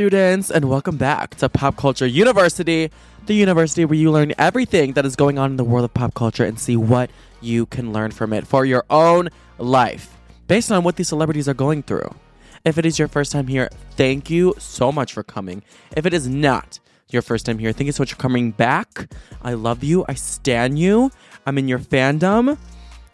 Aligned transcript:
Students, 0.00 0.50
and 0.50 0.64
welcome 0.64 0.96
back 0.96 1.34
to 1.34 1.46
Pop 1.46 1.76
Culture 1.76 2.06
University, 2.06 2.90
the 3.26 3.34
university 3.34 3.84
where 3.84 3.98
you 3.98 4.10
learn 4.10 4.32
everything 4.38 4.94
that 4.94 5.04
is 5.04 5.14
going 5.14 5.38
on 5.38 5.50
in 5.50 5.56
the 5.58 5.62
world 5.62 5.84
of 5.84 5.92
pop 5.92 6.14
culture 6.14 6.42
and 6.42 6.58
see 6.58 6.74
what 6.74 7.10
you 7.42 7.66
can 7.66 7.92
learn 7.92 8.10
from 8.10 8.32
it 8.32 8.46
for 8.46 8.64
your 8.64 8.82
own 8.88 9.28
life 9.58 10.16
based 10.48 10.72
on 10.72 10.84
what 10.84 10.96
these 10.96 11.08
celebrities 11.08 11.50
are 11.50 11.54
going 11.54 11.82
through. 11.82 12.14
If 12.64 12.78
it 12.78 12.86
is 12.86 12.98
your 12.98 13.08
first 13.08 13.30
time 13.30 13.46
here, 13.46 13.68
thank 13.90 14.30
you 14.30 14.54
so 14.56 14.90
much 14.90 15.12
for 15.12 15.22
coming. 15.22 15.62
If 15.94 16.06
it 16.06 16.14
is 16.14 16.26
not 16.26 16.78
your 17.10 17.20
first 17.20 17.44
time 17.44 17.58
here, 17.58 17.72
thank 17.72 17.84
you 17.84 17.92
so 17.92 18.00
much 18.00 18.14
for 18.14 18.18
coming 18.18 18.52
back. 18.52 19.12
I 19.42 19.52
love 19.52 19.84
you. 19.84 20.06
I 20.08 20.14
stan 20.14 20.78
you. 20.78 21.10
I'm 21.44 21.58
in 21.58 21.68
your 21.68 21.78
fandom. 21.78 22.56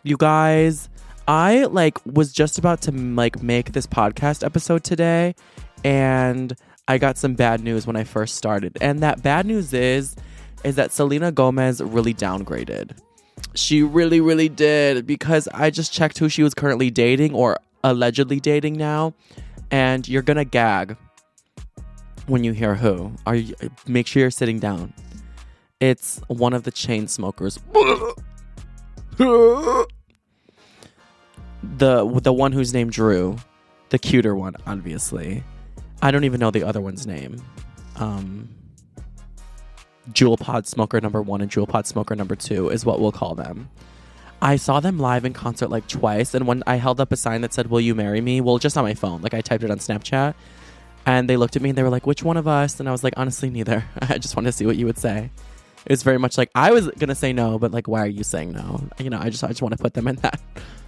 You 0.05 0.17
guys, 0.17 0.89
I 1.27 1.65
like 1.65 1.99
was 2.07 2.33
just 2.33 2.59
about 2.59 2.81
to 2.83 2.93
like 2.93 3.43
make 3.43 3.73
this 3.73 3.89
podcast 3.89 4.47
episode 4.47 4.85
today 4.85 5.35
and 5.85 6.57
I 6.89 6.99
got 6.99 7.19
some 7.19 7.35
bad 7.35 7.63
news 7.63 7.87
when 7.87 7.97
I 7.97 8.05
first 8.05 8.37
started. 8.37 8.77
And 8.81 9.01
that 9.01 9.23
bad 9.23 9.47
news 9.47 9.73
is 9.73 10.17
is 10.65 10.77
that 10.77 10.91
Selena 10.91 11.31
Gomez 11.31 11.81
really 11.83 12.15
downgraded. 12.15 12.97
She 13.55 13.83
really 13.83 14.21
really 14.21 14.49
did 14.49 15.07
because 15.07 15.49
I 15.49 15.71
just 15.71 15.93
checked 15.93 16.19
who 16.19 16.29
she 16.29 16.43
was 16.43 16.55
currently 16.55 16.91
dating 16.91 17.35
or 17.35 17.59
allegedly 17.85 18.41
dating 18.41 18.75
now 18.75 19.15
and 19.71 20.09
you're 20.09 20.23
going 20.23 20.37
to 20.37 20.45
gag 20.45 20.97
when 22.27 22.45
you 22.45 22.53
hear 22.53 22.75
who. 22.75 23.13
Are 23.27 23.37
you 23.37 23.55
make 23.87 24.07
sure 24.07 24.21
you're 24.21 24.31
sitting 24.31 24.59
down. 24.59 24.93
It's 25.81 26.21
one 26.29 26.53
of 26.55 26.63
the 26.63 26.73
Chainsmokers. 26.73 27.59
the 31.63 32.21
the 32.21 32.33
one 32.33 32.53
who's 32.53 32.73
named 32.73 32.93
Drew, 32.93 33.37
the 33.91 33.99
cuter 33.99 34.35
one, 34.35 34.57
obviously. 34.67 35.43
I 36.03 36.11
don't 36.11 36.25
even 36.25 36.41
know 36.41 36.51
the 36.51 36.63
other 36.63 36.81
one's 36.81 37.07
name. 37.07 37.43
Um, 37.97 38.49
Juul 40.13 40.39
Pod 40.39 40.67
Smoker 40.67 41.01
number 41.01 41.23
one 41.23 41.41
and 41.41 41.51
Juul 41.51 41.69
Pod 41.69 41.87
Smoker 41.87 42.15
number 42.15 42.37
two 42.37 42.69
is 42.69 42.85
what 42.85 43.01
we'll 43.01 43.13
call 43.13 43.35
them. 43.35 43.69
I 44.43 44.57
saw 44.57 44.81
them 44.81 44.99
live 44.99 45.25
in 45.25 45.33
concert 45.33 45.71
like 45.71 45.89
twice, 45.89 46.35
and 46.35 46.47
when 46.47 46.63
I 46.67 46.77
held 46.77 47.01
up 47.01 47.11
a 47.11 47.17
sign 47.17 47.41
that 47.41 47.55
said 47.55 47.69
"Will 47.69 47.81
you 47.81 47.95
marry 47.95 48.21
me?" 48.21 48.41
Well, 48.41 48.59
just 48.59 48.77
on 48.77 48.85
my 48.85 48.95
phone, 48.95 49.23
like 49.23 49.35
I 49.35 49.41
typed 49.41 49.65
it 49.65 49.71
on 49.71 49.79
Snapchat, 49.79 50.35
and 51.07 51.29
they 51.29 51.37
looked 51.37 51.57
at 51.57 51.63
me 51.63 51.71
and 51.71 51.79
they 51.79 51.83
were 51.83 51.91
like, 51.91 52.07
"Which 52.07 52.23
one 52.23 52.37
of 52.37 52.47
us?" 52.47 52.79
And 52.79 52.89
I 52.89 52.93
was 52.93 53.03
like, 53.03 53.15
"Honestly, 53.17 53.49
neither. 53.49 53.85
I 54.03 54.19
just 54.19 54.37
wanted 54.37 54.51
to 54.51 54.53
see 54.53 54.67
what 54.67 54.77
you 54.77 54.87
would 54.87 54.99
say." 54.99 55.31
It 55.87 55.93
was 55.93 56.03
very 56.03 56.19
much 56.19 56.37
like 56.37 56.51
I 56.55 56.73
was 56.73 56.89
gonna 56.99 57.15
say 57.15 57.33
no, 57.33 57.59
but 57.59 57.73
like, 57.73 57.89
why 57.89 58.03
are 58.03 58.09
you 58.09 58.25
saying 58.25 58.53
no? 58.53 58.87
You 58.99 59.09
know, 59.09 59.19
I 59.19 59.31
just 59.31 59.43
I 59.43 59.49
just 59.49 59.63
want 59.63 59.77
to 59.77 59.83
put 59.83 59.95
them 59.95 60.07
in 60.07 60.17
that 60.23 60.41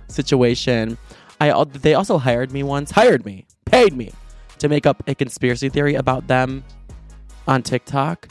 situation. 0.08 0.98
I 1.40 1.64
they 1.64 1.94
also 1.94 2.18
hired 2.18 2.52
me 2.52 2.62
once, 2.62 2.90
hired 2.90 3.24
me, 3.24 3.46
paid 3.64 3.96
me 3.96 4.12
to 4.60 4.68
make 4.68 4.86
up 4.86 5.02
a 5.06 5.14
conspiracy 5.14 5.68
theory 5.68 5.94
about 5.94 6.26
them 6.26 6.64
on 7.46 7.62
TikTok. 7.62 8.28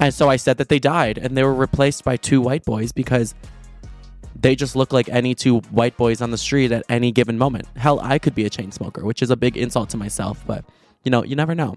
And 0.00 0.12
so 0.12 0.28
I 0.28 0.36
said 0.36 0.58
that 0.58 0.68
they 0.68 0.78
died 0.78 1.18
and 1.18 1.36
they 1.36 1.44
were 1.44 1.54
replaced 1.54 2.04
by 2.04 2.16
two 2.16 2.40
white 2.40 2.64
boys 2.64 2.92
because 2.92 3.34
they 4.34 4.56
just 4.56 4.74
look 4.74 4.92
like 4.92 5.08
any 5.08 5.34
two 5.34 5.60
white 5.70 5.96
boys 5.96 6.20
on 6.20 6.30
the 6.30 6.38
street 6.38 6.72
at 6.72 6.84
any 6.88 7.12
given 7.12 7.38
moment. 7.38 7.66
Hell, 7.76 8.00
I 8.00 8.18
could 8.18 8.34
be 8.34 8.44
a 8.44 8.50
chain 8.50 8.72
smoker, 8.72 9.04
which 9.04 9.22
is 9.22 9.30
a 9.30 9.36
big 9.36 9.56
insult 9.56 9.90
to 9.90 9.96
myself, 9.96 10.42
but 10.46 10.64
you 11.04 11.10
know, 11.10 11.22
you 11.22 11.36
never 11.36 11.54
know. 11.54 11.76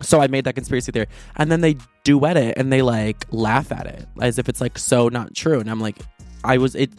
So 0.00 0.20
I 0.20 0.28
made 0.28 0.44
that 0.44 0.54
conspiracy 0.54 0.92
theory. 0.92 1.08
And 1.36 1.50
then 1.50 1.60
they 1.60 1.76
duet 2.04 2.36
it 2.36 2.56
and 2.56 2.72
they 2.72 2.82
like 2.82 3.26
laugh 3.30 3.72
at 3.72 3.86
it 3.86 4.06
as 4.20 4.38
if 4.38 4.48
it's 4.48 4.60
like 4.60 4.78
so 4.78 5.08
not 5.08 5.34
true. 5.34 5.58
And 5.58 5.68
I'm 5.68 5.80
like, 5.80 5.98
I 6.44 6.58
was 6.58 6.74
it 6.76 6.92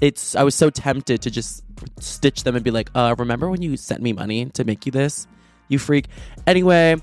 it's 0.00 0.34
I 0.36 0.42
was 0.42 0.54
so 0.54 0.70
tempted 0.70 1.22
to 1.22 1.30
just 1.30 1.64
stitch 2.00 2.44
them 2.44 2.54
and 2.54 2.64
be 2.64 2.70
like, 2.70 2.90
uh, 2.94 3.14
remember 3.18 3.48
when 3.48 3.62
you 3.62 3.76
sent 3.76 4.02
me 4.02 4.12
money 4.12 4.46
to 4.46 4.64
make 4.64 4.86
you 4.86 4.92
this? 4.92 5.26
You 5.68 5.78
freak. 5.78 6.06
Anyway, 6.46 6.96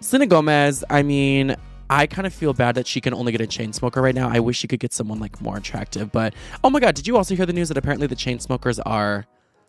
Selena 0.00 0.26
Gomez, 0.26 0.84
I 0.90 1.02
mean, 1.02 1.56
I 1.88 2.06
kind 2.06 2.26
of 2.26 2.34
feel 2.34 2.52
bad 2.52 2.74
that 2.74 2.86
she 2.86 3.00
can 3.00 3.14
only 3.14 3.32
get 3.32 3.40
a 3.40 3.46
chain 3.46 3.72
smoker 3.72 4.02
right 4.02 4.14
now. 4.14 4.28
I 4.28 4.40
wish 4.40 4.58
she 4.58 4.66
could 4.66 4.80
get 4.80 4.92
someone 4.92 5.18
like 5.20 5.40
more 5.40 5.56
attractive. 5.56 6.12
But 6.12 6.34
oh 6.62 6.70
my 6.70 6.80
god, 6.80 6.94
did 6.94 7.06
you 7.06 7.16
also 7.16 7.34
hear 7.34 7.46
the 7.46 7.52
news 7.52 7.68
that 7.68 7.76
apparently 7.76 8.06
the 8.06 8.16
Chainsmokers 8.16 8.80
are 8.84 9.26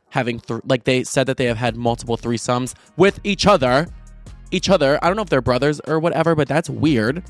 having 0.10 0.40
th- 0.40 0.62
like 0.66 0.86
they 0.86 1.04
said 1.04 1.28
that 1.28 1.38
they 1.38 1.46
have 1.46 1.58
had 1.58 1.76
multiple 1.76 2.18
threesomes 2.18 2.74
with 2.98 3.20
each 3.24 3.46
other. 3.46 3.88
Each 4.52 4.70
other. 4.70 4.98
I 5.02 5.08
don't 5.08 5.16
know 5.16 5.24
if 5.24 5.30
they're 5.30 5.42
brothers 5.42 5.82
or 5.82 6.00
whatever, 6.00 6.36
but 6.36 6.48
that's 6.48 6.70
weird. 6.70 7.24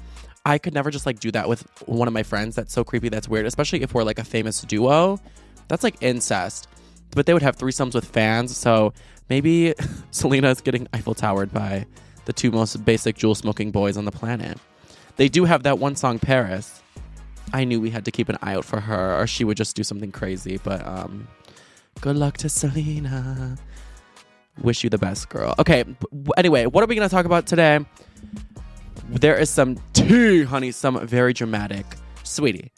I 0.46 0.60
could 0.60 0.74
never 0.74 0.92
just 0.92 1.06
like 1.06 1.20
do 1.20 1.32
that 1.32 1.50
with 1.50 1.68
one 1.88 2.08
of 2.08 2.14
my 2.14 2.24
friends. 2.24 2.56
That's 2.56 2.72
so 2.72 2.84
creepy. 2.84 3.10
That's 3.10 3.28
weird, 3.28 3.48
especially 3.48 3.82
if 3.82 3.94
we're 3.94 4.04
like 4.04 4.20
a 4.20 4.24
famous 4.24 4.62
duo. 4.62 5.20
That's 5.68 5.84
like 5.84 5.96
incest. 6.02 6.68
But 7.12 7.26
they 7.26 7.34
would 7.34 7.42
have 7.42 7.58
threesomes 7.58 7.96
with 7.96 8.06
fans. 8.06 8.56
So 8.56 8.94
maybe 9.30 9.74
Selena 10.12 10.50
is 10.50 10.62
getting 10.62 10.88
Eiffel 10.94 11.16
Towered 11.16 11.52
by 11.52 11.88
the 12.26 12.34
two 12.34 12.52
most 12.52 12.84
basic 12.86 13.18
Juul 13.18 13.36
smoking 13.36 13.72
boys 13.72 13.98
on 13.98 14.06
the 14.06 14.12
planet. 14.12 14.60
They 15.16 15.30
do 15.30 15.46
have 15.46 15.64
that 15.64 15.80
one 15.80 15.96
song, 15.96 16.20
Paris. 16.20 16.82
I 17.54 17.64
knew 17.64 17.80
we 17.80 17.90
had 17.90 18.06
to 18.06 18.12
keep 18.12 18.30
an 18.30 18.38
eye 18.42 18.56
out 18.56 18.66
for 18.66 18.80
her, 18.80 19.20
or 19.20 19.28
she 19.28 19.44
would 19.44 19.58
just 19.58 19.76
do 19.76 19.84
something 19.84 20.12
crazy. 20.12 20.60
But 20.64 20.86
um, 20.86 21.28
good 22.02 22.18
luck 22.18 22.38
to 22.38 22.50
Selena. 22.50 23.58
Wish 24.62 24.84
you 24.84 24.90
the 24.90 24.98
best, 24.98 25.30
girl. 25.30 25.56
Okay. 25.60 25.86
Anyway, 26.38 26.66
what 26.66 26.84
are 26.84 26.88
we 26.88 26.96
gonna 26.96 27.10
talk 27.10 27.26
about 27.26 27.46
today? 27.48 27.80
There 29.10 29.38
is 29.38 29.50
some 29.50 29.78
tea, 29.94 30.44
honey, 30.44 30.72
some 30.72 31.06
very 31.06 31.34
dramatic. 31.34 31.86
Sweetie, 32.24 32.72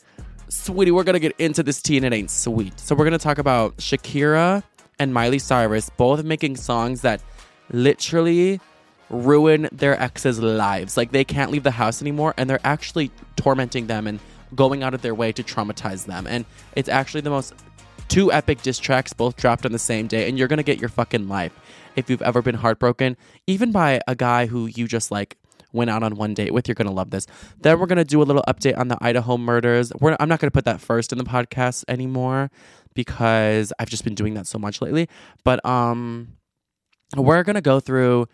sweetie, 0.50 0.92
we're 0.92 1.04
gonna 1.04 1.20
get 1.20 1.36
into 1.40 1.64
this 1.64 1.82
tea 1.82 1.98
and 1.98 2.06
it 2.06 2.14
ain't 2.14 2.32
sweet. 2.32 2.80
So 2.80 2.96
we're 2.96 3.06
gonna 3.06 3.18
talk 3.18 3.38
about 3.38 3.78
Shakira 3.78 4.64
and 5.00 5.14
Miley 5.14 5.40
Cyrus 5.40 5.90
both 5.92 6.24
making 6.24 6.58
songs 6.58 7.02
that 7.02 7.22
literally 7.72 8.60
ruin 9.10 9.70
their 9.72 10.00
exes' 10.02 10.40
lives. 10.40 10.98
Like 10.98 11.12
they 11.12 11.24
can't 11.24 11.52
leave 11.52 11.64
the 11.64 11.72
house 11.72 12.02
anymore 12.02 12.34
and 12.38 12.50
they're 12.50 12.60
actually 12.64 13.12
tormenting 13.36 13.88
them 13.88 14.06
and 14.08 14.20
going 14.56 14.84
out 14.84 14.94
of 14.94 15.02
their 15.02 15.16
way 15.16 15.32
to 15.32 15.44
traumatize 15.44 16.06
them. 16.06 16.28
And 16.28 16.46
it's 16.76 16.90
actually 16.90 17.22
the 17.22 17.30
most 17.30 17.54
two 18.10 18.32
epic 18.32 18.62
diss 18.62 18.80
tracks 18.80 19.14
both 19.14 19.36
dropped 19.38 19.66
on 19.66 19.72
the 19.72 19.80
same 19.80 20.08
day 20.08 20.28
and 20.28 20.38
you're 20.38 20.48
gonna 20.48 20.64
get 20.64 20.80
your 20.80 20.90
fucking 20.90 21.28
life 21.28 21.54
if 21.96 22.10
you've 22.10 22.22
ever 22.22 22.42
been 22.42 22.56
heartbroken, 22.56 23.18
even 23.48 23.72
by 23.72 24.02
a 24.08 24.16
guy 24.16 24.46
who 24.46 24.68
you 24.68 24.88
just 24.88 25.10
like 25.10 25.38
went 25.74 25.90
out 25.90 26.04
on 26.04 26.16
one 26.16 26.34
date 26.34 26.54
with. 26.54 26.68
You're 26.68 26.76
going 26.76 26.88
to 26.88 26.94
love 26.94 27.10
this. 27.10 27.28
Then 27.62 27.80
we're 27.80 27.88
going 27.88 27.98
to 27.98 28.06
do 28.06 28.22
a 28.22 28.24
little 28.24 28.44
update 28.48 28.78
on 28.78 28.88
the 28.88 28.98
Idaho 29.02 29.38
murders. 29.38 29.92
We're, 30.00 30.16
I'm 30.20 30.30
not 30.30 30.40
going 30.40 30.48
to 30.48 30.54
put 30.54 30.66
that 30.66 30.82
first 30.82 31.12
in 31.12 31.18
the 31.18 31.24
podcast 31.24 31.84
anymore 31.88 32.50
because 32.94 33.74
I've 33.80 33.90
just 33.90 34.04
been 34.04 34.16
doing 34.16 34.34
that 34.36 34.48
so 34.48 34.58
much 34.58 34.82
lately. 34.82 35.08
But 35.44 35.64
um, 35.66 36.38
we're 37.16 37.44
going 37.44 37.56
to 37.56 37.62
go 37.62 37.80
through 37.80 38.28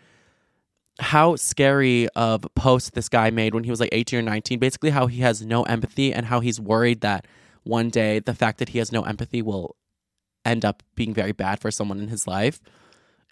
how 1.00 1.36
scary 1.36 2.08
of 2.10 2.46
post 2.54 2.94
this 2.94 3.08
guy 3.08 3.30
made 3.30 3.54
when 3.54 3.64
he 3.64 3.70
was 3.70 3.80
like 3.80 3.90
18 3.92 4.20
or 4.20 4.22
19. 4.22 4.58
Basically, 4.58 4.90
how 4.90 5.06
he 5.06 5.20
has 5.22 5.42
no 5.44 5.64
empathy 5.64 6.12
and 6.12 6.26
how 6.26 6.40
he's 6.40 6.60
worried 6.60 7.00
that 7.00 7.26
one 7.64 7.88
day 7.88 8.18
the 8.18 8.34
fact 8.34 8.58
that 8.58 8.70
he 8.70 8.78
has 8.78 8.92
no 8.92 9.02
empathy 9.02 9.42
will 9.42 9.76
end 10.44 10.64
up 10.64 10.82
being 10.94 11.14
very 11.14 11.32
bad 11.32 11.60
for 11.60 11.70
someone 11.70 11.98
in 11.98 12.08
his 12.08 12.26
life. 12.26 12.60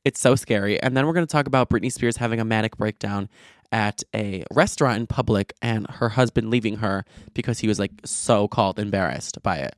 It's 0.04 0.20
so 0.20 0.34
scary. 0.34 0.82
And 0.82 0.96
then 0.96 1.06
we're 1.06 1.12
going 1.12 1.26
to 1.26 1.30
talk 1.30 1.46
about 1.46 1.70
Britney 1.70 1.92
Spears 1.92 2.16
having 2.16 2.40
a 2.40 2.44
manic 2.44 2.76
breakdown 2.76 3.28
at 3.72 4.02
a 4.14 4.44
restaurant 4.52 4.98
in 4.98 5.06
public 5.06 5.54
and 5.62 5.88
her 5.88 6.10
husband 6.10 6.50
leaving 6.50 6.76
her 6.76 7.04
because 7.34 7.60
he 7.60 7.68
was 7.68 7.78
like 7.78 7.92
so 8.04 8.46
called 8.46 8.78
embarrassed 8.78 9.42
by 9.42 9.56
it. 9.56 9.74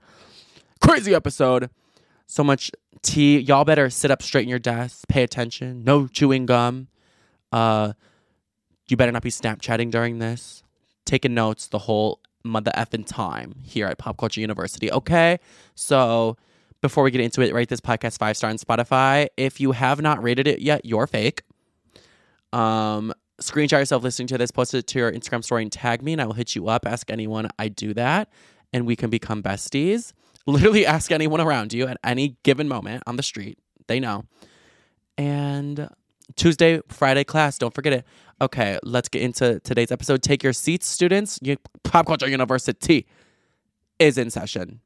Crazy 0.82 1.14
episode. 1.14 1.70
So 2.26 2.43
much 2.43 2.70
tea. 3.02 3.38
Y'all 3.38 3.64
better 3.64 3.88
sit 3.88 4.11
up 4.11 4.20
straight 4.20 4.43
in 4.43 4.49
your 4.49 4.58
desk, 4.58 5.06
pay 5.08 5.23
attention, 5.23 5.85
no 5.85 6.06
chewing 6.08 6.46
gum. 6.46 6.88
Uh 7.52 7.93
you 8.88 8.96
better 8.96 9.12
not 9.12 9.23
be 9.23 9.31
Snapchatting 9.31 9.91
during 9.91 10.19
this. 10.19 10.62
Taking 11.06 11.32
notes 11.32 11.69
the 11.69 11.79
whole 11.79 12.20
mother 12.44 12.70
effing 12.76 13.06
time 13.06 13.55
here 13.62 13.87
at 13.87 13.96
Pop 13.99 14.19
Culture 14.19 14.41
University. 14.41 14.93
Okay? 14.93 15.38
So 15.75 16.37
before 16.82 17.02
we 17.02 17.11
get 17.11 17.23
into 17.23 17.41
it, 17.41 17.55
rate 17.55 17.70
this 17.70 17.81
podcast 17.81 18.19
five 18.19 18.37
star 18.37 18.50
on 18.50 18.56
Spotify. 18.58 19.29
If 19.37 19.61
you 19.61 19.73
have 19.73 20.02
not 20.02 20.23
rated 20.23 20.46
it 20.46 20.61
yet, 20.61 20.85
you're 20.85 21.06
fake. 21.06 21.43
Um, 22.52 23.14
screenshot 23.40 23.78
yourself 23.78 24.02
listening 24.02 24.28
to 24.28 24.38
this, 24.38 24.50
post 24.50 24.75
it 24.75 24.86
to 24.88 24.98
your 24.98 25.12
Instagram 25.12 25.44
story, 25.44 25.62
and 25.62 25.72
tag 25.72 26.02
me, 26.02 26.12
and 26.12 26.20
I 26.20 26.26
will 26.26 26.34
hit 26.34 26.54
you 26.54 26.69
up. 26.69 26.86
Ask 26.86 27.10
anyone 27.10 27.48
I 27.58 27.69
do 27.69 27.94
that, 27.94 28.31
and 28.72 28.86
we 28.86 28.96
can 28.96 29.10
become 29.10 29.42
besties. 29.42 30.12
Literally, 30.46 30.84
ask 30.84 31.10
anyone 31.10 31.40
around 31.40 31.72
you 31.72 31.86
at 31.86 31.96
any 32.04 32.36
given 32.42 32.69
moment 32.69 33.02
on 33.06 33.16
the 33.16 33.22
street. 33.22 33.58
They 33.86 34.00
know. 34.00 34.25
And 35.16 35.88
Tuesday, 36.36 36.81
Friday 36.88 37.25
class. 37.25 37.58
Don't 37.58 37.75
forget 37.75 37.92
it. 37.92 38.04
Okay, 38.40 38.78
let's 38.82 39.08
get 39.08 39.22
into 39.22 39.60
today's 39.60 39.92
episode. 39.92 40.22
Take 40.22 40.42
your 40.42 40.52
seats, 40.52 40.86
students. 40.86 41.38
Pop 41.82 42.06
Culture 42.06 42.28
University 42.28 43.06
is 43.98 44.19
in 44.19 44.31
session. 44.31 44.81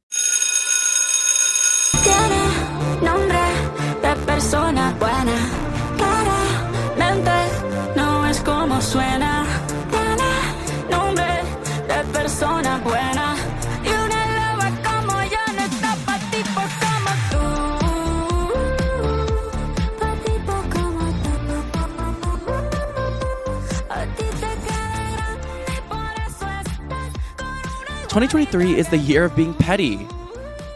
2023 28.18 28.76
is 28.76 28.88
the 28.88 28.98
year 28.98 29.26
of 29.26 29.36
being 29.36 29.54
petty. 29.54 30.04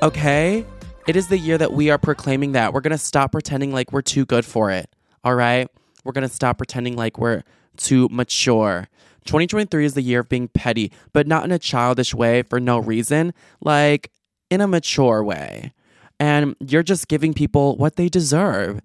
Okay? 0.01 0.65
It 1.09 1.17
is 1.17 1.27
the 1.27 1.37
year 1.37 1.59
that 1.59 1.73
we 1.73 1.91
are 1.91 1.99
proclaiming 1.99 2.53
that. 2.53 2.73
We're 2.73 2.83
to 2.83 2.97
stop 2.97 3.33
pretending 3.33 3.73
like 3.73 3.91
we're 3.91 4.01
too 4.01 4.25
good 4.25 4.45
for 4.45 4.71
it. 4.71 4.89
All 5.25 5.35
right? 5.35 5.69
We're 6.05 6.13
to 6.13 6.29
stop 6.29 6.59
pretending 6.59 6.95
like 6.95 7.19
we're 7.19 7.43
too 7.77 8.09
mature. 8.13 8.87
2023 9.25 9.85
is 9.85 9.95
the 9.95 10.03
year 10.03 10.21
of 10.21 10.29
being 10.29 10.47
petty, 10.47 10.93
but 11.13 11.27
not 11.27 11.43
in 11.43 11.51
a 11.51 11.59
childish 11.59 12.15
way 12.15 12.43
for 12.43 12.61
no 12.61 12.79
reason, 12.79 13.35
like 13.61 14.13
in 14.49 14.61
a 14.61 14.69
mature 14.69 15.25
way. 15.25 15.73
And 16.21 16.55
you're 16.61 16.85
just 16.85 17.09
giving 17.09 17.35
people 17.35 17.77
what 17.77 17.97
they 17.97 18.09
deserve. 18.09 18.81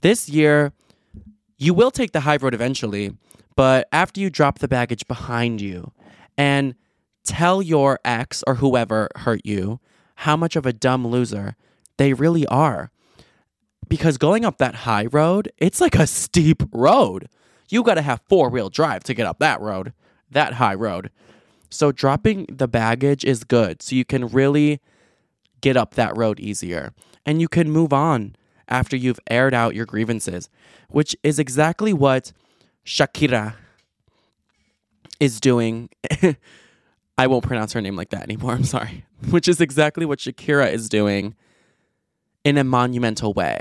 This 0.00 0.28
year, 0.28 0.72
you 1.56 1.72
will 1.72 1.92
take 1.92 2.10
the 2.10 2.22
high 2.22 2.38
road 2.38 2.52
eventually, 2.52 3.16
but 3.54 3.86
after 3.92 4.20
you 4.20 4.28
drop 4.28 4.58
the 4.58 4.66
baggage 4.66 5.06
behind 5.06 5.60
you 5.60 5.92
and 6.36 6.74
tell 7.24 7.62
your 7.62 7.98
ex 8.04 8.42
or 8.46 8.56
whoever 8.56 9.08
hurt 9.16 9.42
you 9.44 9.80
how 10.16 10.36
much 10.36 10.56
of 10.56 10.66
a 10.66 10.72
dumb 10.72 11.06
loser 11.06 11.56
they 11.96 12.12
really 12.12 12.46
are. 12.46 12.90
Because 13.88 14.16
going 14.18 14.44
up 14.44 14.58
that 14.58 14.74
high 14.76 15.06
road, 15.06 15.50
it's 15.58 15.80
like 15.80 15.94
a 15.94 16.06
steep 16.06 16.62
road. 16.72 17.28
You 17.68 17.82
got 17.82 17.94
to 17.94 18.02
have 18.02 18.20
four 18.28 18.48
wheel 18.48 18.70
drive 18.70 19.04
to 19.04 19.14
get 19.14 19.26
up 19.26 19.38
that 19.40 19.60
road, 19.60 19.92
that 20.30 20.54
high 20.54 20.74
road. 20.74 21.10
So 21.70 21.90
dropping 21.90 22.46
the 22.50 22.68
baggage 22.68 23.24
is 23.24 23.44
good. 23.44 23.82
So 23.82 23.96
you 23.96 24.04
can 24.04 24.28
really 24.28 24.80
get 25.60 25.76
up 25.76 25.94
that 25.94 26.16
road 26.16 26.38
easier. 26.38 26.92
And 27.24 27.40
you 27.40 27.48
can 27.48 27.70
move 27.70 27.92
on 27.92 28.36
after 28.68 28.96
you've 28.96 29.20
aired 29.30 29.54
out 29.54 29.74
your 29.74 29.86
grievances, 29.86 30.48
which 30.88 31.16
is 31.22 31.38
exactly 31.38 31.92
what 31.92 32.32
Shakira 32.84 33.54
is 35.20 35.40
doing. 35.40 35.88
I 37.18 37.26
won't 37.26 37.44
pronounce 37.44 37.72
her 37.72 37.80
name 37.80 37.96
like 37.96 38.10
that 38.10 38.22
anymore. 38.22 38.52
I'm 38.54 38.64
sorry. 38.64 39.04
Which 39.30 39.48
is 39.48 39.60
exactly 39.60 40.04
what 40.04 40.18
Shakira 40.18 40.72
is 40.72 40.88
doing 40.88 41.34
in 42.44 42.58
a 42.58 42.64
monumental 42.64 43.32
way. 43.32 43.60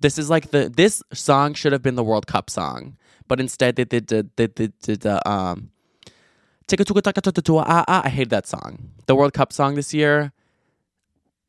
This 0.00 0.18
is 0.18 0.28
like 0.28 0.50
the 0.50 0.68
this 0.68 1.02
song 1.12 1.54
should 1.54 1.72
have 1.72 1.82
been 1.82 1.94
the 1.94 2.02
World 2.02 2.26
Cup 2.26 2.50
song, 2.50 2.96
but 3.28 3.38
instead 3.40 3.76
they 3.76 3.84
did 3.84 4.08
the 4.08 4.28
they 4.36 4.48
did 4.48 4.72
the 4.82 5.28
um 5.28 5.70
I 8.04 8.08
hate 8.08 8.30
that 8.30 8.46
song. 8.46 8.90
The 9.06 9.14
World 9.14 9.32
Cup 9.32 9.52
song 9.52 9.74
this 9.74 9.94
year 9.94 10.32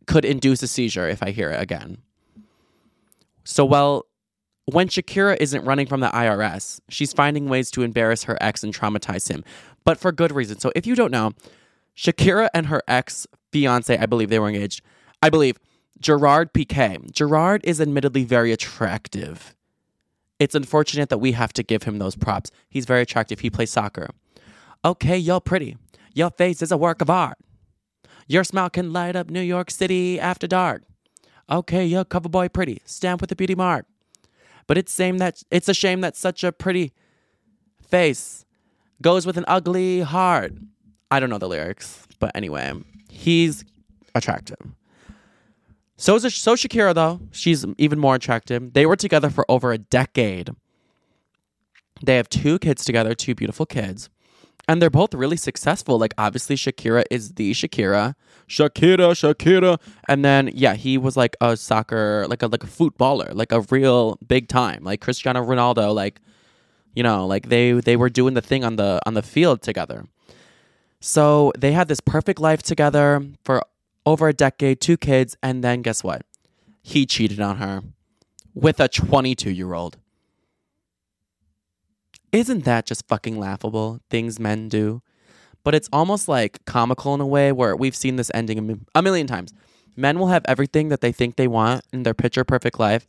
could 0.05 0.25
induce 0.25 0.61
a 0.61 0.67
seizure 0.67 1.07
if 1.07 1.23
I 1.23 1.31
hear 1.31 1.49
it 1.49 1.61
again. 1.61 1.97
So 3.43 3.65
well, 3.65 4.05
when 4.65 4.87
Shakira 4.87 5.37
isn't 5.39 5.65
running 5.65 5.87
from 5.87 5.99
the 5.99 6.09
IRS, 6.09 6.79
she's 6.89 7.11
finding 7.11 7.49
ways 7.49 7.69
to 7.71 7.81
embarrass 7.81 8.23
her 8.23 8.37
ex 8.39 8.63
and 8.63 8.73
traumatize 8.73 9.29
him, 9.29 9.43
but 9.83 9.97
for 9.99 10.11
good 10.11 10.31
reason. 10.31 10.59
So 10.59 10.71
if 10.75 10.85
you 10.85 10.95
don't 10.95 11.11
know, 11.11 11.33
Shakira 11.95 12.49
and 12.53 12.67
her 12.67 12.81
ex 12.87 13.27
fiance, 13.51 13.97
I 13.97 14.05
believe 14.05 14.29
they 14.29 14.39
were 14.39 14.49
engaged. 14.49 14.81
I 15.21 15.29
believe 15.29 15.59
Gerard 15.99 16.53
Piqué. 16.53 17.11
Gerard 17.11 17.61
is 17.63 17.79
admittedly 17.79 18.23
very 18.23 18.51
attractive. 18.51 19.55
It's 20.39 20.55
unfortunate 20.55 21.09
that 21.09 21.19
we 21.19 21.31
have 21.33 21.53
to 21.53 21.63
give 21.63 21.83
him 21.83 21.99
those 21.99 22.15
props. 22.15 22.51
He's 22.67 22.85
very 22.85 23.01
attractive. 23.01 23.39
He 23.39 23.49
plays 23.49 23.71
soccer. 23.71 24.09
Okay, 24.83 25.17
you're 25.17 25.39
pretty. 25.39 25.77
Your 26.13 26.29
face 26.29 26.61
is 26.61 26.71
a 26.71 26.77
work 26.77 27.01
of 27.01 27.09
art. 27.09 27.37
Your 28.27 28.43
smile 28.43 28.69
can 28.69 28.91
light 28.91 29.15
up 29.15 29.29
New 29.29 29.41
York 29.41 29.71
City 29.71 30.19
after 30.19 30.47
dark. 30.47 30.83
Okay, 31.49 31.85
you're 31.85 32.05
cover 32.05 32.29
boy 32.29 32.49
pretty. 32.49 32.81
Stamp 32.85 33.21
with 33.21 33.31
a 33.31 33.35
beauty 33.35 33.55
mark. 33.55 33.85
But 34.67 34.77
it's 34.77 34.95
shame 34.95 35.17
that 35.19 35.43
it's 35.51 35.69
a 35.69 35.73
shame 35.73 36.01
that 36.01 36.15
such 36.15 36.43
a 36.43 36.51
pretty 36.51 36.93
face 37.81 38.45
goes 39.03 39.27
with 39.27 39.37
an 39.37 39.45
ugly 39.47 40.01
heart. 40.01 40.53
I 41.11 41.19
don't 41.19 41.29
know 41.29 41.37
the 41.37 41.47
lyrics, 41.47 42.07
but 42.17 42.31
anyway, 42.33 42.73
he's 43.09 43.63
attractive. 44.15 44.57
So 45.95 46.15
is 46.15 46.33
so 46.33 46.55
Shakira 46.55 46.95
though. 46.95 47.19
She's 47.31 47.65
even 47.77 47.99
more 47.99 48.15
attractive. 48.15 48.73
They 48.73 48.87
were 48.87 48.95
together 48.95 49.29
for 49.29 49.45
over 49.49 49.71
a 49.71 49.77
decade. 49.77 50.49
They 52.03 52.15
have 52.17 52.27
two 52.27 52.57
kids 52.59 52.83
together, 52.83 53.13
two 53.13 53.35
beautiful 53.35 53.65
kids. 53.65 54.09
And 54.67 54.81
they're 54.81 54.89
both 54.89 55.13
really 55.13 55.37
successful. 55.37 55.99
Like 55.99 56.13
obviously 56.17 56.55
Shakira 56.55 57.03
is 57.11 57.33
the 57.33 57.51
Shakira. 57.51 58.15
Shakira, 58.47 59.11
Shakira. 59.11 59.79
And 60.07 60.25
then 60.25 60.49
yeah, 60.53 60.73
he 60.73 60.97
was 60.97 61.15
like 61.15 61.35
a 61.41 61.55
soccer, 61.55 62.25
like 62.27 62.41
a 62.41 62.47
like 62.47 62.63
a 62.63 62.67
footballer, 62.67 63.31
like 63.33 63.51
a 63.51 63.61
real 63.69 64.17
big 64.25 64.47
time. 64.47 64.83
Like 64.83 65.01
Cristiano 65.01 65.45
Ronaldo, 65.45 65.93
like 65.93 66.19
you 66.93 67.03
know, 67.03 67.25
like 67.25 67.49
they 67.49 67.71
they 67.73 67.95
were 67.95 68.09
doing 68.09 68.33
the 68.33 68.41
thing 68.41 68.63
on 68.63 68.75
the 68.75 69.01
on 69.05 69.13
the 69.13 69.21
field 69.23 69.61
together. 69.61 70.05
So 70.99 71.51
they 71.57 71.73
had 71.73 71.87
this 71.87 71.99
perfect 71.99 72.39
life 72.39 72.63
together 72.63 73.21
for 73.43 73.63
over 74.05 74.27
a 74.27 74.33
decade, 74.33 74.79
two 74.79 74.97
kids, 74.97 75.35
and 75.43 75.63
then 75.63 75.81
guess 75.81 76.03
what? 76.03 76.23
He 76.81 77.05
cheated 77.05 77.39
on 77.39 77.57
her 77.57 77.81
with 78.53 78.79
a 78.79 78.87
22 78.87 79.49
year 79.51 79.73
old. 79.73 79.97
Isn't 82.31 82.65
that 82.65 82.85
just 82.85 83.07
fucking 83.07 83.39
laughable? 83.39 83.99
Things 84.09 84.39
men 84.39 84.67
do. 84.69 85.01
But 85.63 85.75
it's 85.75 85.89
almost 85.93 86.27
like 86.27 86.65
comical 86.65 87.13
in 87.13 87.21
a 87.21 87.27
way 87.27 87.51
where 87.51 87.75
we've 87.75 87.95
seen 87.95 88.15
this 88.17 88.31
ending 88.33 88.85
a 88.93 89.01
million 89.01 89.27
times. 89.27 89.53
Men 89.95 90.19
will 90.19 90.27
have 90.27 90.43
everything 90.47 90.89
that 90.89 91.01
they 91.01 91.11
think 91.11 91.35
they 91.35 91.47
want 91.47 91.85
in 91.93 92.03
their 92.03 92.15
picture 92.15 92.43
perfect 92.43 92.79
life, 92.79 93.07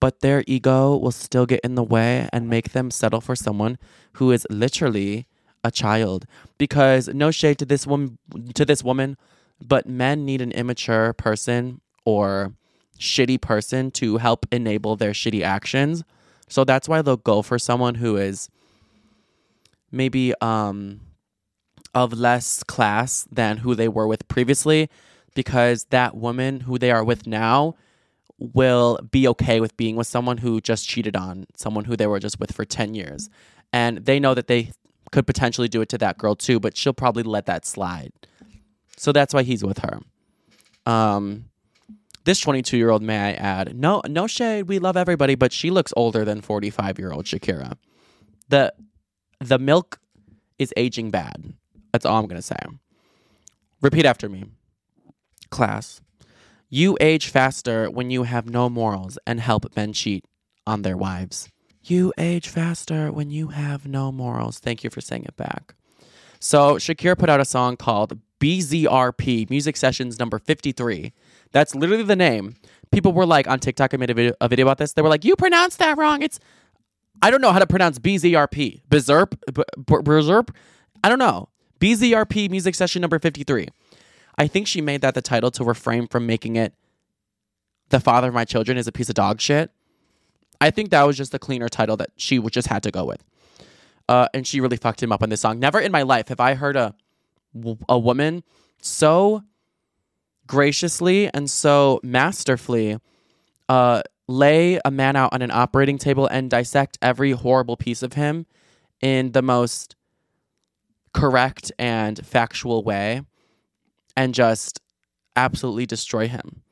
but 0.00 0.20
their 0.20 0.44
ego 0.46 0.96
will 0.96 1.10
still 1.10 1.46
get 1.46 1.60
in 1.60 1.74
the 1.74 1.82
way 1.82 2.28
and 2.32 2.48
make 2.48 2.72
them 2.72 2.90
settle 2.90 3.20
for 3.20 3.34
someone 3.34 3.78
who 4.14 4.30
is 4.30 4.46
literally 4.50 5.26
a 5.64 5.70
child. 5.70 6.26
Because 6.56 7.08
no 7.08 7.30
shade 7.30 7.58
to 7.58 7.64
this 7.64 7.86
woman 7.86 8.18
to 8.54 8.64
this 8.64 8.84
woman, 8.84 9.16
but 9.60 9.86
men 9.86 10.24
need 10.24 10.40
an 10.40 10.52
immature 10.52 11.12
person 11.12 11.80
or 12.04 12.54
shitty 12.98 13.40
person 13.40 13.90
to 13.92 14.18
help 14.18 14.46
enable 14.52 14.96
their 14.96 15.12
shitty 15.12 15.42
actions. 15.42 16.04
So 16.48 16.64
that's 16.64 16.88
why 16.88 17.02
they'll 17.02 17.16
go 17.16 17.42
for 17.42 17.58
someone 17.58 17.96
who 17.96 18.16
is 18.16 18.48
maybe 19.90 20.34
um 20.40 21.00
of 21.94 22.12
less 22.12 22.62
class 22.64 23.26
than 23.32 23.58
who 23.58 23.74
they 23.74 23.88
were 23.88 24.06
with 24.06 24.28
previously 24.28 24.88
because 25.34 25.84
that 25.90 26.16
woman 26.16 26.60
who 26.60 26.78
they 26.78 26.90
are 26.90 27.02
with 27.02 27.26
now 27.26 27.74
will 28.38 28.98
be 29.10 29.26
okay 29.28 29.60
with 29.60 29.76
being 29.76 29.96
with 29.96 30.06
someone 30.06 30.38
who 30.38 30.60
just 30.60 30.88
cheated 30.88 31.16
on 31.16 31.46
someone 31.56 31.84
who 31.84 31.96
they 31.96 32.06
were 32.06 32.20
just 32.20 32.38
with 32.38 32.52
for 32.52 32.64
10 32.64 32.94
years. 32.94 33.28
And 33.72 33.98
they 33.98 34.20
know 34.20 34.34
that 34.34 34.46
they 34.46 34.72
could 35.10 35.26
potentially 35.26 35.68
do 35.68 35.80
it 35.80 35.88
to 35.90 35.98
that 35.98 36.18
girl 36.18 36.34
too, 36.34 36.60
but 36.60 36.76
she'll 36.76 36.92
probably 36.92 37.22
let 37.22 37.46
that 37.46 37.66
slide. 37.66 38.12
So 38.96 39.12
that's 39.12 39.34
why 39.34 39.42
he's 39.42 39.64
with 39.64 39.78
her. 39.78 40.00
Um 40.90 41.46
this 42.24 42.40
22 42.40 42.76
year 42.76 42.90
old, 42.90 43.02
may 43.02 43.18
I 43.18 43.32
add, 43.32 43.74
no, 43.74 44.02
no 44.06 44.26
shade. 44.26 44.64
We 44.64 44.78
love 44.78 44.98
everybody, 44.98 45.34
but 45.34 45.50
she 45.50 45.70
looks 45.70 45.94
older 45.96 46.26
than 46.26 46.42
45 46.42 46.98
year 46.98 47.10
old 47.10 47.24
Shakira. 47.24 47.76
The 48.48 48.72
the 49.40 49.58
milk 49.58 49.98
is 50.58 50.72
aging 50.76 51.10
bad. 51.10 51.54
That's 51.92 52.04
all 52.04 52.18
I'm 52.18 52.26
gonna 52.26 52.42
say. 52.42 52.58
Repeat 53.80 54.04
after 54.04 54.28
me, 54.28 54.44
class. 55.50 56.00
You 56.70 56.98
age 57.00 57.28
faster 57.28 57.90
when 57.90 58.10
you 58.10 58.24
have 58.24 58.50
no 58.50 58.68
morals 58.68 59.18
and 59.26 59.40
help 59.40 59.74
men 59.74 59.94
cheat 59.94 60.26
on 60.66 60.82
their 60.82 60.98
wives. 60.98 61.48
You 61.82 62.12
age 62.18 62.48
faster 62.48 63.10
when 63.10 63.30
you 63.30 63.48
have 63.48 63.86
no 63.86 64.12
morals. 64.12 64.58
Thank 64.58 64.84
you 64.84 64.90
for 64.90 65.00
saying 65.00 65.24
it 65.24 65.34
back. 65.34 65.74
So 66.40 66.74
Shakira 66.74 67.18
put 67.18 67.30
out 67.30 67.40
a 67.40 67.46
song 67.46 67.78
called 67.78 68.18
BZRP, 68.38 69.48
Music 69.48 69.78
Sessions 69.78 70.18
number 70.18 70.38
53. 70.38 71.14
That's 71.52 71.74
literally 71.74 72.02
the 72.02 72.14
name. 72.14 72.56
People 72.92 73.12
were 73.12 73.24
like 73.24 73.48
on 73.48 73.60
TikTok, 73.60 73.94
I 73.94 73.96
made 73.96 74.10
a 74.10 74.14
video, 74.14 74.34
a 74.42 74.48
video 74.48 74.66
about 74.66 74.76
this. 74.76 74.92
They 74.92 75.00
were 75.00 75.08
like, 75.08 75.24
you 75.24 75.36
pronounced 75.36 75.78
that 75.78 75.96
wrong. 75.96 76.20
It's, 76.20 76.38
I 77.22 77.30
don't 77.30 77.40
know 77.40 77.52
how 77.52 77.60
to 77.60 77.66
pronounce 77.66 77.98
BZRP. 77.98 78.82
Berserp? 78.90 79.38
Berserp? 79.50 80.54
I 81.02 81.08
don't 81.08 81.18
know. 81.18 81.48
BZRP 81.80 82.50
Music 82.50 82.74
Session 82.74 83.00
number 83.00 83.18
53. 83.18 83.68
I 84.38 84.46
think 84.46 84.66
she 84.66 84.80
made 84.80 85.00
that 85.00 85.14
the 85.14 85.22
title 85.22 85.50
to 85.52 85.64
refrain 85.64 86.06
from 86.06 86.26
making 86.26 86.56
it 86.56 86.72
the 87.90 88.00
father 88.00 88.28
of 88.28 88.34
my 88.34 88.44
children 88.44 88.78
is 88.78 88.86
a 88.86 88.92
piece 88.92 89.08
of 89.08 89.14
dog 89.14 89.40
shit. 89.40 89.70
I 90.60 90.70
think 90.70 90.90
that 90.90 91.02
was 91.04 91.16
just 91.16 91.32
the 91.32 91.38
cleaner 91.38 91.68
title 91.68 91.96
that 91.96 92.10
she 92.16 92.38
just 92.50 92.68
had 92.68 92.82
to 92.82 92.90
go 92.90 93.04
with. 93.04 93.24
Uh, 94.08 94.28
and 94.32 94.46
she 94.46 94.60
really 94.60 94.76
fucked 94.76 95.02
him 95.02 95.12
up 95.12 95.22
on 95.22 95.28
this 95.28 95.40
song. 95.40 95.58
Never 95.58 95.80
in 95.80 95.92
my 95.92 96.02
life 96.02 96.28
have 96.28 96.40
I 96.40 96.54
heard 96.54 96.76
a 96.76 96.94
a 97.88 97.98
woman 97.98 98.42
so 98.80 99.42
graciously 100.46 101.32
and 101.32 101.50
so 101.50 102.00
masterfully 102.02 102.98
uh, 103.68 104.02
lay 104.26 104.78
a 104.84 104.90
man 104.90 105.16
out 105.16 105.32
on 105.32 105.42
an 105.42 105.50
operating 105.50 105.98
table 105.98 106.26
and 106.26 106.50
dissect 106.50 106.98
every 107.02 107.32
horrible 107.32 107.76
piece 107.76 108.02
of 108.02 108.14
him 108.14 108.46
in 109.00 109.32
the 109.32 109.42
most 109.42 109.96
correct 111.12 111.72
and 111.78 112.24
factual 112.24 112.82
way 112.82 113.22
and 114.18 114.34
just 114.34 114.80
absolutely 115.36 115.86
destroy 115.86 116.26
him. 116.26 116.62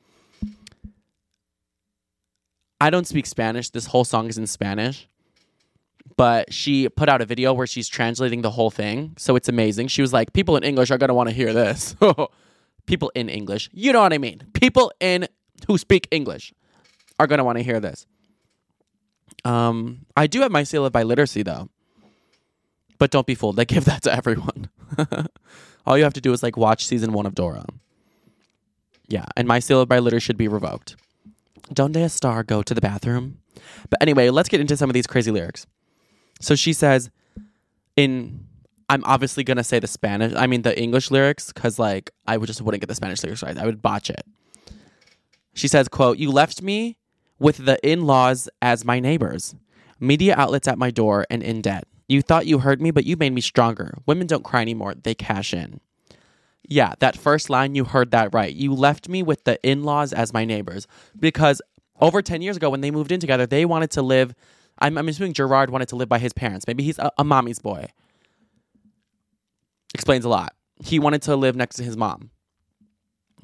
I 2.81 2.89
don't 2.89 3.07
speak 3.07 3.25
Spanish. 3.25 3.69
This 3.69 3.85
whole 3.85 4.03
song 4.03 4.27
is 4.27 4.37
in 4.37 4.47
Spanish. 4.47 5.07
But 6.17 6.51
she 6.51 6.89
put 6.89 7.07
out 7.07 7.21
a 7.21 7.25
video 7.25 7.53
where 7.53 7.65
she's 7.65 7.87
translating 7.87 8.41
the 8.41 8.51
whole 8.51 8.69
thing. 8.69 9.13
So 9.17 9.37
it's 9.37 9.47
amazing. 9.47 9.87
She 9.87 10.01
was 10.01 10.11
like, 10.11 10.33
people 10.33 10.57
in 10.57 10.63
English 10.63 10.91
are 10.91 10.97
going 10.97 11.07
to 11.07 11.13
want 11.13 11.29
to 11.29 11.35
hear 11.35 11.53
this. 11.53 11.95
people 12.85 13.13
in 13.15 13.29
English. 13.29 13.69
You 13.71 13.93
know 13.93 14.01
what 14.01 14.11
I 14.11 14.17
mean? 14.17 14.41
People 14.53 14.91
in 14.99 15.29
who 15.67 15.77
speak 15.77 16.09
English 16.11 16.53
are 17.17 17.27
going 17.27 17.37
to 17.37 17.45
want 17.45 17.59
to 17.59 17.63
hear 17.63 17.79
this. 17.79 18.05
Um, 19.45 20.05
I 20.17 20.27
do 20.27 20.41
have 20.41 20.51
my 20.51 20.63
seal 20.63 20.85
of 20.85 20.91
biliteracy 20.91 21.45
though. 21.45 21.69
But 22.97 23.11
don't 23.11 23.25
be 23.25 23.35
fooled. 23.35 23.57
I 23.57 23.63
give 23.63 23.85
that 23.85 24.03
to 24.03 24.13
everyone. 24.13 24.69
All 25.87 25.97
you 25.97 26.03
have 26.03 26.13
to 26.13 26.21
do 26.21 26.33
is 26.33 26.43
like 26.43 26.57
watch 26.57 26.85
season 26.85 27.13
one 27.13 27.25
of 27.25 27.33
Dora. 27.33 27.65
Yeah, 29.07 29.25
and 29.37 29.47
my 29.47 29.59
seal 29.59 29.79
of 29.79 29.87
by 29.87 29.99
litter 29.99 30.19
should 30.19 30.37
be 30.37 30.49
revoked. 30.49 30.97
Donde 31.73 31.95
a 31.95 32.09
star 32.09 32.43
go 32.43 32.61
to 32.61 32.73
the 32.73 32.81
bathroom? 32.81 33.39
But 33.89 34.01
anyway, 34.01 34.29
let's 34.29 34.49
get 34.49 34.59
into 34.59 34.75
some 34.75 34.89
of 34.89 34.93
these 34.93 35.07
crazy 35.07 35.31
lyrics. 35.31 35.65
So 36.41 36.55
she 36.55 36.73
says, 36.73 37.09
in 37.95 38.45
I'm 38.89 39.03
obviously 39.05 39.45
gonna 39.45 39.63
say 39.63 39.79
the 39.79 39.87
Spanish, 39.87 40.33
I 40.35 40.45
mean 40.45 40.63
the 40.63 40.77
English 40.77 41.09
lyrics, 41.09 41.53
because 41.53 41.79
like 41.79 42.11
I 42.27 42.35
would 42.35 42.47
just 42.47 42.61
wouldn't 42.61 42.81
get 42.81 42.87
the 42.87 42.95
Spanish 42.95 43.23
lyrics 43.23 43.41
right. 43.41 43.57
I 43.57 43.65
would 43.65 43.81
botch 43.81 44.09
it. 44.09 44.25
She 45.53 45.69
says, 45.69 45.87
quote, 45.87 46.17
You 46.17 46.31
left 46.31 46.61
me 46.61 46.97
with 47.39 47.65
the 47.65 47.79
in-laws 47.89 48.49
as 48.61 48.83
my 48.83 48.99
neighbors, 48.99 49.55
media 50.01 50.35
outlets 50.37 50.67
at 50.67 50.77
my 50.77 50.91
door 50.91 51.25
and 51.29 51.41
in 51.41 51.61
debt. 51.61 51.87
You 52.07 52.21
thought 52.21 52.47
you 52.47 52.59
heard 52.59 52.81
me, 52.81 52.91
but 52.91 53.05
you 53.05 53.17
made 53.17 53.33
me 53.33 53.41
stronger. 53.41 53.97
Women 54.05 54.27
don't 54.27 54.43
cry 54.43 54.61
anymore, 54.61 54.95
they 54.95 55.13
cash 55.13 55.53
in. 55.53 55.81
Yeah, 56.67 56.93
that 56.99 57.17
first 57.17 57.49
line, 57.49 57.75
you 57.75 57.85
heard 57.85 58.11
that 58.11 58.33
right. 58.33 58.53
You 58.53 58.73
left 58.73 59.07
me 59.07 59.23
with 59.23 59.43
the 59.45 59.61
in 59.63 59.83
laws 59.83 60.13
as 60.13 60.33
my 60.33 60.43
neighbors 60.45 60.87
because 61.17 61.61
over 61.99 62.21
10 62.21 62.41
years 62.41 62.57
ago, 62.57 62.69
when 62.69 62.81
they 62.81 62.91
moved 62.91 63.11
in 63.11 63.19
together, 63.19 63.45
they 63.45 63.65
wanted 63.65 63.91
to 63.91 64.01
live. 64.01 64.33
I'm, 64.79 64.97
I'm 64.97 65.07
assuming 65.07 65.33
Gerard 65.33 65.69
wanted 65.69 65.87
to 65.89 65.95
live 65.95 66.09
by 66.09 66.19
his 66.19 66.33
parents. 66.33 66.67
Maybe 66.67 66.83
he's 66.83 66.99
a, 66.99 67.11
a 67.17 67.23
mommy's 67.23 67.59
boy. 67.59 67.87
Explains 69.93 70.25
a 70.25 70.29
lot. 70.29 70.53
He 70.83 70.99
wanted 70.99 71.21
to 71.23 71.35
live 71.35 71.55
next 71.55 71.77
to 71.77 71.83
his 71.83 71.97
mom. 71.97 72.31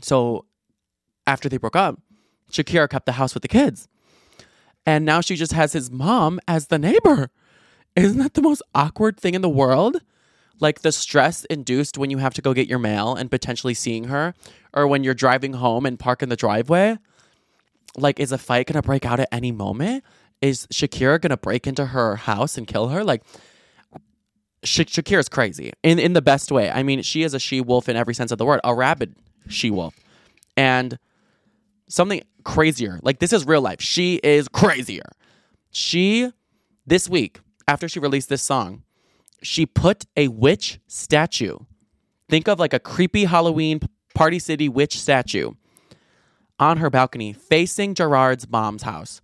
So 0.02 0.46
after 1.26 1.50
they 1.50 1.58
broke 1.58 1.76
up, 1.76 2.00
Shakira 2.52 2.90
kept 2.90 3.06
the 3.06 3.14
house 3.14 3.34
with 3.34 3.42
the 3.42 3.48
kids. 3.48 3.88
And 4.86 5.06
now 5.06 5.22
she 5.22 5.36
just 5.36 5.54
has 5.54 5.74
his 5.74 5.90
mom 5.90 6.40
as 6.48 6.68
the 6.68 6.78
neighbor. 6.78 7.32
Isn't 7.96 8.20
that 8.20 8.34
the 8.34 8.42
most 8.42 8.62
awkward 8.74 9.20
thing 9.20 9.34
in 9.34 9.42
the 9.42 9.50
world? 9.50 9.98
like 10.60 10.82
the 10.82 10.92
stress 10.92 11.46
induced 11.46 11.98
when 11.98 12.10
you 12.10 12.18
have 12.20 12.34
to 12.34 12.42
go 12.42 12.54
get 12.54 12.68
your 12.68 12.80
mail 12.80 13.16
and 13.16 13.30
potentially 13.30 13.74
seeing 13.74 14.06
her, 14.06 14.34
or 14.74 14.88
when 14.88 15.04
you're 15.04 15.14
driving 15.14 15.54
home 15.54 15.86
and 15.86 16.00
park 16.00 16.24
in 16.24 16.30
the 16.30 16.36
driveway. 16.36 16.98
Like, 17.98 18.20
is 18.20 18.32
a 18.32 18.38
fight 18.38 18.68
gonna 18.68 18.82
break 18.82 19.06
out 19.06 19.20
at 19.20 19.30
any 19.32 19.52
moment? 19.52 20.04
Is 20.42 20.66
Shakira 20.68 21.22
gonna 21.22 21.38
break 21.38 21.68
into 21.68 21.88
her 21.88 22.16
house 22.16 22.58
and 22.58 22.66
kill 22.66 22.88
her? 22.90 23.04
Like, 23.04 23.24
Sha- 24.64 24.84
Shakira's 24.84 25.30
crazy 25.30 25.74
in 25.84 26.00
in 26.00 26.14
the 26.14 26.22
best 26.22 26.52
way. 26.52 26.72
I 26.72 26.82
mean, 26.82 27.02
she 27.02 27.24
is 27.24 27.34
a 27.34 27.40
she 27.40 27.62
wolf 27.62 27.90
in 27.90 27.96
every 27.96 28.14
sense 28.14 28.32
of 28.32 28.38
the 28.38 28.46
word, 28.46 28.62
a 28.64 28.74
rabid 28.74 29.16
she 29.50 29.70
wolf, 29.70 29.96
and 30.56 30.98
something 31.90 32.22
crazier. 32.46 33.00
Like 33.04 33.20
this 33.20 33.34
is 33.34 33.46
real 33.46 33.62
life. 33.62 33.82
She 33.82 34.16
is 34.24 34.48
crazier. 34.48 35.10
She 35.72 36.32
this 36.88 37.10
week 37.10 37.40
after 37.68 37.88
she 37.88 38.00
released 38.00 38.30
this 38.30 38.42
song, 38.42 38.84
she 39.42 39.66
put 39.66 40.06
a 40.16 40.28
witch 40.30 40.80
statue. 40.88 41.58
Think 42.30 42.48
of 42.48 42.60
like 42.60 42.74
a 42.74 42.80
creepy 42.80 43.26
Halloween 43.26 43.82
Party 44.16 44.40
City 44.40 44.70
witch 44.70 44.98
statue 45.00 45.52
on 46.60 46.78
her 46.78 46.90
balcony 46.90 47.34
facing 47.34 47.94
Gerard's 47.94 48.50
mom's 48.50 48.84
house. 48.84 49.22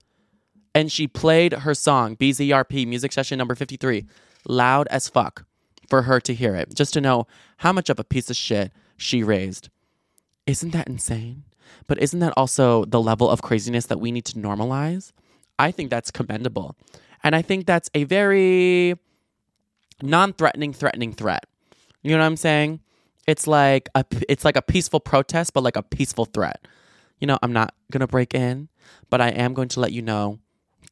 And 0.76 0.92
she 0.92 1.08
played 1.08 1.54
her 1.54 1.74
song, 1.74 2.16
BZRP, 2.16 2.88
music 2.88 3.12
session 3.12 3.38
number 3.38 3.56
53, 3.56 4.06
loud 4.48 4.88
as 4.90 5.10
fuck 5.10 5.46
for 5.90 6.04
her 6.04 6.20
to 6.22 6.34
hear 6.34 6.56
it, 6.56 6.76
just 6.76 6.94
to 6.94 7.02
know 7.02 7.28
how 7.58 7.74
much 7.74 7.90
of 7.90 8.00
a 8.00 8.04
piece 8.04 8.30
of 8.30 8.36
shit 8.36 8.72
she 8.96 9.24
raised. 9.24 9.70
Isn't 10.46 10.72
that 10.72 10.88
insane? 10.88 11.44
But 11.88 12.02
isn't 12.02 12.20
that 12.20 12.34
also 12.38 12.86
the 12.86 13.02
level 13.02 13.30
of 13.30 13.42
craziness 13.42 13.88
that 13.88 14.00
we 14.00 14.12
need 14.12 14.26
to 14.26 14.38
normalize? 14.38 15.12
I 15.58 15.72
think 15.72 15.90
that's 15.90 16.12
commendable. 16.12 16.76
And 17.24 17.36
I 17.36 17.42
think 17.42 17.66
that's 17.66 17.90
a 17.94 18.04
very 18.06 18.96
non-threatening 20.02 20.74
threatening 20.74 21.14
threat. 21.14 21.46
You 22.02 22.12
know 22.12 22.20
what 22.20 22.26
I'm 22.26 22.38
saying? 22.38 22.80
It's 23.28 23.46
like 23.46 23.90
a 23.94 24.06
it's 24.28 24.46
like 24.46 24.56
a 24.56 24.62
peaceful 24.62 25.00
protest 25.00 25.54
but 25.54 25.64
like 25.64 25.76
a 25.76 25.84
peaceful 25.84 26.26
threat. 26.26 26.68
You 27.20 27.28
know, 27.28 27.38
I'm 27.44 27.54
not 27.54 27.76
to 27.92 28.08
break 28.08 28.34
in, 28.34 28.70
but 29.10 29.20
I 29.22 29.30
am 29.30 29.54
going 29.54 29.70
to 29.70 29.80
let 29.80 29.92
you 29.92 30.02
know 30.02 30.40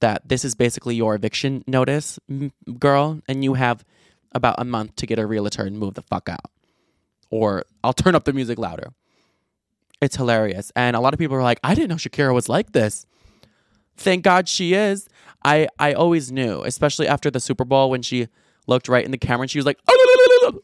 that 0.01 0.27
this 0.27 0.43
is 0.43 0.55
basically 0.55 0.95
your 0.95 1.15
eviction 1.15 1.63
notice, 1.67 2.19
girl, 2.77 3.21
and 3.27 3.43
you 3.43 3.53
have 3.55 3.83
about 4.33 4.55
a 4.57 4.65
month 4.65 4.95
to 4.97 5.07
get 5.07 5.19
a 5.19 5.25
realtor 5.25 5.63
and 5.63 5.79
move 5.79 5.93
the 5.93 6.01
fuck 6.01 6.29
out. 6.29 6.51
Or 7.29 7.63
I'll 7.83 7.93
turn 7.93 8.13
up 8.13 8.25
the 8.25 8.33
music 8.33 8.59
louder. 8.59 8.93
It's 10.01 10.15
hilarious. 10.15 10.71
And 10.75 10.95
a 10.95 10.99
lot 10.99 11.13
of 11.13 11.19
people 11.19 11.35
are 11.37 11.43
like, 11.43 11.59
I 11.63 11.73
didn't 11.73 11.89
know 11.89 11.95
Shakira 11.95 12.33
was 12.33 12.47
like 12.47 12.73
this. 12.73 13.05
Thank 13.95 14.23
God 14.23 14.47
she 14.47 14.73
is. 14.73 15.09
I 15.47 15.67
I 15.79 15.93
always 15.93 16.31
knew, 16.31 16.63
especially 16.63 17.07
after 17.07 17.31
the 17.31 17.39
Super 17.39 17.65
Bowl 17.65 17.89
when 17.89 18.01
she 18.01 18.27
looked 18.67 18.87
right 18.89 19.05
in 19.05 19.11
the 19.11 19.17
camera 19.17 19.43
and 19.43 19.51
she 19.51 19.57
was 19.57 19.65
like, 19.65 19.79
oh, 19.87 20.59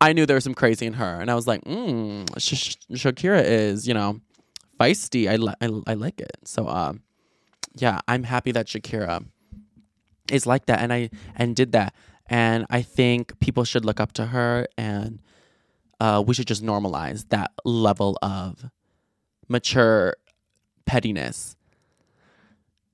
I 0.00 0.12
knew 0.12 0.26
there 0.26 0.36
was 0.36 0.44
some 0.44 0.54
crazy 0.54 0.86
in 0.86 0.92
her. 0.94 1.20
And 1.20 1.30
I 1.30 1.34
was 1.34 1.46
like, 1.46 1.64
mm, 1.64 2.28
Sh- 2.38 2.76
Shakira 2.92 3.42
is, 3.44 3.88
you 3.88 3.94
know, 3.94 4.20
feisty. 4.78 5.28
I, 5.28 5.36
li- 5.36 5.54
I, 5.60 5.92
I 5.92 5.94
like 5.94 6.20
it. 6.20 6.36
So, 6.44 6.68
um, 6.68 7.02
yeah, 7.74 8.00
I'm 8.06 8.22
happy 8.22 8.52
that 8.52 8.66
Shakira 8.66 9.24
is 10.30 10.46
like 10.46 10.66
that 10.66 10.80
and 10.80 10.92
I 10.92 11.10
and 11.34 11.56
did 11.56 11.72
that. 11.72 11.94
And 12.28 12.66
I 12.70 12.82
think 12.82 13.38
people 13.40 13.64
should 13.64 13.84
look 13.84 14.00
up 14.00 14.12
to 14.14 14.26
her 14.26 14.66
and 14.76 15.20
uh, 15.98 16.22
we 16.26 16.34
should 16.34 16.46
just 16.46 16.62
normalize 16.62 17.28
that 17.30 17.52
level 17.64 18.18
of 18.22 18.66
mature 19.48 20.14
pettiness. 20.84 21.55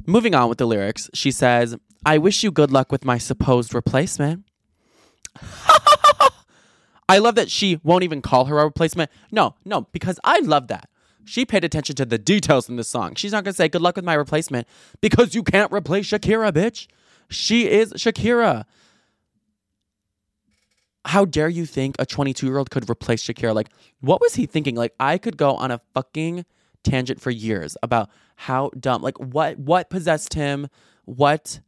Moving 0.07 0.35
on 0.35 0.49
with 0.49 0.59
the 0.59 0.67
lyrics, 0.67 1.09
she 1.15 1.31
says, 1.31 1.77
I 2.05 2.19
wish 2.19 2.43
you 2.43 2.51
good 2.51 2.73
luck 2.73 2.91
with 2.91 3.05
my 3.05 3.19
supposed 3.19 3.75
replacement. 3.75 4.45
I 7.09 7.19
love 7.19 7.35
that 7.37 7.51
she 7.51 7.79
won't 7.83 8.05
even 8.05 8.23
call 8.23 8.47
her 8.47 8.59
a 8.59 8.65
replacement. 8.65 9.11
No, 9.31 9.55
no, 9.65 9.83
because 9.93 10.19
I 10.25 10.41
love 10.41 10.69
that. 10.69 10.89
She 11.25 11.45
paid 11.45 11.63
attention 11.63 11.95
to 11.97 12.05
the 12.05 12.19
details 12.19 12.69
in 12.69 12.77
the 12.77 12.85
song. 12.85 13.15
She's 13.15 13.33
not 13.33 13.45
going 13.45 13.53
to 13.53 13.57
say, 13.57 13.69
Good 13.69 13.83
luck 13.83 13.97
with 13.97 14.05
my 14.05 14.15
replacement 14.15 14.67
because 15.01 15.35
you 15.35 15.43
can't 15.43 15.73
replace 15.73 16.07
Shakira, 16.07 16.51
bitch. 16.53 16.89
She 17.29 17.69
is 17.69 17.93
Shakira. 17.93 18.65
How 21.05 21.25
dare 21.25 21.49
you 21.49 21.67
think 21.67 21.97
a 21.99 22.07
22 22.07 22.47
year 22.47 22.59
old 22.59 22.71
could 22.71 22.89
replace 22.91 23.23
Shakira? 23.25 23.55
Like, 23.55 23.69
what 24.01 24.21
was 24.21 24.35
he 24.35 24.47
thinking? 24.47 24.75
Like, 24.75 24.95
I 24.99 25.19
could 25.19 25.37
go 25.37 25.55
on 25.55 25.71
a 25.71 25.81
fucking 25.95 26.45
tangent 26.83 27.21
for 27.21 27.31
years 27.31 27.77
about 27.83 28.11
how 28.37 28.71
dumb, 28.79 29.03
like, 29.03 29.19
what, 29.19 29.59
what 29.59 29.91
possessed 29.91 30.35
him? 30.35 30.69
What 31.05 31.61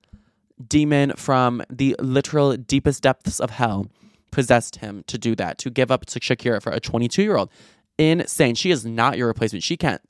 demon 0.68 1.12
from 1.16 1.62
the 1.68 1.96
literal 1.98 2.56
deepest 2.56 3.02
depths 3.02 3.40
of 3.40 3.50
hell 3.50 3.86
possessed 4.30 4.76
him 4.76 5.04
to 5.06 5.16
do 5.16 5.34
that, 5.36 5.58
to 5.58 5.70
give 5.70 5.90
up 5.90 6.04
to 6.06 6.20
Shakira 6.20 6.60
for 6.60 6.72
a 6.72 6.80
22 6.80 7.22
year 7.22 7.36
old. 7.36 7.50
Insane. 7.98 8.56
She 8.56 8.70
is 8.70 8.84
not 8.84 9.16
your 9.16 9.28
replacement. 9.28 9.62
She 9.62 9.76
can't 9.76 10.02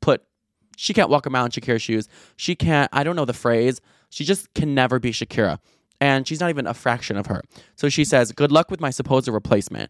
put, 0.00 0.22
she 0.76 0.94
can't 0.94 1.10
walk 1.10 1.26
around 1.26 1.46
in 1.56 1.62
Shakira's 1.62 1.82
shoes. 1.82 2.08
She 2.36 2.54
can't, 2.54 2.88
I 2.92 3.02
don't 3.02 3.16
know 3.16 3.24
the 3.24 3.32
phrase. 3.32 3.80
She 4.10 4.24
just 4.24 4.54
can 4.54 4.74
never 4.74 5.00
be 5.00 5.10
Shakira. 5.10 5.58
And 6.02 6.26
she's 6.26 6.40
not 6.40 6.50
even 6.50 6.66
a 6.66 6.74
fraction 6.74 7.16
of 7.16 7.26
her. 7.26 7.42
So 7.76 7.88
she 7.88 8.04
says, 8.04 8.32
Good 8.32 8.50
luck 8.50 8.72
with 8.72 8.80
my 8.80 8.90
supposed 8.90 9.28
replacement. 9.28 9.88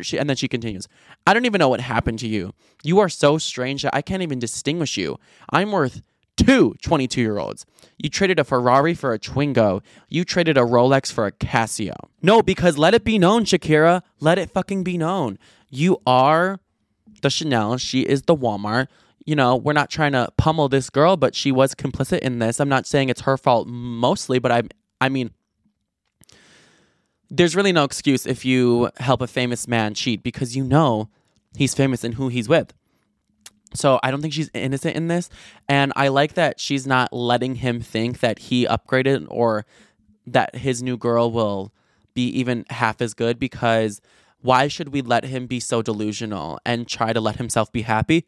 She, 0.00 0.18
and 0.18 0.26
then 0.26 0.36
she 0.36 0.48
continues, 0.48 0.88
I 1.26 1.34
don't 1.34 1.44
even 1.44 1.58
know 1.58 1.68
what 1.68 1.82
happened 1.82 2.18
to 2.20 2.26
you. 2.26 2.54
You 2.82 2.98
are 2.98 3.10
so 3.10 3.36
strange 3.36 3.82
that 3.82 3.94
I 3.94 4.00
can't 4.00 4.22
even 4.22 4.38
distinguish 4.38 4.96
you. 4.96 5.18
I'm 5.50 5.70
worth 5.70 6.00
two 6.38 6.76
22 6.80 7.20
year 7.20 7.36
olds. 7.36 7.66
You 7.98 8.08
traded 8.08 8.38
a 8.38 8.44
Ferrari 8.44 8.94
for 8.94 9.12
a 9.12 9.18
Twingo. 9.18 9.82
You 10.08 10.24
traded 10.24 10.56
a 10.56 10.62
Rolex 10.62 11.12
for 11.12 11.26
a 11.26 11.32
Casio. 11.32 11.94
No, 12.22 12.40
because 12.40 12.78
let 12.78 12.94
it 12.94 13.04
be 13.04 13.18
known, 13.18 13.44
Shakira. 13.44 14.00
Let 14.18 14.38
it 14.38 14.48
fucking 14.50 14.82
be 14.82 14.96
known. 14.96 15.38
You 15.68 16.00
are 16.06 16.58
the 17.20 17.28
Chanel. 17.28 17.76
She 17.76 18.00
is 18.00 18.22
the 18.22 18.34
Walmart. 18.34 18.86
you 19.26 19.36
know, 19.36 19.56
we're 19.56 19.74
not 19.74 19.90
trying 19.90 20.12
to 20.12 20.32
pummel 20.38 20.70
this 20.70 20.88
girl, 20.88 21.18
but 21.18 21.34
she 21.34 21.52
was 21.52 21.74
complicit 21.74 22.20
in 22.20 22.38
this. 22.38 22.60
I'm 22.60 22.70
not 22.70 22.86
saying 22.86 23.10
it's 23.10 23.20
her 23.20 23.36
fault 23.36 23.68
mostly, 23.68 24.38
but 24.38 24.50
I 24.50 24.62
I 25.02 25.10
mean 25.10 25.32
there's 27.30 27.54
really 27.54 27.72
no 27.72 27.84
excuse 27.84 28.26
if 28.26 28.44
you 28.44 28.90
help 28.98 29.22
a 29.22 29.26
famous 29.26 29.68
man 29.68 29.94
cheat 29.94 30.22
because 30.22 30.56
you 30.56 30.64
know 30.64 31.08
he's 31.56 31.74
famous 31.74 32.04
and 32.04 32.14
who 32.14 32.28
he's 32.28 32.48
with. 32.48 32.74
So 33.72 34.00
I 34.02 34.10
don't 34.10 34.20
think 34.20 34.34
she's 34.34 34.50
innocent 34.52 34.96
in 34.96 35.06
this. 35.06 35.30
And 35.68 35.92
I 35.94 36.08
like 36.08 36.34
that 36.34 36.58
she's 36.58 36.86
not 36.86 37.12
letting 37.12 37.56
him 37.56 37.80
think 37.80 38.20
that 38.20 38.40
he 38.40 38.66
upgraded 38.66 39.26
or 39.30 39.64
that 40.26 40.56
his 40.56 40.82
new 40.82 40.96
girl 40.96 41.30
will 41.30 41.72
be 42.14 42.26
even 42.28 42.64
half 42.70 43.00
as 43.00 43.14
good 43.14 43.38
because 43.38 44.00
why 44.40 44.68
should 44.68 44.88
we 44.92 45.02
let 45.02 45.24
him 45.24 45.46
be 45.46 45.60
so 45.60 45.82
delusional 45.82 46.58
and 46.66 46.88
try 46.88 47.12
to 47.12 47.20
let 47.20 47.36
himself 47.36 47.70
be 47.70 47.82
happy? 47.82 48.26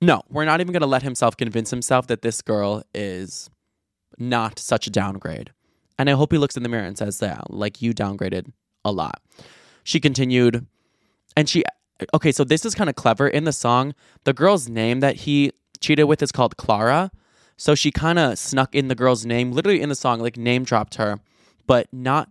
No, 0.00 0.22
we're 0.30 0.44
not 0.44 0.60
even 0.60 0.72
going 0.72 0.80
to 0.80 0.86
let 0.86 1.02
himself 1.02 1.36
convince 1.36 1.70
himself 1.70 2.06
that 2.06 2.22
this 2.22 2.40
girl 2.40 2.82
is 2.94 3.50
not 4.18 4.58
such 4.58 4.86
a 4.86 4.90
downgrade. 4.90 5.50
And 6.02 6.10
I 6.10 6.14
hope 6.14 6.32
he 6.32 6.38
looks 6.38 6.56
in 6.56 6.64
the 6.64 6.68
mirror 6.68 6.82
and 6.82 6.98
says, 6.98 7.20
Yeah, 7.22 7.40
like 7.48 7.80
you 7.80 7.94
downgraded 7.94 8.50
a 8.84 8.90
lot. 8.90 9.22
She 9.84 10.00
continued, 10.00 10.66
and 11.36 11.48
she, 11.48 11.62
okay, 12.12 12.32
so 12.32 12.42
this 12.42 12.64
is 12.64 12.74
kind 12.74 12.90
of 12.90 12.96
clever. 12.96 13.28
In 13.28 13.44
the 13.44 13.52
song, 13.52 13.94
the 14.24 14.32
girl's 14.32 14.68
name 14.68 14.98
that 14.98 15.16
he 15.18 15.52
cheated 15.78 16.06
with 16.06 16.20
is 16.22 16.32
called 16.32 16.56
Clara. 16.56 17.12
So 17.56 17.76
she 17.76 17.92
kind 17.92 18.18
of 18.18 18.36
snuck 18.36 18.74
in 18.74 18.88
the 18.88 18.96
girl's 18.96 19.24
name, 19.24 19.52
literally 19.52 19.80
in 19.80 19.90
the 19.90 19.94
song, 19.94 20.18
like 20.18 20.36
name 20.36 20.64
dropped 20.64 20.96
her, 20.96 21.20
but 21.68 21.86
not 21.92 22.28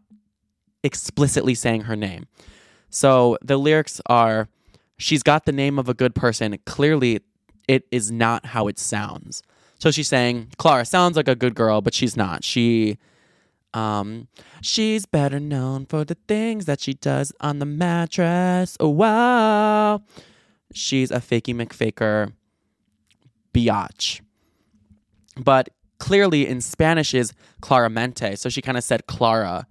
explicitly 0.84 1.56
saying 1.56 1.82
her 1.84 1.96
name. 1.96 2.28
So 2.90 3.38
the 3.42 3.56
lyrics 3.56 4.02
are 4.08 4.50
She's 5.02 5.24
got 5.24 5.46
the 5.46 5.52
name 5.52 5.80
of 5.80 5.90
a 5.90 5.96
good 5.96 6.14
person. 6.14 6.56
Clearly, 6.68 7.22
it 7.68 7.88
is 7.90 8.12
not 8.12 8.48
how 8.48 8.68
it 8.68 8.78
sounds. 8.78 9.42
So 9.80 9.90
she's 9.90 10.08
saying, 10.08 10.50
Clara 10.58 10.86
sounds 10.86 11.18
like 11.18 11.28
a 11.28 11.34
good 11.34 11.56
girl, 11.56 11.82
but 11.82 11.96
she's 11.96 12.16
not. 12.16 12.44
She 12.44 13.00
um, 13.74 14.28
she's 14.62 15.06
better 15.06 15.40
known 15.40 15.86
for 15.86 16.04
the 16.04 16.18
things 16.28 16.66
that 16.66 16.82
she 16.82 16.94
does 16.94 17.32
on 17.40 17.60
the 17.60 17.66
mattress. 17.66 18.78
Oh 18.80 18.90
wow. 18.90 20.02
She's 20.74 21.12
a 21.12 21.20
fakey 21.20 21.56
McFaker 21.56 22.34
biatch. 23.54 24.22
But 25.38 25.70
clearly 26.00 26.48
in 26.48 26.62
Spanish 26.62 27.14
is 27.14 27.34
claramente. 27.62 28.38
So 28.38 28.50
she 28.50 28.62
kind 28.62 28.78
of 28.78 28.84
said 28.84 29.08
Clara 29.08 29.68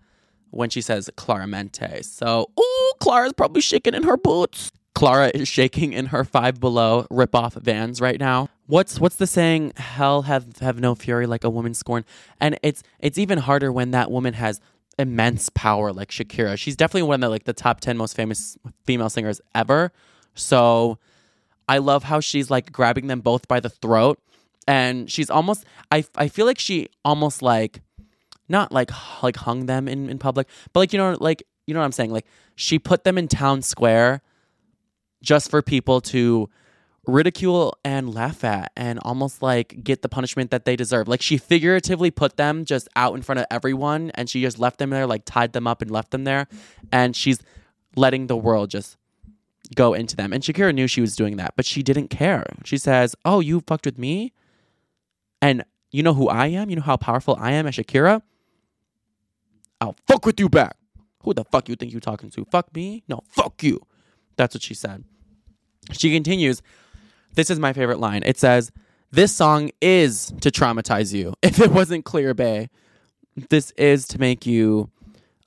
when 0.50 0.70
she 0.70 0.80
says 0.80 1.08
claramente. 1.16 2.04
So, 2.04 2.50
ooh, 2.58 2.92
Clara's 3.00 3.32
probably 3.32 3.60
shaking 3.60 3.94
in 3.94 4.02
her 4.02 4.16
boots. 4.16 4.70
Clara 4.94 5.30
is 5.34 5.48
shaking 5.48 5.92
in 5.92 6.06
her 6.06 6.24
Five 6.24 6.60
Below 6.60 7.06
rip-off 7.10 7.54
Vans 7.54 8.00
right 8.00 8.18
now. 8.18 8.48
What's 8.70 9.00
what's 9.00 9.16
the 9.16 9.26
saying? 9.26 9.72
Hell 9.76 10.22
have 10.22 10.58
have 10.60 10.78
no 10.78 10.94
fury 10.94 11.26
like 11.26 11.42
a 11.42 11.50
woman 11.50 11.74
scorned. 11.74 12.04
And 12.40 12.56
it's 12.62 12.84
it's 13.00 13.18
even 13.18 13.38
harder 13.38 13.72
when 13.72 13.90
that 13.90 14.12
woman 14.12 14.34
has 14.34 14.60
immense 14.96 15.48
power 15.48 15.92
like 15.92 16.10
Shakira. 16.10 16.56
She's 16.56 16.76
definitely 16.76 17.08
one 17.08 17.16
of 17.16 17.20
the 17.22 17.30
like 17.30 17.44
the 17.44 17.52
top 17.52 17.80
10 17.80 17.96
most 17.96 18.14
famous 18.14 18.56
female 18.84 19.10
singers 19.10 19.40
ever. 19.56 19.90
So 20.34 20.98
I 21.68 21.78
love 21.78 22.04
how 22.04 22.20
she's 22.20 22.48
like 22.48 22.70
grabbing 22.70 23.08
them 23.08 23.20
both 23.20 23.48
by 23.48 23.58
the 23.58 23.70
throat 23.70 24.20
and 24.68 25.10
she's 25.10 25.30
almost 25.30 25.64
I 25.90 26.04
I 26.14 26.28
feel 26.28 26.46
like 26.46 26.60
she 26.60 26.90
almost 27.04 27.42
like 27.42 27.82
not 28.48 28.70
like 28.70 28.92
like 29.20 29.34
hung 29.34 29.66
them 29.66 29.88
in 29.88 30.08
in 30.08 30.20
public, 30.20 30.46
but 30.72 30.78
like 30.78 30.92
you 30.92 30.98
know 31.00 31.16
like 31.18 31.42
you 31.66 31.74
know 31.74 31.80
what 31.80 31.86
I'm 31.86 31.92
saying? 31.92 32.12
Like 32.12 32.26
she 32.54 32.78
put 32.78 33.02
them 33.02 33.18
in 33.18 33.26
town 33.26 33.62
square 33.62 34.22
just 35.22 35.50
for 35.50 35.60
people 35.60 36.00
to 36.02 36.48
ridicule 37.06 37.76
and 37.84 38.12
laugh 38.14 38.44
at 38.44 38.72
and 38.76 38.98
almost 39.02 39.42
like 39.42 39.82
get 39.82 40.02
the 40.02 40.08
punishment 40.08 40.50
that 40.50 40.64
they 40.64 40.76
deserve. 40.76 41.08
Like 41.08 41.22
she 41.22 41.38
figuratively 41.38 42.10
put 42.10 42.36
them 42.36 42.64
just 42.64 42.88
out 42.96 43.14
in 43.14 43.22
front 43.22 43.40
of 43.40 43.46
everyone 43.50 44.10
and 44.14 44.28
she 44.28 44.42
just 44.42 44.58
left 44.58 44.78
them 44.78 44.90
there, 44.90 45.06
like 45.06 45.22
tied 45.24 45.52
them 45.52 45.66
up 45.66 45.82
and 45.82 45.90
left 45.90 46.10
them 46.10 46.24
there. 46.24 46.46
And 46.92 47.16
she's 47.16 47.40
letting 47.96 48.26
the 48.26 48.36
world 48.36 48.70
just 48.70 48.96
go 49.74 49.94
into 49.94 50.16
them. 50.16 50.32
And 50.32 50.42
Shakira 50.42 50.74
knew 50.74 50.86
she 50.86 51.00
was 51.00 51.16
doing 51.16 51.36
that, 51.36 51.54
but 51.56 51.64
she 51.64 51.82
didn't 51.82 52.08
care. 52.08 52.44
She 52.64 52.76
says, 52.76 53.16
Oh, 53.24 53.40
you 53.40 53.60
fucked 53.60 53.86
with 53.86 53.98
me? 53.98 54.32
And 55.42 55.64
you 55.90 56.02
know 56.02 56.14
who 56.14 56.28
I 56.28 56.48
am? 56.48 56.70
You 56.70 56.76
know 56.76 56.82
how 56.82 56.96
powerful 56.96 57.36
I 57.40 57.52
am 57.52 57.66
as 57.66 57.74
Shakira? 57.74 58.22
I'll 59.80 59.96
fuck 60.06 60.26
with 60.26 60.38
you 60.38 60.48
back. 60.48 60.76
Who 61.22 61.34
the 61.34 61.44
fuck 61.44 61.68
you 61.68 61.76
think 61.76 61.92
you're 61.92 62.00
talking 62.00 62.30
to? 62.30 62.44
Fuck 62.46 62.74
me? 62.74 63.02
No, 63.08 63.20
fuck 63.28 63.62
you. 63.62 63.80
That's 64.36 64.54
what 64.54 64.62
she 64.62 64.74
said. 64.74 65.04
She 65.92 66.12
continues, 66.12 66.62
this 67.34 67.50
is 67.50 67.58
my 67.58 67.72
favorite 67.72 68.00
line. 68.00 68.22
It 68.24 68.38
says, 68.38 68.70
This 69.10 69.34
song 69.34 69.70
is 69.80 70.32
to 70.40 70.50
traumatize 70.50 71.12
you. 71.12 71.34
If 71.42 71.60
it 71.60 71.70
wasn't 71.70 72.04
clear, 72.04 72.34
Bay, 72.34 72.68
this 73.48 73.70
is 73.72 74.06
to 74.08 74.20
make 74.20 74.46
you 74.46 74.90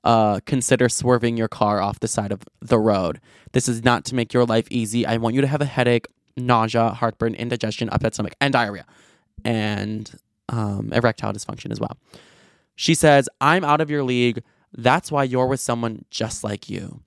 uh, 0.04 0.40
consider 0.46 0.90
swerving 0.90 1.38
your 1.38 1.48
car 1.48 1.82
off 1.82 2.00
the 2.00 2.08
side 2.08 2.32
of 2.32 2.42
the 2.62 2.80
road. 2.80 3.20
This 3.54 3.68
is 3.68 3.84
not 3.84 4.06
to 4.06 4.16
make 4.16 4.34
your 4.34 4.46
life 4.46 4.68
easy. 4.70 5.06
I 5.06 5.18
want 5.18 5.36
you 5.36 5.42
to 5.42 5.48
have 5.48 5.62
a 5.62 5.66
headache, 5.66 6.08
nausea, 6.36 6.90
heartburn, 6.90 7.36
indigestion, 7.36 7.90
upset 7.90 8.14
stomach, 8.16 8.34
and 8.42 8.52
diarrhea, 8.54 8.86
and 9.46 10.12
um, 10.50 10.92
erectile 10.94 11.34
dysfunction 11.34 11.72
as 11.72 11.80
well. 11.80 11.98
She 12.76 12.96
says, 12.96 13.30
I'm 13.40 13.64
out 13.64 13.82
of 13.82 13.90
your 13.90 14.04
league. 14.04 14.44
That's 14.76 15.12
why 15.12 15.24
you're 15.24 15.48
with 15.48 15.60
someone 15.60 16.06
just 16.10 16.44
like 16.44 16.70
you. 16.70 17.02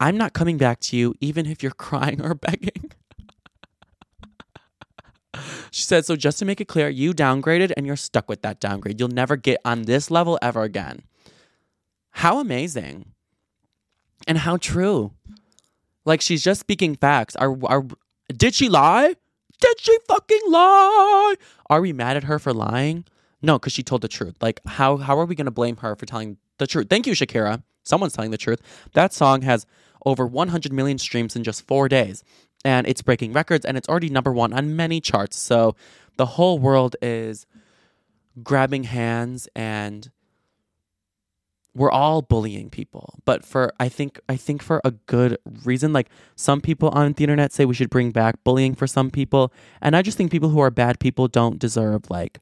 I'm 0.00 0.16
not 0.16 0.32
coming 0.32 0.58
back 0.58 0.80
to 0.80 0.96
you, 0.96 1.14
even 1.20 1.46
if 1.46 1.62
you're 1.62 1.72
crying 1.88 2.20
or 2.20 2.34
begging. 2.34 2.92
She 5.70 5.82
said, 5.82 6.04
So 6.04 6.16
just 6.16 6.38
to 6.38 6.44
make 6.44 6.60
it 6.60 6.68
clear, 6.68 6.88
you 6.88 7.12
downgraded 7.12 7.72
and 7.76 7.86
you're 7.86 7.96
stuck 7.96 8.28
with 8.28 8.42
that 8.42 8.60
downgrade. 8.60 9.00
You'll 9.00 9.08
never 9.08 9.36
get 9.36 9.60
on 9.64 9.82
this 9.82 10.10
level 10.10 10.38
ever 10.42 10.62
again. 10.62 11.02
How 12.10 12.38
amazing. 12.38 13.06
And 14.26 14.38
how 14.38 14.56
true. 14.56 15.12
Like 16.04 16.20
she's 16.20 16.42
just 16.42 16.60
speaking 16.60 16.96
facts. 16.96 17.36
Are 17.36 17.56
are 17.64 17.84
did 18.28 18.54
she 18.54 18.68
lie? 18.68 19.14
Did 19.60 19.80
she 19.80 19.96
fucking 20.08 20.40
lie? 20.48 21.34
Are 21.70 21.80
we 21.80 21.92
mad 21.92 22.16
at 22.16 22.24
her 22.24 22.38
for 22.38 22.52
lying? 22.52 23.04
No, 23.40 23.58
because 23.58 23.72
she 23.72 23.82
told 23.82 24.02
the 24.02 24.08
truth. 24.08 24.36
Like, 24.40 24.60
how 24.66 24.96
how 24.96 25.18
are 25.18 25.24
we 25.24 25.34
gonna 25.34 25.50
blame 25.50 25.76
her 25.78 25.94
for 25.96 26.06
telling 26.06 26.36
the 26.58 26.66
truth? 26.66 26.88
Thank 26.90 27.06
you, 27.06 27.12
Shakira. 27.12 27.62
Someone's 27.84 28.12
telling 28.12 28.30
the 28.30 28.38
truth. 28.38 28.60
That 28.94 29.12
song 29.12 29.42
has 29.42 29.66
over 30.04 30.26
100 30.26 30.72
million 30.72 30.98
streams 30.98 31.36
in 31.36 31.44
just 31.44 31.66
four 31.66 31.88
days, 31.88 32.24
and 32.64 32.86
it's 32.86 33.02
breaking 33.02 33.32
records, 33.32 33.64
and 33.64 33.76
it's 33.76 33.88
already 33.88 34.08
number 34.08 34.32
one 34.32 34.52
on 34.52 34.76
many 34.76 35.00
charts. 35.00 35.38
So 35.38 35.74
the 36.16 36.26
whole 36.26 36.58
world 36.58 36.96
is 37.02 37.46
grabbing 38.42 38.84
hands, 38.84 39.48
and 39.54 40.10
we're 41.74 41.90
all 41.90 42.22
bullying 42.22 42.70
people. 42.70 43.18
But 43.24 43.44
for 43.44 43.72
I 43.80 43.88
think 43.88 44.20
I 44.28 44.36
think 44.36 44.62
for 44.62 44.80
a 44.84 44.90
good 44.90 45.38
reason. 45.64 45.92
Like 45.92 46.08
some 46.36 46.60
people 46.60 46.90
on 46.90 47.12
the 47.12 47.24
internet 47.24 47.52
say 47.52 47.64
we 47.64 47.74
should 47.74 47.90
bring 47.90 48.10
back 48.10 48.42
bullying 48.44 48.74
for 48.74 48.86
some 48.86 49.10
people, 49.10 49.52
and 49.80 49.96
I 49.96 50.02
just 50.02 50.18
think 50.18 50.30
people 50.30 50.50
who 50.50 50.60
are 50.60 50.70
bad 50.70 51.00
people 51.00 51.28
don't 51.28 51.58
deserve 51.58 52.10
like 52.10 52.38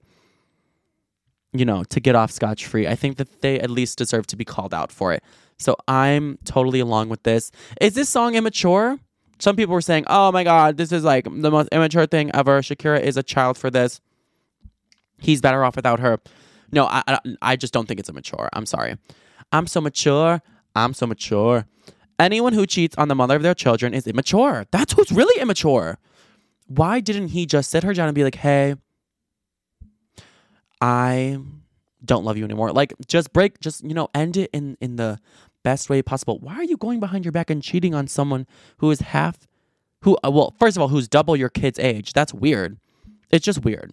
you 1.53 1.65
know, 1.65 1.85
to 1.85 2.01
get 2.01 2.15
off 2.15 2.31
scotch 2.31 2.67
free. 2.67 2.87
I 2.87 2.95
think 2.95 3.17
that 3.17 3.43
they 3.43 3.59
at 3.59 3.71
least 3.71 3.99
deserve 3.99 4.27
to 4.29 4.37
be 4.37 4.45
called 4.45 4.73
out 4.73 4.93
for 4.93 5.13
it. 5.13 5.23
So 5.59 5.77
I'm 5.89 6.39
totally 6.45 6.81
along 6.81 7.09
with 7.09 7.23
this. 7.25 7.51
Is 7.81 7.95
this 7.95 8.09
song 8.09 8.35
immature? 8.35 8.99
Some 9.41 9.57
people 9.57 9.75
were 9.75 9.81
saying, 9.81 10.05
"Oh 10.07 10.31
my 10.31 10.45
god, 10.45 10.77
this 10.77 10.93
is 10.93 11.03
like 11.03 11.25
the 11.25 11.51
most 11.51 11.69
immature 11.73 12.07
thing 12.07 12.31
ever. 12.35 12.61
Shakira 12.61 13.01
is 13.01 13.17
a 13.17 13.23
child 13.23 13.59
for 13.59 13.71
this. 13.71 14.01
He's 15.19 15.41
better 15.41 15.65
off 15.65 15.77
without 15.77 16.01
her." 16.01 16.21
No, 16.73 16.87
I 16.87 17.03
I, 17.09 17.19
I 17.43 17.57
just 17.57 17.73
don't 17.73 17.89
think 17.89 17.99
it's 17.99 18.09
immature. 18.09 18.49
I'm 18.53 18.67
sorry. 18.67 18.97
I'm 19.53 19.67
so 19.67 19.81
mature. 19.81 20.41
I'm 20.77 20.95
so 20.95 21.07
mature. 21.07 21.67
Anyone 22.19 22.53
who 22.53 22.67
cheats 22.67 22.95
on 22.97 23.09
the 23.09 23.15
mother 23.15 23.35
of 23.35 23.43
their 23.43 23.55
children 23.55 23.95
is 23.95 24.07
immature. 24.07 24.67
That's 24.71 24.93
who's 24.93 25.11
really 25.11 25.41
immature. 25.41 25.99
Why 26.69 27.01
didn't 27.01 27.29
he 27.29 27.47
just 27.47 27.71
sit 27.71 27.83
her 27.83 27.95
down 27.95 28.09
and 28.09 28.15
be 28.15 28.23
like, 28.23 28.37
"Hey, 28.37 28.77
I 30.81 31.39
don't 32.05 32.25
love 32.25 32.37
you 32.37 32.45
anymore. 32.45 32.73
Like 32.73 32.95
just 33.07 33.33
break 33.33 33.61
just 33.61 33.85
you 33.85 33.95
know 33.95 34.09
end 34.15 34.37
it 34.37 34.51
in 34.53 34.77
in 34.81 34.97
the 34.97 35.19
best 35.63 35.91
way 35.91 36.03
possible. 36.03 36.39
Why 36.39 36.55
are 36.55 36.65
you 36.65 36.77
going 36.77 37.01
behind 37.01 37.25
your 37.25 37.33
back 37.33 37.51
and 37.51 37.63
cheating 37.63 37.95
on 37.95 38.07
someone 38.07 38.47
who 38.79 38.91
is 38.91 39.01
half 39.01 39.47
who 40.03 40.17
uh, 40.25 40.31
well, 40.31 40.55
first 40.59 40.77
of 40.77 40.83
all, 40.83 40.89
who's 40.89 41.09
double 41.09 41.37
your 41.37 41.49
kid's 41.49 41.79
age? 41.79 42.13
That's 42.13 42.33
weird. 42.33 42.79
It's 43.31 43.45
just 43.45 43.65
weird. 43.65 43.93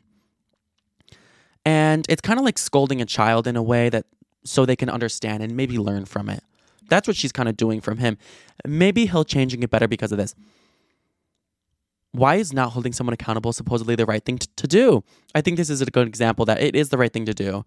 And 1.65 2.05
it's 2.07 2.21
kind 2.21 2.39
of 2.39 2.45
like 2.45 2.57
scolding 2.57 3.01
a 3.01 3.05
child 3.05 3.45
in 3.45 3.55
a 3.57 3.63
way 3.63 3.89
that 3.89 4.05
so 4.45 4.65
they 4.65 4.77
can 4.77 4.89
understand 4.89 5.43
and 5.43 5.55
maybe 5.55 5.77
learn 5.77 6.05
from 6.05 6.29
it. 6.29 6.41
That's 6.89 7.07
what 7.07 7.17
she's 7.17 7.33
kind 7.33 7.49
of 7.49 7.57
doing 7.57 7.81
from 7.81 7.97
him. 7.97 8.17
Maybe 8.65 9.05
he'll 9.05 9.25
change 9.25 9.53
and 9.53 9.59
get 9.59 9.69
better 9.69 9.89
because 9.89 10.13
of 10.13 10.17
this 10.17 10.33
why 12.17 12.35
is 12.35 12.53
not 12.53 12.71
holding 12.71 12.93
someone 12.93 13.13
accountable 13.13 13.53
supposedly 13.53 13.95
the 13.95 14.05
right 14.05 14.23
thing 14.23 14.37
t- 14.39 14.47
to 14.55 14.67
do? 14.67 15.03
I 15.35 15.41
think 15.41 15.57
this 15.57 15.69
is 15.69 15.81
a 15.81 15.85
good 15.85 16.07
example 16.07 16.45
that 16.45 16.61
it 16.61 16.75
is 16.75 16.89
the 16.89 16.97
right 16.97 17.11
thing 17.11 17.25
to 17.25 17.33
do. 17.33 17.65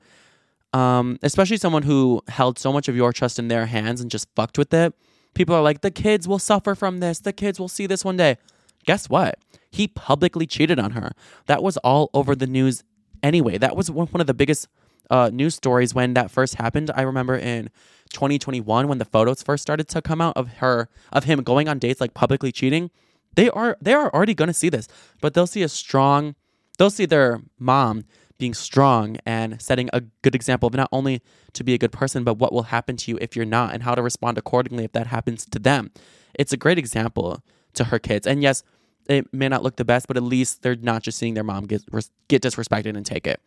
Um, 0.73 1.19
especially 1.23 1.57
someone 1.57 1.83
who 1.83 2.23
held 2.29 2.59
so 2.59 2.73
much 2.73 2.89
of 2.89 2.95
your 2.95 3.13
trust 3.13 3.39
in 3.39 3.49
their 3.49 3.67
hands 3.67 4.01
and 4.01 4.11
just 4.11 4.29
fucked 4.37 4.57
with 4.57 4.73
it. 4.73 4.95
People 5.35 5.55
are 5.55 5.63
like, 5.63 5.81
the 5.81 5.91
kids 5.91 6.29
will 6.29 6.39
suffer 6.39 6.75
from 6.75 7.01
this. 7.01 7.19
The 7.19 7.33
kids 7.33 7.59
will 7.59 7.69
see 7.69 7.87
this 7.87 8.05
one 8.05 8.17
day. 8.17 8.37
guess 8.85 9.09
what? 9.09 9.39
He 9.71 9.89
publicly 9.89 10.47
cheated 10.47 10.79
on 10.79 10.93
her. 10.93 11.13
That 11.47 11.63
was 11.63 11.77
all 11.79 12.11
over 12.15 12.35
the 12.35 12.47
news 12.47 12.85
anyway. 13.23 13.59
That 13.59 13.77
was 13.77 13.91
one 13.91 14.09
of 14.15 14.27
the 14.27 14.35
biggest 14.35 14.69
uh, 15.11 15.31
news 15.33 15.55
stories 15.55 15.95
when 15.95 16.15
that 16.15 16.31
first 16.31 16.55
happened. 16.55 16.91
I 16.95 17.03
remember 17.03 17.37
in 17.37 17.69
2021 18.13 18.89
when 18.89 18.99
the 18.99 19.05
photos 19.05 19.43
first 19.43 19.63
started 19.63 19.89
to 19.89 20.03
come 20.03 20.21
out 20.21 20.37
of 20.37 20.49
her 20.55 20.89
of 21.13 21.25
him 21.25 21.43
going 21.43 21.69
on 21.69 21.79
dates 21.79 22.01
like 22.01 22.15
publicly 22.15 22.53
cheating. 22.53 22.91
They 23.35 23.51
are 23.51 23.77
they 23.81 23.93
are 23.93 24.13
already 24.13 24.35
going 24.35 24.49
to 24.49 24.55
see 24.55 24.69
this, 24.69 24.89
but 25.21 25.35
they'll 25.35 25.47
see 25.47 25.63
a 25.63 25.69
strong 25.69 26.35
they'll 26.79 26.91
see 26.91 27.07
their 27.07 27.43
mom 27.59 28.05
being 28.41 28.55
strong 28.55 29.19
and 29.25 29.63
setting 29.63 29.89
a 29.93 30.01
good 30.23 30.35
example 30.35 30.67
of 30.67 30.75
not 30.75 30.89
only 30.91 31.23
to 31.53 31.63
be 31.63 31.75
a 31.75 31.79
good 31.79 31.93
person, 31.93 32.25
but 32.25 32.35
what 32.35 32.53
will 32.53 32.65
happen 32.65 32.97
to 32.97 33.11
you 33.13 33.19
if 33.21 33.37
you're 33.37 33.45
not 33.45 33.73
and 33.73 33.85
how 33.85 33.95
to 33.95 34.03
respond 34.03 34.37
accordingly 34.37 34.85
if 34.85 34.93
that 34.93 35.07
happens 35.07 35.47
to 35.47 35.59
them. 35.61 35.93
It's 36.35 36.53
a 36.53 36.57
great 36.57 36.79
example 36.79 37.43
to 37.75 37.85
her 37.85 37.99
kids. 38.01 38.27
And 38.27 38.43
yes, 38.43 38.65
it 39.09 39.33
may 39.33 39.49
not 39.49 39.63
look 39.63 39.77
the 39.77 39.85
best, 39.85 40.09
but 40.09 40.17
at 40.17 40.23
least 40.23 40.63
they're 40.63 40.77
not 40.77 41.03
just 41.03 41.19
seeing 41.19 41.35
their 41.35 41.45
mom 41.45 41.67
get, 41.67 41.83
get 42.29 42.43
disrespected 42.43 42.97
and 42.97 43.07
take 43.07 43.27
it. 43.27 43.41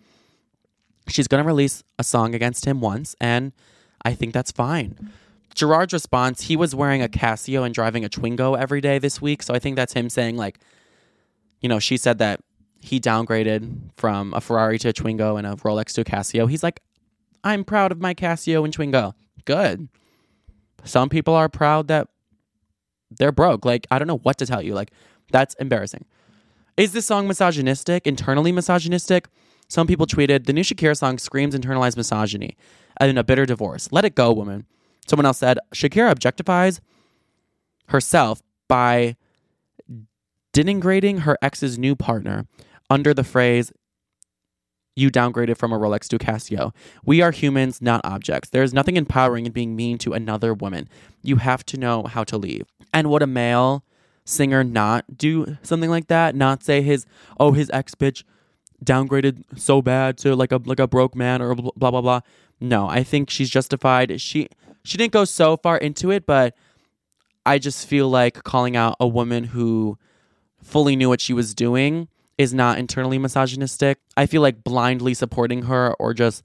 She's 1.10 1.27
going 1.27 1.43
to 1.43 1.47
release 1.47 1.84
a 1.99 2.03
song 2.03 2.34
against 2.34 2.65
him 2.65 2.79
once, 2.79 3.15
and 3.19 3.51
I 4.06 4.13
think 4.13 4.34
that's 4.34 4.51
fine. 4.51 5.12
Gerard's 5.53 5.93
response, 5.93 6.43
he 6.43 6.56
was 6.56 6.73
wearing 6.73 7.01
a 7.01 7.08
Casio 7.08 7.65
and 7.65 7.73
driving 7.73 8.06
a 8.06 8.10
Twingo 8.10 8.58
every 8.58 8.82
day 8.82 8.99
this 8.99 9.21
week. 9.21 9.43
So 9.43 9.53
I 9.53 9.60
think 9.60 9.75
that's 9.75 9.93
him 9.93 10.10
saying, 10.10 10.38
like, 10.38 10.60
you 11.62 11.69
know, 11.69 11.79
she 11.79 11.97
said 11.97 12.17
that 12.19 12.41
he 12.84 13.00
downgraded 13.00 13.91
from 13.96 14.34
a 14.34 14.41
Ferrari 14.41 14.78
to 14.80 14.89
a 14.89 14.93
Twingo 14.93 15.38
and 15.38 15.48
a 15.48 15.56
Rolex 15.56 15.93
to 15.93 16.02
a 16.02 16.04
Casio. 16.04 16.50
He's 16.50 16.63
like, 16.63 16.82
I'm 17.43 17.63
proud 17.63 17.93
of 17.93 18.02
my 18.02 18.13
Casio 18.13 18.65
and 18.65 18.76
Twingo. 18.76 19.13
Good. 19.46 19.88
Some 20.84 21.08
people 21.08 21.34
are 21.34 21.48
proud 21.48 21.88
that 21.88 22.10
they're 23.10 23.32
broke. 23.32 23.63
Like, 23.63 23.88
I 23.89 24.00
don't 24.00 24.08
know 24.08 24.17
what 24.17 24.38
to 24.39 24.46
tell 24.46 24.62
you. 24.62 24.74
Like, 24.74 24.91
that's 25.32 25.56
embarrassing. 25.56 26.04
Is 26.76 26.91
this 26.91 27.06
song 27.06 27.26
misogynistic, 27.26 28.06
internally 28.06 28.52
misogynistic? 28.52 29.28
Some 29.69 29.88
people 29.88 30.06
tweeted, 30.06 30.46
the 30.46 30.54
new 30.54 30.63
Shakira 30.63 30.98
song 30.98 31.17
screams 31.19 31.56
internalized 31.56 31.96
misogyny 31.96 32.58
and 32.98 33.17
a 33.17 33.24
bitter 33.24 33.46
divorce. 33.46 33.89
Let 33.91 34.04
it 34.04 34.13
go, 34.13 34.34
woman. 34.34 34.65
Someone 35.08 35.26
else 35.26 35.38
said, 35.38 35.58
Shakira 35.74 36.13
objectifies 36.13 36.82
herself 37.88 38.41
by 38.67 39.15
denigrating 40.54 41.19
her 41.19 41.38
ex's 41.41 41.80
new 41.80 41.96
partner 41.96 42.46
under 42.93 43.12
the 43.12 43.23
phrase, 43.23 43.71
you 44.95 45.10
downgraded 45.10 45.58
from 45.58 45.73
a 45.73 45.79
Rolex 45.79 46.08
to 46.10 46.17
a 46.17 46.19
Casio. 46.19 46.71
We 47.03 47.21
are 47.21 47.32
humans, 47.32 47.82
not 47.82 48.01
objects. 48.03 48.49
There 48.49 48.62
is 48.62 48.71
nothing 48.71 48.97
empowering 48.97 49.47
in 49.47 49.51
being 49.51 49.75
mean 49.75 49.97
to 49.99 50.13
another 50.13 50.53
woman. 50.53 50.88
You 51.23 51.38
have 51.38 51.65
to 51.65 51.77
know 51.77 52.03
how 52.03 52.23
to 52.25 52.38
leave. 52.38 52.67
And 52.93 53.10
would 53.10 53.23
a 53.23 53.27
male 53.27 53.84
singer 54.25 54.63
not 54.63 55.17
do 55.17 55.58
something 55.63 55.89
like 55.89 56.08
that? 56.08 56.36
Not 56.36 56.63
say 56.63 56.84
his, 56.84 57.08
oh, 57.39 57.53
his 57.53 57.71
ex 57.73 57.95
bitch 57.95 58.23
downgraded 58.86 59.43
so 59.58 59.82
bad 59.82 60.17
to 60.19 60.36
like 60.36 60.51
a 60.51 60.58
like 60.65 60.79
a 60.79 60.88
broke 60.88 61.15
man 61.15 61.41
or 61.41 61.56
blah 61.56 61.89
blah 61.89 62.01
blah. 62.01 62.19
No, 62.60 62.88
I 62.88 63.01
think 63.01 63.32
she's 63.32 63.49
justified. 63.49 64.21
She 64.21 64.49
she 64.84 64.97
didn't 64.99 65.13
go 65.13 65.25
so 65.25 65.58
far 65.58 65.77
into 65.77 66.12
it, 66.12 66.27
but 66.27 66.56
I 67.43 67.58
just 67.58 67.88
feel 67.88 68.10
like 68.10 68.43
calling 68.43 68.75
out 68.75 68.97
a 68.99 69.08
woman 69.08 69.45
who 69.45 69.97
fully 70.62 70.95
knew 70.95 71.10
what 71.10 71.21
she 71.21 71.34
was 71.34 71.56
doing 71.56 72.08
is 72.38 72.54
not 72.54 72.78
internally 72.78 73.17
misogynistic. 73.17 74.00
I 74.17 74.26
feel 74.26 74.41
like 74.41 74.63
blindly 74.63 75.13
supporting 75.13 75.63
her 75.63 75.93
or 76.00 76.13
just 76.13 76.43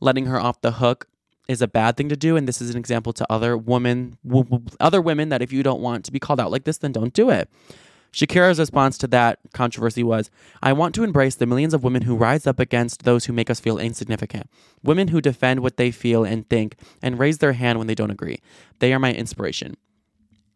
letting 0.00 0.26
her 0.26 0.40
off 0.40 0.60
the 0.60 0.72
hook 0.72 1.06
is 1.48 1.60
a 1.60 1.68
bad 1.68 1.96
thing 1.96 2.08
to 2.08 2.16
do 2.16 2.36
and 2.36 2.48
this 2.48 2.62
is 2.62 2.70
an 2.70 2.76
example 2.76 3.12
to 3.12 3.26
other 3.30 3.56
women 3.56 4.16
w- 4.26 4.44
w- 4.44 4.64
other 4.80 5.00
women 5.00 5.28
that 5.28 5.42
if 5.42 5.52
you 5.52 5.62
don't 5.62 5.80
want 5.80 6.04
to 6.04 6.12
be 6.12 6.18
called 6.18 6.40
out 6.40 6.50
like 6.50 6.64
this 6.64 6.78
then 6.78 6.92
don't 6.92 7.12
do 7.12 7.30
it. 7.30 7.50
Shakira's 8.12 8.60
response 8.60 8.96
to 8.98 9.08
that 9.08 9.40
controversy 9.52 10.04
was 10.04 10.30
I 10.62 10.72
want 10.72 10.94
to 10.94 11.04
embrace 11.04 11.34
the 11.34 11.46
millions 11.46 11.74
of 11.74 11.82
women 11.82 12.02
who 12.02 12.16
rise 12.16 12.46
up 12.46 12.60
against 12.60 13.02
those 13.02 13.24
who 13.24 13.32
make 13.32 13.50
us 13.50 13.60
feel 13.60 13.76
insignificant. 13.76 14.48
Women 14.84 15.08
who 15.08 15.20
defend 15.20 15.60
what 15.60 15.76
they 15.76 15.90
feel 15.90 16.24
and 16.24 16.48
think 16.48 16.76
and 17.02 17.18
raise 17.18 17.38
their 17.38 17.54
hand 17.54 17.78
when 17.78 17.88
they 17.88 17.94
don't 17.94 18.12
agree. 18.12 18.38
They 18.78 18.92
are 18.94 19.00
my 19.00 19.12
inspiration. 19.12 19.76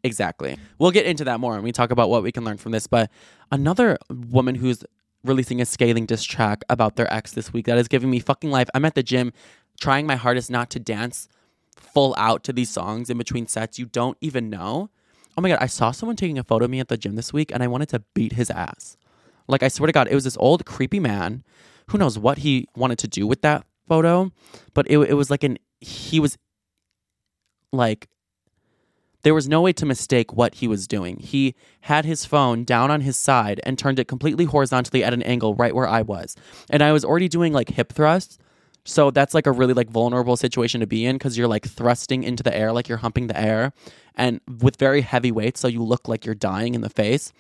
Exactly. 0.05 0.57
We'll 0.79 0.91
get 0.91 1.07
into 1.07 1.25
that 1.25 1.41
more 1.41 1.53
when 1.53 1.63
we 1.63 1.73
talk 1.73 1.91
about 1.91 2.09
what 2.09 2.23
we 2.23 2.33
can 2.33 2.45
learn 2.45 2.57
from 2.57 2.73
this. 2.73 2.87
But 2.87 3.11
another 3.51 3.99
woman 4.11 4.55
who's 4.55 4.85
releasing 5.25 5.61
a 5.61 5.67
scathing 5.67 6.07
diss 6.07 6.25
track 6.25 6.63
about 6.69 6.97
their 6.97 7.13
ex 7.13 7.33
this 7.33 7.53
week 7.53 7.67
that 7.67 7.79
is 7.79 7.89
giving 7.89 8.11
me 8.11 8.21
fucking 8.21 8.51
life. 8.51 8.69
I'm 8.75 8.85
at 8.85 8.95
the 8.95 9.03
gym 9.03 9.33
trying 9.81 10.07
my 10.07 10.17
hardest 10.17 10.51
not 10.51 10.71
to 10.71 10.81
dance 10.81 11.29
full 11.77 12.15
out 12.17 12.45
to 12.45 12.53
these 12.53 12.71
songs 12.71 13.11
in 13.11 13.19
between 13.19 13.47
sets 13.47 13.79
you 13.79 13.87
don't 13.87 14.17
even 14.21 14.51
know. 14.51 14.91
Oh 15.37 15.41
my 15.41 15.49
god, 15.49 15.59
I 15.61 15.67
saw 15.67 15.91
someone 15.91 16.17
taking 16.17 16.39
a 16.39 16.45
photo 16.45 16.65
of 16.65 16.71
me 16.71 16.81
at 16.81 16.89
the 16.89 16.97
gym 16.97 17.17
this 17.17 17.33
week 17.33 17.53
and 17.53 17.63
I 17.63 17.69
wanted 17.69 17.89
to 17.91 18.03
beat 18.15 18.33
his 18.33 18.51
ass. 18.51 18.97
Like 19.47 19.63
I 19.63 19.69
swear 19.69 19.87
to 19.87 19.93
God, 19.93 20.09
it 20.09 20.15
was 20.15 20.25
this 20.25 20.37
old 20.39 20.65
creepy 20.65 21.01
man. 21.01 21.45
Who 21.91 21.99
knows 21.99 22.19
what 22.19 22.39
he 22.39 22.67
wanted 22.77 22.99
to 22.99 23.09
do 23.09 23.27
with 23.27 23.43
that 23.43 23.65
photo, 23.89 24.31
but 24.75 24.87
it 24.91 24.99
it 24.99 25.15
was 25.15 25.31
like 25.31 25.45
an 25.45 25.59
he 25.81 26.21
was 26.21 26.37
like 27.73 28.09
there 29.29 29.35
was 29.35 29.47
no 29.47 29.61
way 29.61 29.75
to 29.75 29.85
mistake 29.85 30.33
what 30.33 30.55
he 30.55 30.67
was 30.67 30.89
doing. 30.89 31.19
He 31.19 31.55
had 31.83 32.07
his 32.07 32.25
phone 32.25 32.65
down 32.65 32.91
on 32.91 33.03
his 33.03 33.19
side 33.19 33.61
and 33.63 33.79
turned 33.79 33.99
it 33.99 34.09
completely 34.09 34.47
horizontally 34.47 35.05
at 35.05 35.13
an 35.13 35.21
angle 35.21 35.55
right 35.55 35.75
where 35.75 35.87
I 35.87 36.01
was. 36.01 36.35
And 36.71 36.83
I 36.83 36.93
was 36.93 37.05
already 37.05 37.29
doing 37.29 37.53
like 37.53 37.69
hip 37.69 37.93
thrusts. 37.93 38.39
So 38.87 39.11
that's 39.11 39.35
like 39.35 39.47
a 39.47 39.53
really 39.53 39.75
like 39.75 39.91
vulnerable 39.91 40.39
situation 40.39 40.81
to 40.81 40.87
be 40.87 41.05
in 41.05 41.17
because 41.17 41.37
you're 41.37 41.47
like 41.47 41.67
thrusting 41.67 42.23
into 42.23 42.43
the 42.43 42.57
air 42.57 42.73
like 42.73 42.89
you're 42.89 42.97
humping 42.97 43.27
the 43.27 43.39
air 43.39 43.75
and 44.15 44.41
with 44.63 44.79
very 44.79 45.03
heavy 45.03 45.31
weight 45.31 45.59
so 45.59 45.69
you 45.69 45.83
look 45.83 46.09
like 46.09 46.25
you're 46.25 46.35
dying 46.35 46.75
in 46.75 46.81
the 46.81 46.89
face. 46.89 47.31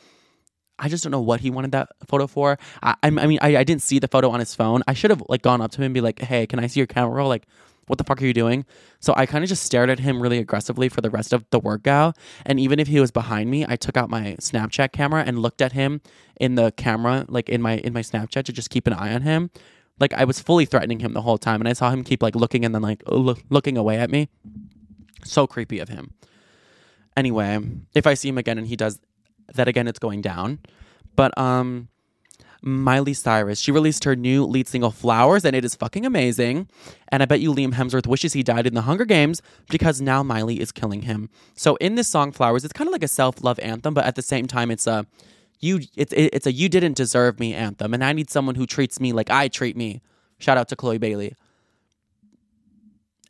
I 0.78 0.90
just 0.90 1.02
don't 1.02 1.10
know 1.10 1.22
what 1.22 1.40
he 1.40 1.48
wanted 1.48 1.72
that 1.72 1.88
photo 2.06 2.26
for. 2.26 2.58
I, 2.82 2.96
I 3.02 3.08
mean, 3.08 3.38
I, 3.40 3.56
I 3.56 3.64
didn't 3.64 3.80
see 3.80 3.98
the 3.98 4.08
photo 4.08 4.28
on 4.28 4.40
his 4.40 4.54
phone. 4.54 4.82
I 4.86 4.92
should 4.92 5.08
have 5.08 5.22
like 5.30 5.40
gone 5.40 5.62
up 5.62 5.70
to 5.70 5.78
him 5.78 5.86
and 5.86 5.94
be 5.94 6.02
like, 6.02 6.18
"Hey, 6.20 6.46
can 6.46 6.58
I 6.58 6.66
see 6.66 6.80
your 6.80 6.86
camera 6.86 7.14
roll? 7.14 7.30
Like, 7.30 7.46
what 7.88 7.98
the 7.98 8.04
fuck 8.04 8.22
are 8.22 8.26
you 8.26 8.32
doing?" 8.32 8.64
So 9.00 9.12
I 9.16 9.26
kind 9.26 9.42
of 9.42 9.48
just 9.48 9.62
stared 9.64 9.90
at 9.90 9.98
him 10.00 10.22
really 10.22 10.38
aggressively 10.38 10.88
for 10.88 11.00
the 11.00 11.10
rest 11.10 11.32
of 11.32 11.44
the 11.50 11.58
workout. 11.58 12.16
And 12.46 12.60
even 12.60 12.78
if 12.78 12.88
he 12.88 13.00
was 13.00 13.10
behind 13.10 13.50
me, 13.50 13.64
I 13.68 13.76
took 13.76 13.96
out 13.96 14.08
my 14.08 14.36
Snapchat 14.40 14.92
camera 14.92 15.24
and 15.26 15.40
looked 15.40 15.60
at 15.60 15.72
him 15.72 16.00
in 16.40 16.54
the 16.54 16.72
camera, 16.72 17.24
like 17.28 17.48
in 17.48 17.60
my 17.60 17.78
in 17.78 17.92
my 17.92 18.02
Snapchat, 18.02 18.44
to 18.44 18.52
just 18.52 18.70
keep 18.70 18.86
an 18.86 18.92
eye 18.92 19.12
on 19.12 19.22
him. 19.22 19.50
Like 20.00 20.12
I 20.12 20.24
was 20.24 20.40
fully 20.40 20.64
threatening 20.64 21.00
him 21.00 21.12
the 21.12 21.22
whole 21.22 21.38
time, 21.38 21.60
and 21.60 21.68
I 21.68 21.72
saw 21.72 21.90
him 21.90 22.04
keep 22.04 22.22
like 22.22 22.36
looking 22.36 22.64
and 22.64 22.74
then 22.74 22.82
like 22.82 23.02
look, 23.06 23.40
looking 23.50 23.76
away 23.76 23.98
at 23.98 24.10
me. 24.10 24.28
So 25.24 25.46
creepy 25.46 25.80
of 25.80 25.88
him. 25.88 26.12
Anyway, 27.16 27.58
if 27.94 28.06
I 28.06 28.14
see 28.14 28.28
him 28.28 28.38
again 28.38 28.58
and 28.58 28.66
he 28.66 28.76
does 28.76 29.00
that 29.54 29.66
again, 29.66 29.88
it's 29.88 29.98
going 29.98 30.20
down. 30.20 30.60
But 31.16 31.36
um, 31.36 31.88
Miley 32.60 33.14
Cyrus, 33.14 33.60
she 33.60 33.70
released 33.70 34.04
her 34.04 34.16
new 34.16 34.44
lead 34.44 34.66
single 34.66 34.90
"Flowers" 34.90 35.44
and 35.44 35.54
it 35.54 35.64
is 35.64 35.74
fucking 35.74 36.04
amazing. 36.04 36.68
And 37.08 37.22
I 37.22 37.26
bet 37.26 37.40
you 37.40 37.52
Liam 37.54 37.72
Hemsworth 37.72 38.06
wishes 38.06 38.32
he 38.32 38.42
died 38.42 38.66
in 38.66 38.74
the 38.74 38.82
Hunger 38.82 39.04
Games 39.04 39.40
because 39.70 40.00
now 40.00 40.22
Miley 40.22 40.60
is 40.60 40.72
killing 40.72 41.02
him. 41.02 41.30
So 41.54 41.76
in 41.76 41.94
this 41.94 42.08
song 42.08 42.32
"Flowers," 42.32 42.64
it's 42.64 42.72
kind 42.72 42.88
of 42.88 42.92
like 42.92 43.04
a 43.04 43.08
self 43.08 43.42
love 43.44 43.58
anthem, 43.60 43.94
but 43.94 44.04
at 44.04 44.16
the 44.16 44.22
same 44.22 44.46
time, 44.46 44.70
it's 44.70 44.86
a 44.86 45.06
you 45.60 45.80
it's 45.96 46.12
it's 46.16 46.46
a 46.46 46.52
you 46.52 46.68
didn't 46.68 46.96
deserve 46.96 47.38
me 47.40 47.54
anthem, 47.54 47.94
and 47.94 48.04
I 48.04 48.12
need 48.12 48.30
someone 48.30 48.54
who 48.54 48.66
treats 48.66 49.00
me 49.00 49.12
like 49.12 49.30
I 49.30 49.48
treat 49.48 49.76
me. 49.76 50.02
Shout 50.38 50.56
out 50.56 50.68
to 50.68 50.76
Chloe 50.76 50.98
Bailey. 50.98 51.34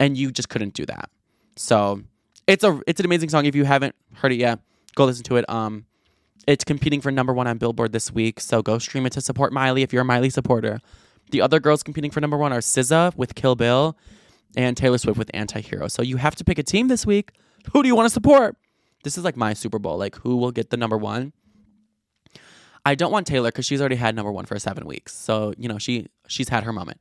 And 0.01 0.17
you 0.17 0.31
just 0.31 0.49
couldn't 0.49 0.75
do 0.75 0.87
that. 0.87 1.11
So 1.57 2.03
it's 2.47 2.65
a 2.65 2.81
it's 2.87 3.01
an 3.01 3.07
amazing 3.07 3.31
song. 3.31 3.47
If 3.47 3.55
you 3.55 3.65
haven't 3.65 3.95
heard 4.15 4.33
it 4.33 4.37
yet, 4.37 4.61
go 4.95 5.05
listen 5.05 5.25
to 5.25 5.37
it. 5.37 5.49
Um, 5.49 5.87
it's 6.47 6.65
competing 6.65 7.01
for 7.01 7.11
number 7.11 7.33
one 7.33 7.47
on 7.47 7.59
Billboard 7.59 7.93
this 7.93 8.13
week, 8.13 8.41
so 8.41 8.63
go 8.63 8.79
stream 8.79 9.07
it 9.07 9.13
to 9.13 9.21
support 9.21 9.53
Miley 9.53 9.83
if 9.83 9.93
you're 9.93 10.03
a 10.03 10.05
Miley 10.05 10.31
supporter. 10.31 10.81
The 11.31 11.41
other 11.41 11.61
girls 11.61 11.83
competing 11.83 12.11
for 12.11 12.21
number 12.21 12.37
one 12.37 12.53
are 12.53 12.61
SZA 12.61 13.15
with 13.17 13.35
Kill 13.35 13.55
Bill 13.55 13.97
and 14.57 14.77
Taylor 14.77 14.99
Swift 14.99 15.19
with 15.19 15.31
Anti-Hero. 15.35 15.89
So 15.89 16.03
you 16.03 16.17
have 16.17 16.35
to 16.37 16.45
pick 16.45 16.59
a 16.59 16.63
team 16.63 16.89
this 16.89 17.05
week. 17.05 17.33
Who 17.73 17.83
do 17.83 17.89
you 17.89 17.95
want 17.95 18.07
to 18.07 18.13
support? 18.13 18.57
This 19.05 19.19
is 19.19 19.25
like 19.25 19.37
my 19.37 19.53
Super 19.53 19.79
Bowl. 19.79 19.99
Like 19.99 20.17
who 20.17 20.37
will 20.37 20.51
get 20.51 20.71
the 20.71 20.77
number 20.77 20.97
one? 20.97 21.33
I 22.87 22.95
don't 22.95 23.13
want 23.13 23.27
Taylor 23.27 23.51
because 23.51 23.67
she's 23.67 23.81
already 23.81 23.97
had 23.97 24.17
number 24.17 24.33
one 24.33 24.47
for 24.47 24.59
seven 24.59 24.87
weeks. 24.87 25.15
So 25.15 25.53
you 25.59 25.69
know 25.69 25.79
she 25.79 26.07
she's 26.27 26.49
had 26.49 26.65
her 26.65 26.73
moment. 26.73 27.01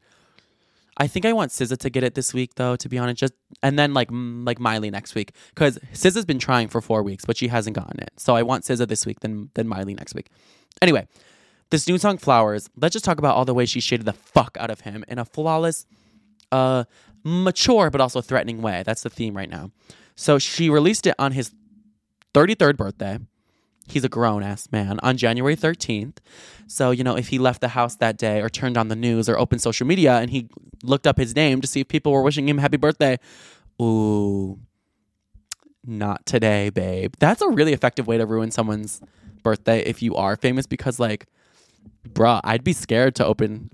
I 0.99 1.07
think 1.07 1.25
I 1.25 1.33
want 1.33 1.51
SZA 1.51 1.77
to 1.77 1.89
get 1.89 2.03
it 2.03 2.15
this 2.15 2.33
week 2.33 2.55
though. 2.55 2.75
To 2.75 2.89
be 2.89 2.97
honest, 2.97 3.19
just 3.19 3.33
and 3.61 3.77
then 3.77 3.93
like 3.93 4.09
like 4.11 4.59
Miley 4.59 4.89
next 4.89 5.15
week 5.15 5.33
because 5.49 5.77
SZA's 5.93 6.25
been 6.25 6.39
trying 6.39 6.67
for 6.67 6.81
four 6.81 7.03
weeks 7.03 7.25
but 7.25 7.37
she 7.37 7.47
hasn't 7.47 7.75
gotten 7.75 7.99
it. 7.99 8.11
So 8.17 8.35
I 8.35 8.43
want 8.43 8.63
SZA 8.63 8.87
this 8.87 9.05
week 9.05 9.19
then 9.19 9.49
then 9.53 9.67
Miley 9.67 9.93
next 9.93 10.15
week. 10.15 10.29
Anyway, 10.81 11.07
this 11.69 11.87
new 11.87 11.97
song 11.97 12.17
"Flowers." 12.17 12.69
Let's 12.75 12.93
just 12.93 13.05
talk 13.05 13.19
about 13.19 13.35
all 13.35 13.45
the 13.45 13.53
ways 13.53 13.69
she 13.69 13.79
shaded 13.79 14.05
the 14.05 14.13
fuck 14.13 14.57
out 14.59 14.71
of 14.71 14.81
him 14.81 15.05
in 15.07 15.19
a 15.19 15.25
flawless, 15.25 15.85
uh, 16.51 16.85
mature 17.23 17.89
but 17.89 18.01
also 18.01 18.21
threatening 18.21 18.61
way. 18.61 18.83
That's 18.85 19.03
the 19.03 19.09
theme 19.09 19.37
right 19.37 19.49
now. 19.49 19.71
So 20.15 20.39
she 20.39 20.69
released 20.69 21.05
it 21.05 21.13
on 21.19 21.33
his 21.33 21.51
33rd 22.33 22.75
birthday. 22.75 23.19
He's 23.87 24.03
a 24.03 24.09
grown 24.09 24.43
ass 24.43 24.67
man 24.71 24.99
on 25.01 25.17
January 25.17 25.55
13th. 25.55 26.17
So, 26.67 26.91
you 26.91 27.03
know, 27.03 27.15
if 27.15 27.29
he 27.29 27.39
left 27.39 27.61
the 27.61 27.69
house 27.69 27.95
that 27.95 28.17
day 28.17 28.41
or 28.41 28.49
turned 28.49 28.77
on 28.77 28.89
the 28.89 28.95
news 28.95 29.29
or 29.29 29.39
opened 29.39 29.61
social 29.61 29.87
media 29.87 30.17
and 30.17 30.29
he 30.29 30.49
looked 30.83 31.07
up 31.07 31.17
his 31.17 31.35
name 31.35 31.61
to 31.61 31.67
see 31.67 31.81
if 31.81 31.87
people 31.87 32.11
were 32.11 32.21
wishing 32.21 32.47
him 32.49 32.57
happy 32.57 32.77
birthday, 32.77 33.17
ooh, 33.81 34.59
not 35.85 36.25
today, 36.25 36.69
babe. 36.69 37.13
That's 37.19 37.41
a 37.41 37.47
really 37.47 37.73
effective 37.73 38.07
way 38.07 38.17
to 38.17 38.25
ruin 38.25 38.51
someone's 38.51 39.01
birthday 39.41 39.79
if 39.79 40.01
you 40.01 40.15
are 40.15 40.35
famous 40.35 40.67
because 40.67 40.99
like 40.99 41.27
bruh, 42.07 42.41
I'd 42.43 42.63
be 42.63 42.73
scared 42.73 43.15
to 43.15 43.25
open 43.25 43.71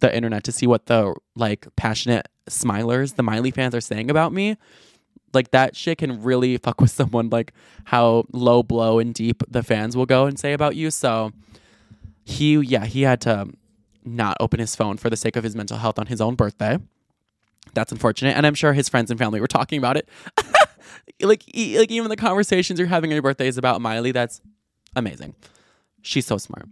the 0.00 0.14
internet 0.14 0.44
to 0.44 0.52
see 0.52 0.66
what 0.66 0.86
the 0.86 1.14
like 1.34 1.66
passionate 1.76 2.28
smilers, 2.48 3.16
the 3.16 3.22
Miley 3.22 3.50
fans 3.50 3.74
are 3.74 3.80
saying 3.80 4.10
about 4.10 4.32
me. 4.32 4.56
Like 5.32 5.50
that 5.52 5.74
shit 5.76 5.98
can 5.98 6.22
really 6.22 6.56
fuck 6.58 6.80
with 6.80 6.90
someone 6.90 7.30
like 7.30 7.52
how 7.84 8.24
low 8.32 8.62
blow 8.62 8.98
and 8.98 9.14
deep 9.14 9.42
the 9.48 9.62
fans 9.62 9.96
will 9.96 10.06
go 10.06 10.26
and 10.26 10.38
say 10.38 10.52
about 10.52 10.76
you. 10.76 10.90
So 10.90 11.32
he 12.24 12.56
yeah, 12.58 12.84
he 12.84 13.02
had 13.02 13.20
to 13.22 13.48
not 14.04 14.36
open 14.40 14.60
his 14.60 14.74
phone 14.76 14.96
for 14.96 15.08
the 15.10 15.16
sake 15.16 15.36
of 15.36 15.44
his 15.44 15.54
mental 15.56 15.78
health 15.78 15.98
on 15.98 16.06
his 16.06 16.20
own 16.20 16.34
birthday. 16.34 16.78
That's 17.74 17.92
unfortunate, 17.92 18.36
and 18.36 18.46
I'm 18.46 18.54
sure 18.54 18.72
his 18.72 18.88
friends 18.88 19.10
and 19.10 19.18
family 19.18 19.40
were 19.40 19.46
talking 19.46 19.78
about 19.78 19.96
it. 19.96 20.08
like, 21.22 21.42
e- 21.56 21.78
like 21.78 21.90
even 21.90 22.10
the 22.10 22.16
conversations 22.16 22.78
you're 22.78 22.88
having 22.88 23.10
on 23.10 23.14
your 23.14 23.22
birthday 23.22 23.46
is 23.46 23.56
about 23.56 23.80
Miley. 23.80 24.12
That's 24.12 24.40
amazing. 24.94 25.34
She's 26.02 26.26
so 26.26 26.36
smart. 26.36 26.68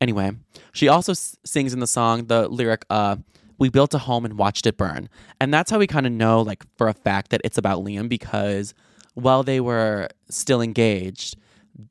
Anyway, 0.00 0.30
she 0.72 0.88
also 0.88 1.12
s- 1.12 1.36
sings 1.44 1.74
in 1.74 1.80
the 1.80 1.86
song 1.86 2.26
the 2.26 2.48
lyric, 2.48 2.84
uh, 2.88 3.16
"We 3.58 3.68
built 3.68 3.94
a 3.94 3.98
home 3.98 4.24
and 4.24 4.38
watched 4.38 4.66
it 4.66 4.76
burn," 4.76 5.08
and 5.40 5.52
that's 5.52 5.70
how 5.70 5.78
we 5.78 5.86
kind 5.86 6.06
of 6.06 6.12
know, 6.12 6.42
like 6.42 6.64
for 6.76 6.88
a 6.88 6.94
fact, 6.94 7.30
that 7.30 7.40
it's 7.44 7.58
about 7.58 7.84
Liam 7.84 8.08
because 8.08 8.74
while 9.14 9.42
they 9.42 9.60
were 9.60 10.08
still 10.30 10.60
engaged 10.60 11.36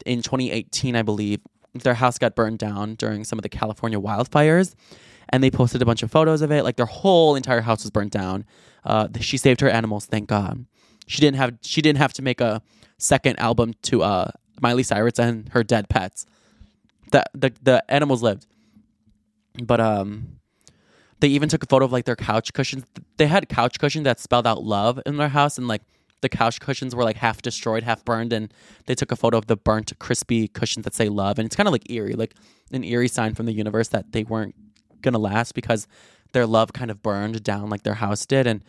in 0.06 0.21
2018, 0.21 0.95
I 0.95 1.02
believe 1.02 1.39
their 1.74 1.93
house 1.93 2.17
got 2.17 2.36
burned 2.36 2.60
down 2.60 2.95
during 2.95 3.24
some 3.24 3.39
of 3.39 3.43
the 3.43 3.50
California 3.50 4.00
wildfires, 4.00 4.76
and 5.30 5.43
they 5.43 5.52
posted 5.52 5.82
a 5.82 5.86
bunch 5.86 6.04
of 6.04 6.12
photos 6.12 6.41
of 6.41 6.52
it. 6.52 6.63
Like 6.63 6.76
their 6.76 6.86
whole 6.86 7.36
entire 7.36 7.62
house 7.62 7.84
was 7.84 7.91
burnt 7.91 8.12
down. 8.12 8.45
Uh, 8.84 9.08
she 9.19 9.38
saved 9.38 9.62
her 9.62 9.69
animals, 9.69 10.06
thank 10.06 10.28
God. 10.28 10.65
She 11.08 11.21
didn't 11.21 11.38
have 11.38 11.58
she 11.62 11.82
didn't 11.82 12.00
have 12.00 12.13
to 12.13 12.21
make 12.21 12.41
a 12.41 12.62
second 12.97 13.39
album 13.39 13.74
to 13.84 14.04
uh, 14.04 14.32
Miley 14.62 14.84
Cyrus 14.84 15.19
and 15.19 15.50
her 15.50 15.63
dead 15.63 15.89
pets. 15.89 16.26
The 17.12 17.24
the 17.34 17.52
the 17.62 17.84
animals 17.91 18.24
lived, 18.24 18.45
but 19.62 19.80
um, 19.80 20.39
they 21.22 21.28
even 21.30 21.48
took 21.48 21.64
a 21.64 21.68
photo 21.68 21.86
of 21.86 21.92
like 21.92 22.06
their 22.06 22.16
couch 22.16 22.52
cushions. 22.52 22.84
They 23.18 23.28
had 23.28 23.48
couch 23.48 23.80
cushions 23.80 24.04
that 24.04 24.20
spelled 24.20 24.48
out 24.48 24.64
love 24.64 25.00
in 25.06 25.18
their 25.18 25.30
house, 25.30 25.58
and 25.58 25.68
like 25.68 25.84
the 26.22 26.30
couch 26.30 26.60
cushions 26.60 26.96
were 26.96 27.04
like 27.04 27.16
half 27.16 27.42
destroyed, 27.42 27.84
half 27.84 28.04
burned, 28.04 28.34
and 28.34 28.54
they 28.88 28.96
took 28.96 29.12
a 29.12 29.16
photo 29.16 29.38
of 29.38 29.46
the 29.46 29.56
burnt, 29.56 29.94
crispy 30.00 30.48
cushions 30.48 30.84
that 30.84 30.96
say 30.96 31.10
love, 31.10 31.40
and 31.40 31.46
it's 31.46 31.56
kind 31.56 31.68
of 31.68 31.72
like 31.72 31.90
eerie, 31.90 32.14
like 32.14 32.34
an 32.72 32.84
eerie 32.84 33.08
sign 33.08 33.36
from 33.36 33.46
the 33.46 33.54
universe 33.54 33.88
that 33.90 34.12
they 34.12 34.24
weren't 34.24 34.56
gonna 35.02 35.20
last 35.20 35.54
because 35.54 35.88
their 36.34 36.46
love 36.46 36.74
kind 36.74 36.90
of 36.90 37.02
burned 37.02 37.44
down 37.44 37.70
like 37.70 37.84
their 37.84 37.96
house 37.96 38.26
did, 38.26 38.48
and 38.48 38.64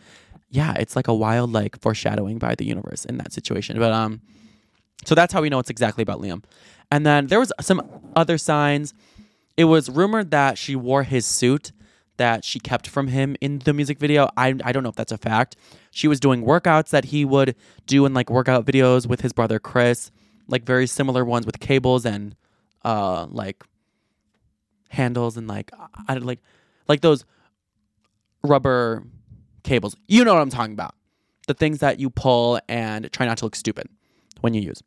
yeah, 0.49 0.73
it's 0.77 0.95
like 0.95 1.07
a 1.07 1.13
wild 1.13 1.51
like 1.51 1.81
foreshadowing 1.81 2.37
by 2.37 2.53
the 2.53 2.65
universe 2.65 3.03
in 3.03 3.17
that 3.17 3.33
situation. 3.33 3.79
But 3.79 3.91
um, 3.91 4.21
so 5.05 5.15
that's 5.15 5.33
how 5.33 5.41
we 5.41 5.49
know 5.49 5.57
it's 5.57 5.71
exactly 5.71 6.03
about 6.03 6.21
Liam. 6.21 6.43
And 6.91 7.03
then 7.03 7.27
there 7.27 7.39
was 7.39 7.51
some 7.61 7.81
other 8.15 8.37
signs. 8.37 8.93
It 9.57 9.65
was 9.65 9.89
rumored 9.89 10.29
that 10.29 10.59
she 10.59 10.75
wore 10.75 11.01
his 11.01 11.25
suit 11.25 11.71
that 12.17 12.43
she 12.43 12.59
kept 12.59 12.87
from 12.87 13.07
him 13.07 13.35
in 13.41 13.59
the 13.59 13.73
music 13.73 13.99
video. 13.99 14.29
I 14.37 14.55
I 14.63 14.71
don't 14.71 14.83
know 14.83 14.89
if 14.89 14.95
that's 14.95 15.11
a 15.11 15.17
fact. 15.17 15.55
She 15.91 16.07
was 16.07 16.19
doing 16.19 16.43
workouts 16.43 16.89
that 16.89 17.05
he 17.05 17.25
would 17.25 17.55
do 17.87 18.05
in 18.05 18.13
like 18.13 18.29
workout 18.29 18.65
videos 18.65 19.07
with 19.07 19.21
his 19.21 19.33
brother 19.33 19.59
Chris, 19.59 20.11
like 20.47 20.63
very 20.63 20.87
similar 20.87 21.25
ones 21.25 21.45
with 21.45 21.59
cables 21.59 22.05
and 22.05 22.35
uh 22.85 23.27
like 23.29 23.63
handles 24.89 25.37
and 25.37 25.47
like 25.47 25.71
I 26.07 26.15
like 26.15 26.39
like 26.87 27.01
those 27.01 27.25
rubber 28.43 29.03
cables. 29.63 29.95
You 30.07 30.23
know 30.23 30.33
what 30.33 30.41
I'm 30.41 30.49
talking 30.49 30.73
about. 30.73 30.95
The 31.47 31.53
things 31.53 31.79
that 31.79 31.99
you 31.99 32.09
pull 32.09 32.59
and 32.69 33.11
try 33.11 33.25
not 33.25 33.37
to 33.39 33.45
look 33.45 33.55
stupid 33.55 33.87
when 34.41 34.53
you 34.53 34.61
use. 34.61 34.81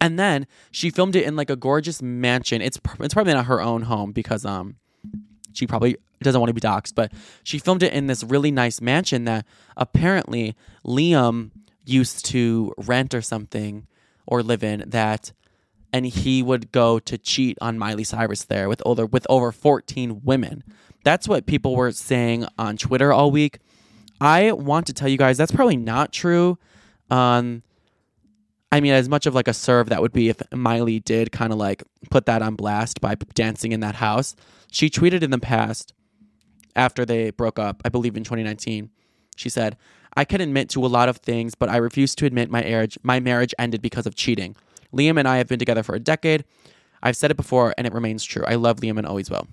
And 0.00 0.18
then 0.18 0.46
she 0.72 0.90
filmed 0.90 1.14
it 1.14 1.24
in 1.24 1.36
like 1.36 1.48
a 1.48 1.56
gorgeous 1.56 2.02
mansion. 2.02 2.60
It's 2.60 2.78
it's 3.00 3.14
probably 3.14 3.34
not 3.34 3.46
her 3.46 3.60
own 3.60 3.82
home 3.82 4.12
because 4.12 4.44
um 4.44 4.76
she 5.54 5.66
probably 5.66 5.96
doesn't 6.22 6.40
want 6.40 6.48
to 6.48 6.54
be 6.54 6.60
doxxed, 6.60 6.94
but 6.94 7.12
she 7.42 7.58
filmed 7.58 7.82
it 7.82 7.92
in 7.92 8.06
this 8.06 8.22
really 8.22 8.50
nice 8.50 8.80
mansion 8.80 9.24
that 9.24 9.44
apparently 9.76 10.56
Liam 10.86 11.50
used 11.84 12.24
to 12.26 12.72
rent 12.78 13.14
or 13.14 13.22
something 13.22 13.86
or 14.26 14.42
live 14.42 14.62
in 14.62 14.84
that 14.86 15.32
and 15.92 16.06
he 16.06 16.42
would 16.42 16.72
go 16.72 16.98
to 16.98 17.18
cheat 17.18 17.58
on 17.60 17.78
Miley 17.78 18.04
Cyrus 18.04 18.44
there 18.44 18.68
with 18.68 18.82
over 18.86 19.04
with 19.06 19.26
over 19.28 19.52
14 19.52 20.22
women. 20.24 20.64
That's 21.04 21.28
what 21.28 21.46
people 21.46 21.76
were 21.76 21.92
saying 21.92 22.46
on 22.58 22.76
Twitter 22.76 23.12
all 23.12 23.30
week. 23.30 23.58
I 24.20 24.52
want 24.52 24.86
to 24.86 24.92
tell 24.92 25.08
you 25.08 25.18
guys 25.18 25.36
that's 25.36 25.52
probably 25.52 25.76
not 25.76 26.12
true. 26.12 26.58
Um 27.10 27.62
I 28.72 28.80
mean, 28.80 28.94
as 28.94 29.06
much 29.08 29.26
of 29.26 29.34
like 29.34 29.48
a 29.48 29.52
serve 29.54 29.90
that 29.90 30.00
would 30.00 30.12
be 30.12 30.30
if 30.30 30.38
Miley 30.50 30.98
did 30.98 31.30
kind 31.30 31.52
of 31.52 31.58
like 31.58 31.84
put 32.10 32.24
that 32.24 32.40
on 32.40 32.56
blast 32.56 33.02
by 33.02 33.14
dancing 33.34 33.72
in 33.72 33.80
that 33.80 33.96
house. 33.96 34.34
She 34.70 34.88
tweeted 34.88 35.22
in 35.22 35.30
the 35.30 35.38
past 35.38 35.92
after 36.74 37.04
they 37.04 37.30
broke 37.30 37.58
up, 37.58 37.82
I 37.84 37.90
believe 37.90 38.16
in 38.16 38.24
2019. 38.24 38.88
She 39.36 39.50
said, 39.50 39.76
"I 40.16 40.24
can 40.24 40.40
admit 40.40 40.70
to 40.70 40.84
a 40.84 40.88
lot 40.88 41.10
of 41.10 41.18
things, 41.18 41.54
but 41.54 41.68
I 41.68 41.76
refuse 41.76 42.14
to 42.16 42.26
admit 42.26 42.50
my 42.50 42.62
marriage 42.62 42.98
my 43.02 43.20
marriage 43.20 43.54
ended 43.58 43.82
because 43.82 44.06
of 44.06 44.14
cheating. 44.14 44.56
Liam 44.92 45.18
and 45.18 45.28
I 45.28 45.36
have 45.36 45.48
been 45.48 45.58
together 45.58 45.82
for 45.82 45.94
a 45.94 46.00
decade. 46.00 46.44
I've 47.02 47.16
said 47.16 47.30
it 47.30 47.36
before 47.36 47.74
and 47.76 47.86
it 47.86 47.92
remains 47.92 48.24
true. 48.24 48.44
I 48.46 48.54
love 48.54 48.78
Liam 48.80 48.96
and 48.96 49.06
always 49.06 49.28
will." 49.30 49.48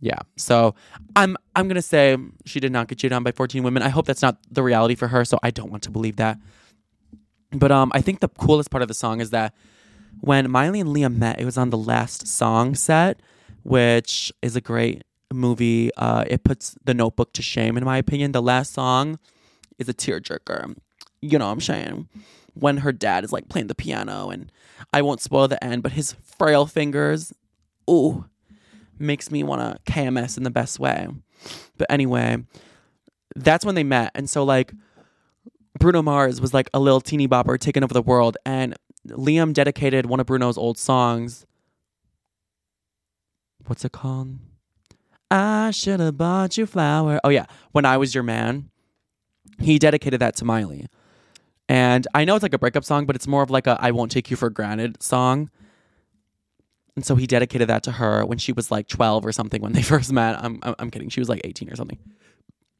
Yeah. 0.00 0.18
So, 0.36 0.74
I'm 1.16 1.38
I'm 1.56 1.68
going 1.68 1.76
to 1.76 1.82
say 1.82 2.18
she 2.44 2.60
did 2.60 2.72
not 2.72 2.88
get 2.88 2.98
cheated 2.98 3.14
on 3.14 3.22
by 3.22 3.32
14 3.32 3.62
women. 3.62 3.82
I 3.82 3.88
hope 3.88 4.04
that's 4.04 4.20
not 4.20 4.36
the 4.50 4.62
reality 4.62 4.94
for 4.96 5.08
her, 5.08 5.24
so 5.24 5.38
I 5.42 5.50
don't 5.50 5.70
want 5.70 5.84
to 5.84 5.90
believe 5.90 6.16
that. 6.16 6.38
But 7.52 7.70
um, 7.70 7.92
I 7.94 8.00
think 8.00 8.20
the 8.20 8.28
coolest 8.28 8.70
part 8.70 8.82
of 8.82 8.88
the 8.88 8.94
song 8.94 9.20
is 9.20 9.30
that 9.30 9.54
when 10.20 10.50
Miley 10.50 10.80
and 10.80 10.90
Liam 10.90 11.16
met, 11.16 11.40
it 11.40 11.44
was 11.44 11.58
on 11.58 11.70
the 11.70 11.78
last 11.78 12.26
song 12.26 12.74
set, 12.74 13.20
which 13.62 14.32
is 14.42 14.56
a 14.56 14.60
great 14.60 15.04
movie. 15.32 15.90
Uh, 15.96 16.24
it 16.26 16.44
puts 16.44 16.76
the 16.84 16.94
Notebook 16.94 17.32
to 17.34 17.42
shame, 17.42 17.76
in 17.76 17.84
my 17.84 17.98
opinion. 17.98 18.32
The 18.32 18.42
last 18.42 18.72
song 18.72 19.18
is 19.78 19.88
a 19.88 19.94
tearjerker. 19.94 20.76
You 21.20 21.38
know 21.38 21.46
what 21.46 21.52
I'm 21.52 21.60
saying? 21.60 22.08
When 22.54 22.78
her 22.78 22.92
dad 22.92 23.24
is 23.24 23.32
like 23.32 23.48
playing 23.48 23.68
the 23.68 23.74
piano, 23.74 24.30
and 24.30 24.50
I 24.92 25.02
won't 25.02 25.20
spoil 25.20 25.48
the 25.48 25.62
end, 25.62 25.82
but 25.82 25.92
his 25.92 26.12
frail 26.12 26.66
fingers, 26.66 27.32
ooh, 27.88 28.26
makes 28.98 29.30
me 29.30 29.42
want 29.42 29.60
to 29.60 29.92
KMS 29.92 30.36
in 30.36 30.42
the 30.42 30.50
best 30.50 30.78
way. 30.78 31.08
But 31.78 31.90
anyway, 31.90 32.44
that's 33.34 33.64
when 33.64 33.74
they 33.74 33.84
met, 33.84 34.12
and 34.14 34.28
so 34.28 34.44
like 34.44 34.72
Bruno 35.78 36.02
Mars 36.02 36.40
was 36.40 36.52
like 36.52 36.68
a 36.74 36.80
little 36.80 37.00
teeny 37.00 37.26
bopper 37.26 37.58
taking 37.58 37.82
over 37.82 37.94
the 37.94 38.02
world, 38.02 38.36
and 38.44 38.76
Liam 39.08 39.52
dedicated 39.52 40.06
one 40.06 40.20
of 40.20 40.26
Bruno's 40.26 40.58
old 40.58 40.78
songs. 40.78 41.46
What's 43.66 43.84
it 43.84 43.92
called? 43.92 44.38
I 45.30 45.70
should 45.70 46.00
have 46.00 46.18
bought 46.18 46.58
you 46.58 46.66
flower. 46.66 47.20
Oh 47.24 47.30
yeah, 47.30 47.46
when 47.72 47.84
I 47.84 47.96
was 47.96 48.14
your 48.14 48.24
man. 48.24 48.68
He 49.58 49.78
dedicated 49.78 50.20
that 50.20 50.36
to 50.36 50.44
Miley, 50.44 50.86
and 51.68 52.06
I 52.14 52.24
know 52.24 52.34
it's 52.34 52.42
like 52.42 52.54
a 52.54 52.58
breakup 52.58 52.84
song, 52.84 53.06
but 53.06 53.16
it's 53.16 53.26
more 53.26 53.42
of 53.42 53.50
like 53.50 53.66
a 53.66 53.78
"I 53.80 53.92
won't 53.92 54.10
take 54.10 54.30
you 54.30 54.36
for 54.36 54.50
granted" 54.50 55.02
song. 55.02 55.50
And 56.94 57.04
so 57.04 57.16
he 57.16 57.26
dedicated 57.26 57.68
that 57.68 57.82
to 57.84 57.92
her 57.92 58.26
when 58.26 58.38
she 58.38 58.52
was 58.52 58.70
like 58.70 58.88
twelve 58.88 59.24
or 59.24 59.32
something 59.32 59.62
when 59.62 59.72
they 59.72 59.82
first 59.94 60.12
met. 60.12 60.42
I'm 60.42 60.60
I'm, 60.62 60.90
kidding. 60.90 61.08
She 61.08 61.20
was 61.20 61.28
like 61.28 61.40
eighteen 61.44 61.70
or 61.70 61.76
something. 61.76 61.98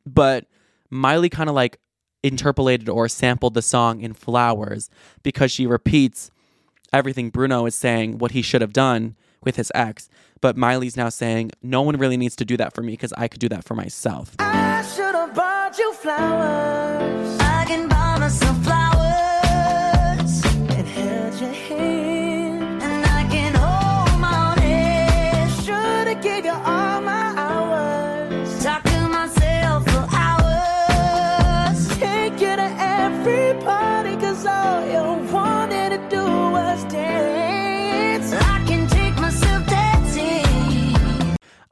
But 0.04 0.46
Miley 0.90 1.28
kind 1.30 1.48
of 1.48 1.54
like 1.54 1.78
interpolated 2.22 2.88
or 2.88 3.08
sampled 3.08 3.54
the 3.54 3.62
song 3.62 4.00
in 4.00 4.12
Flowers 4.12 4.90
because 5.22 5.50
she 5.50 5.66
repeats 5.66 6.30
everything 6.92 7.30
Bruno 7.30 7.66
is 7.66 7.74
saying 7.74 8.18
what 8.18 8.32
he 8.32 8.42
should 8.42 8.60
have 8.60 8.72
done 8.72 9.16
with 9.42 9.56
his 9.56 9.72
ex. 9.74 10.08
But 10.40 10.56
Miley's 10.56 10.96
now 10.96 11.08
saying, 11.08 11.52
no 11.62 11.82
one 11.82 11.96
really 11.96 12.16
needs 12.16 12.36
to 12.36 12.44
do 12.44 12.56
that 12.56 12.74
for 12.74 12.82
me 12.82 12.92
because 12.92 13.12
I 13.16 13.28
could 13.28 13.40
do 13.40 13.48
that 13.48 13.64
for 13.64 13.74
myself. 13.74 14.34
I 14.38 14.82
should 14.94 15.14
have 15.14 15.34
bought 15.34 15.78
you 15.78 15.92
flowers 15.94 17.41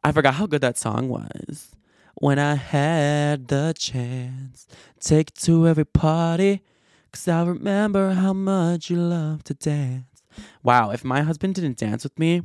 I 0.02 0.12
forgot 0.12 0.34
how 0.34 0.46
good 0.46 0.62
that 0.62 0.78
song 0.78 1.08
was. 1.08 1.74
When 2.14 2.38
I 2.38 2.54
had 2.54 3.48
the 3.48 3.74
chance, 3.78 4.66
take 4.98 5.32
to 5.34 5.68
every 5.68 5.84
party, 5.84 6.62
cause 7.12 7.28
I 7.28 7.44
remember 7.44 8.12
how 8.12 8.32
much 8.32 8.90
you 8.90 8.96
love 8.96 9.44
to 9.44 9.54
dance. 9.54 10.04
Wow, 10.62 10.90
if 10.90 11.04
my 11.04 11.22
husband 11.22 11.54
didn't 11.54 11.78
dance 11.78 12.04
with 12.04 12.18
me, 12.18 12.42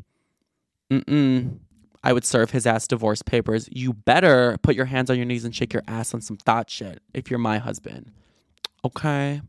mm-mm, 0.91 1.59
I 2.03 2.13
would 2.13 2.25
serve 2.25 2.51
his 2.51 2.67
ass 2.67 2.87
divorce 2.87 3.21
papers. 3.21 3.67
You 3.71 3.93
better 3.93 4.57
put 4.61 4.75
your 4.75 4.85
hands 4.85 5.09
on 5.09 5.17
your 5.17 5.25
knees 5.25 5.45
and 5.45 5.55
shake 5.55 5.73
your 5.73 5.83
ass 5.87 6.13
on 6.13 6.21
some 6.21 6.37
thought 6.37 6.69
shit 6.69 7.01
if 7.13 7.29
you're 7.29 7.39
my 7.39 7.57
husband. 7.57 8.11
Okay? 8.83 9.41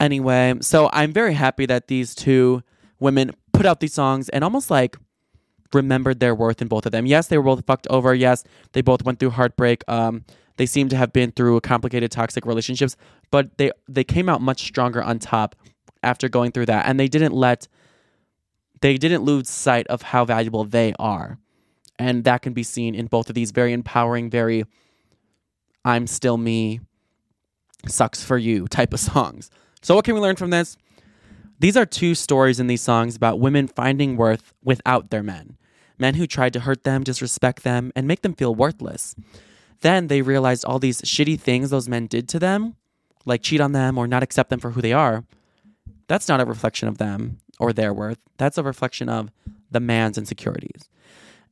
Anyway, 0.00 0.54
so 0.60 0.88
I'm 0.92 1.12
very 1.12 1.34
happy 1.34 1.66
that 1.66 1.88
these 1.88 2.14
two 2.14 2.62
women 2.98 3.30
put 3.52 3.66
out 3.66 3.80
these 3.80 3.92
songs 3.92 4.28
and 4.30 4.42
almost 4.42 4.70
like 4.70 4.96
remembered 5.72 6.20
their 6.20 6.34
worth 6.34 6.60
in 6.60 6.68
both 6.68 6.86
of 6.86 6.92
them. 6.92 7.06
Yes, 7.06 7.28
they 7.28 7.38
were 7.38 7.44
both 7.44 7.64
fucked 7.66 7.86
over. 7.88 8.14
Yes, 8.14 8.44
they 8.72 8.82
both 8.82 9.04
went 9.04 9.18
through 9.18 9.30
heartbreak. 9.30 9.82
Um, 9.88 10.24
they 10.56 10.66
seem 10.66 10.88
to 10.90 10.96
have 10.96 11.12
been 11.12 11.32
through 11.32 11.60
complicated 11.60 12.10
toxic 12.10 12.44
relationships, 12.44 12.96
but 13.30 13.56
they 13.58 13.70
they 13.88 14.04
came 14.04 14.28
out 14.28 14.40
much 14.40 14.62
stronger 14.62 15.02
on 15.02 15.18
top 15.18 15.56
after 16.02 16.28
going 16.28 16.52
through 16.52 16.66
that, 16.66 16.86
and 16.86 16.98
they 16.98 17.08
didn't 17.08 17.32
let 17.32 17.68
they 18.80 18.96
didn't 18.96 19.22
lose 19.22 19.48
sight 19.48 19.86
of 19.88 20.02
how 20.02 20.24
valuable 20.24 20.64
they 20.64 20.92
are, 20.98 21.38
and 21.98 22.24
that 22.24 22.42
can 22.42 22.52
be 22.52 22.62
seen 22.62 22.94
in 22.94 23.06
both 23.06 23.28
of 23.28 23.34
these 23.34 23.50
very 23.50 23.72
empowering, 23.72 24.30
very 24.30 24.64
I'm 25.84 26.06
still 26.06 26.36
me, 26.36 26.80
sucks 27.86 28.22
for 28.22 28.36
you 28.36 28.68
type 28.68 28.92
of 28.92 29.00
songs. 29.00 29.50
So, 29.82 29.94
what 29.94 30.04
can 30.04 30.14
we 30.14 30.20
learn 30.20 30.36
from 30.36 30.50
this? 30.50 30.76
These 31.58 31.76
are 31.76 31.86
two 31.86 32.14
stories 32.14 32.58
in 32.58 32.66
these 32.66 32.80
songs 32.80 33.16
about 33.16 33.40
women 33.40 33.68
finding 33.68 34.16
worth 34.16 34.54
without 34.62 35.10
their 35.10 35.22
men. 35.22 35.56
Men 36.00 36.14
who 36.14 36.26
tried 36.26 36.54
to 36.54 36.60
hurt 36.60 36.82
them, 36.84 37.04
disrespect 37.04 37.62
them, 37.62 37.92
and 37.94 38.08
make 38.08 38.22
them 38.22 38.34
feel 38.34 38.54
worthless. 38.54 39.14
Then 39.82 40.08
they 40.08 40.22
realized 40.22 40.64
all 40.64 40.78
these 40.78 41.02
shitty 41.02 41.38
things 41.38 41.70
those 41.70 41.88
men 41.88 42.06
did 42.06 42.28
to 42.30 42.38
them, 42.38 42.76
like 43.26 43.42
cheat 43.42 43.60
on 43.60 43.72
them 43.72 43.98
or 43.98 44.06
not 44.06 44.22
accept 44.22 44.50
them 44.50 44.60
for 44.60 44.70
who 44.70 44.80
they 44.80 44.94
are. 44.94 45.24
That's 46.08 46.26
not 46.26 46.40
a 46.40 46.46
reflection 46.46 46.88
of 46.88 46.98
them 46.98 47.38
or 47.58 47.72
their 47.72 47.92
worth. 47.92 48.18
That's 48.38 48.58
a 48.58 48.62
reflection 48.62 49.08
of 49.08 49.30
the 49.70 49.80
man's 49.80 50.18
insecurities. 50.18 50.88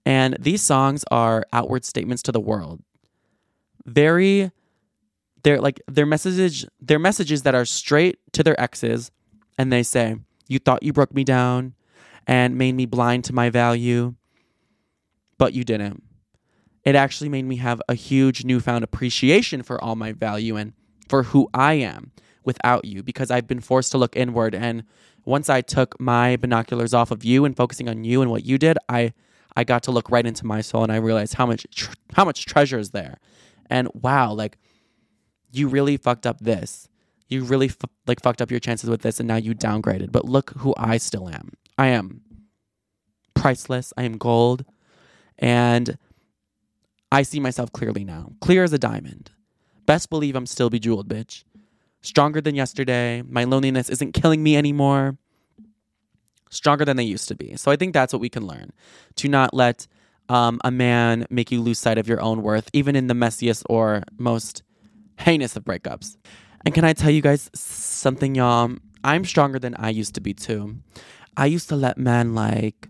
And 0.05 0.37
these 0.41 0.63
songs 0.63 1.05
are 1.11 1.45
outward 1.53 1.85
statements 1.85 2.23
to 2.25 2.33
the 2.33 2.41
world. 2.41 2.83
Very 3.85 4.51
they're 5.45 5.61
like 5.61 5.81
their 5.87 6.07
message 6.07 6.67
their 6.81 6.99
messages 6.99 7.43
that 7.43 7.55
are 7.55 7.65
straight 7.65 8.19
to 8.33 8.43
their 8.43 8.61
exes 8.61 9.11
and 9.57 9.73
they 9.73 9.83
say, 9.83 10.17
"You 10.49 10.59
thought 10.59 10.83
you 10.83 10.93
broke 10.93 11.15
me 11.15 11.25
down 11.25 11.75
and 12.27 12.59
made 12.59 12.75
me 12.75 12.87
blind 12.87 13.25
to 13.25 13.33
my 13.33 13.51
value, 13.51 14.15
but 15.39 15.55
you 15.55 15.65
didn't." 15.65 16.03
It 16.85 16.95
actually 16.95 17.29
made 17.29 17.45
me 17.45 17.57
have 17.57 17.83
a 17.89 17.95
huge 17.95 18.45
newfound 18.45 18.85
appreciation 18.85 19.63
for 19.63 19.83
all 19.83 19.97
my 19.97 20.13
value 20.13 20.57
and 20.57 20.73
for 21.09 21.25
who 21.25 21.49
I 21.53 21.75
am 21.75 22.13
without 22.45 22.85
you 22.85 23.03
because 23.03 23.31
I've 23.31 23.47
been 23.47 23.61
forced 23.61 23.93
to 23.93 23.99
look 23.99 24.17
inward 24.17 24.55
and 24.55 24.85
once 25.25 25.51
I 25.51 25.61
took 25.61 26.01
my 26.01 26.37
binoculars 26.37 26.95
off 26.95 27.11
of 27.11 27.23
you 27.23 27.45
and 27.45 27.55
focusing 27.55 27.87
on 27.87 28.03
you 28.03 28.23
and 28.23 28.31
what 28.31 28.45
you 28.45 28.57
did, 28.57 28.79
I 28.89 29.13
I 29.55 29.65
got 29.65 29.83
to 29.85 29.91
look 29.91 30.11
right 30.11 30.25
into 30.25 30.47
my 30.47 30.63
soul 30.63 30.83
and 30.83 30.91
I 30.91 30.97
realized 30.97 31.35
how 31.35 31.45
much 31.45 31.67
tr- 31.75 31.93
how 32.15 32.25
much 32.25 32.47
treasure 32.47 32.79
is 32.79 32.91
there. 32.91 33.19
And 33.69 33.89
wow, 33.93 34.33
like 34.33 34.57
you 35.53 35.69
really 35.69 35.99
fucked 35.99 36.27
up 36.27 36.41
this. 36.41 36.89
You 37.29 37.45
really 37.45 37.67
f- 37.67 37.77
like 38.07 38.23
fucked 38.23 38.41
up 38.41 38.51
your 38.51 38.61
chances 38.61 38.89
with 38.89 39.03
this 39.03 39.21
and 39.21 39.29
now 39.29 39.37
you 39.37 39.55
downgraded. 39.55 40.13
But 40.13 40.25
look 40.25 40.53
who 40.59 40.75
I 40.79 40.97
still 40.97 41.29
am. 41.29 41.53
I 41.77 41.89
am 41.89 42.23
priceless. 43.35 43.93
I 43.99 44.05
am 44.05 44.17
gold. 44.17 44.65
And 45.39 45.99
I 47.11 47.23
see 47.23 47.41
myself 47.41 47.73
clearly 47.73 48.05
now. 48.05 48.33
Clear 48.41 48.65
as 48.65 48.73
a 48.73 48.79
diamond. 48.79 49.31
Best 49.87 50.11
believe 50.11 50.37
I'm 50.37 50.47
still 50.47 50.71
bejeweled, 50.71 51.09
bitch. 51.09 51.45
Stronger 52.03 52.41
than 52.41 52.55
yesterday. 52.55 53.23
My 53.23 53.45
loneliness 53.45 53.89
isn't 53.89 54.13
killing 54.13 54.43
me 54.43 54.57
anymore. 54.57 55.17
Stronger 56.51 56.85
than 56.85 56.97
they 56.97 57.05
used 57.05 57.29
to 57.29 57.35
be. 57.35 57.57
So 57.57 57.71
I 57.71 57.77
think 57.77 57.93
that's 57.93 58.13
what 58.13 58.21
we 58.21 58.29
can 58.29 58.47
learn. 58.47 58.73
To 59.17 59.29
not 59.29 59.55
let 59.55 59.87
um, 60.29 60.61
a 60.65 60.71
man 60.71 61.27
make 61.31 61.51
you 61.51 61.61
lose 61.61 61.79
sight 61.79 61.99
of 61.99 62.09
your 62.09 62.21
own 62.21 62.43
worth, 62.43 62.69
even 62.73 62.97
in 62.97 63.07
the 63.07 63.15
messiest 63.15 63.65
or 63.69 64.03
most 64.19 64.63
heinous 65.19 65.57
of 65.57 65.65
breakups. 65.65 66.17
And 66.65 66.75
can 66.75 66.85
I 66.85 66.93
tell 66.93 67.11
you 67.11 67.23
guys 67.23 67.51
something, 67.55 68.35
y'all? 68.35 68.77
I'm 69.05 69.25
stronger 69.25 69.59
than 69.59 69.75
I 69.77 69.91
used 69.91 70.15
to 70.17 70.21
be 70.21 70.35
too. 70.35 70.77
I 71.37 71.47
used 71.47 71.69
to 71.69 71.77
let 71.77 71.99
men 71.99 72.35
like 72.35 72.89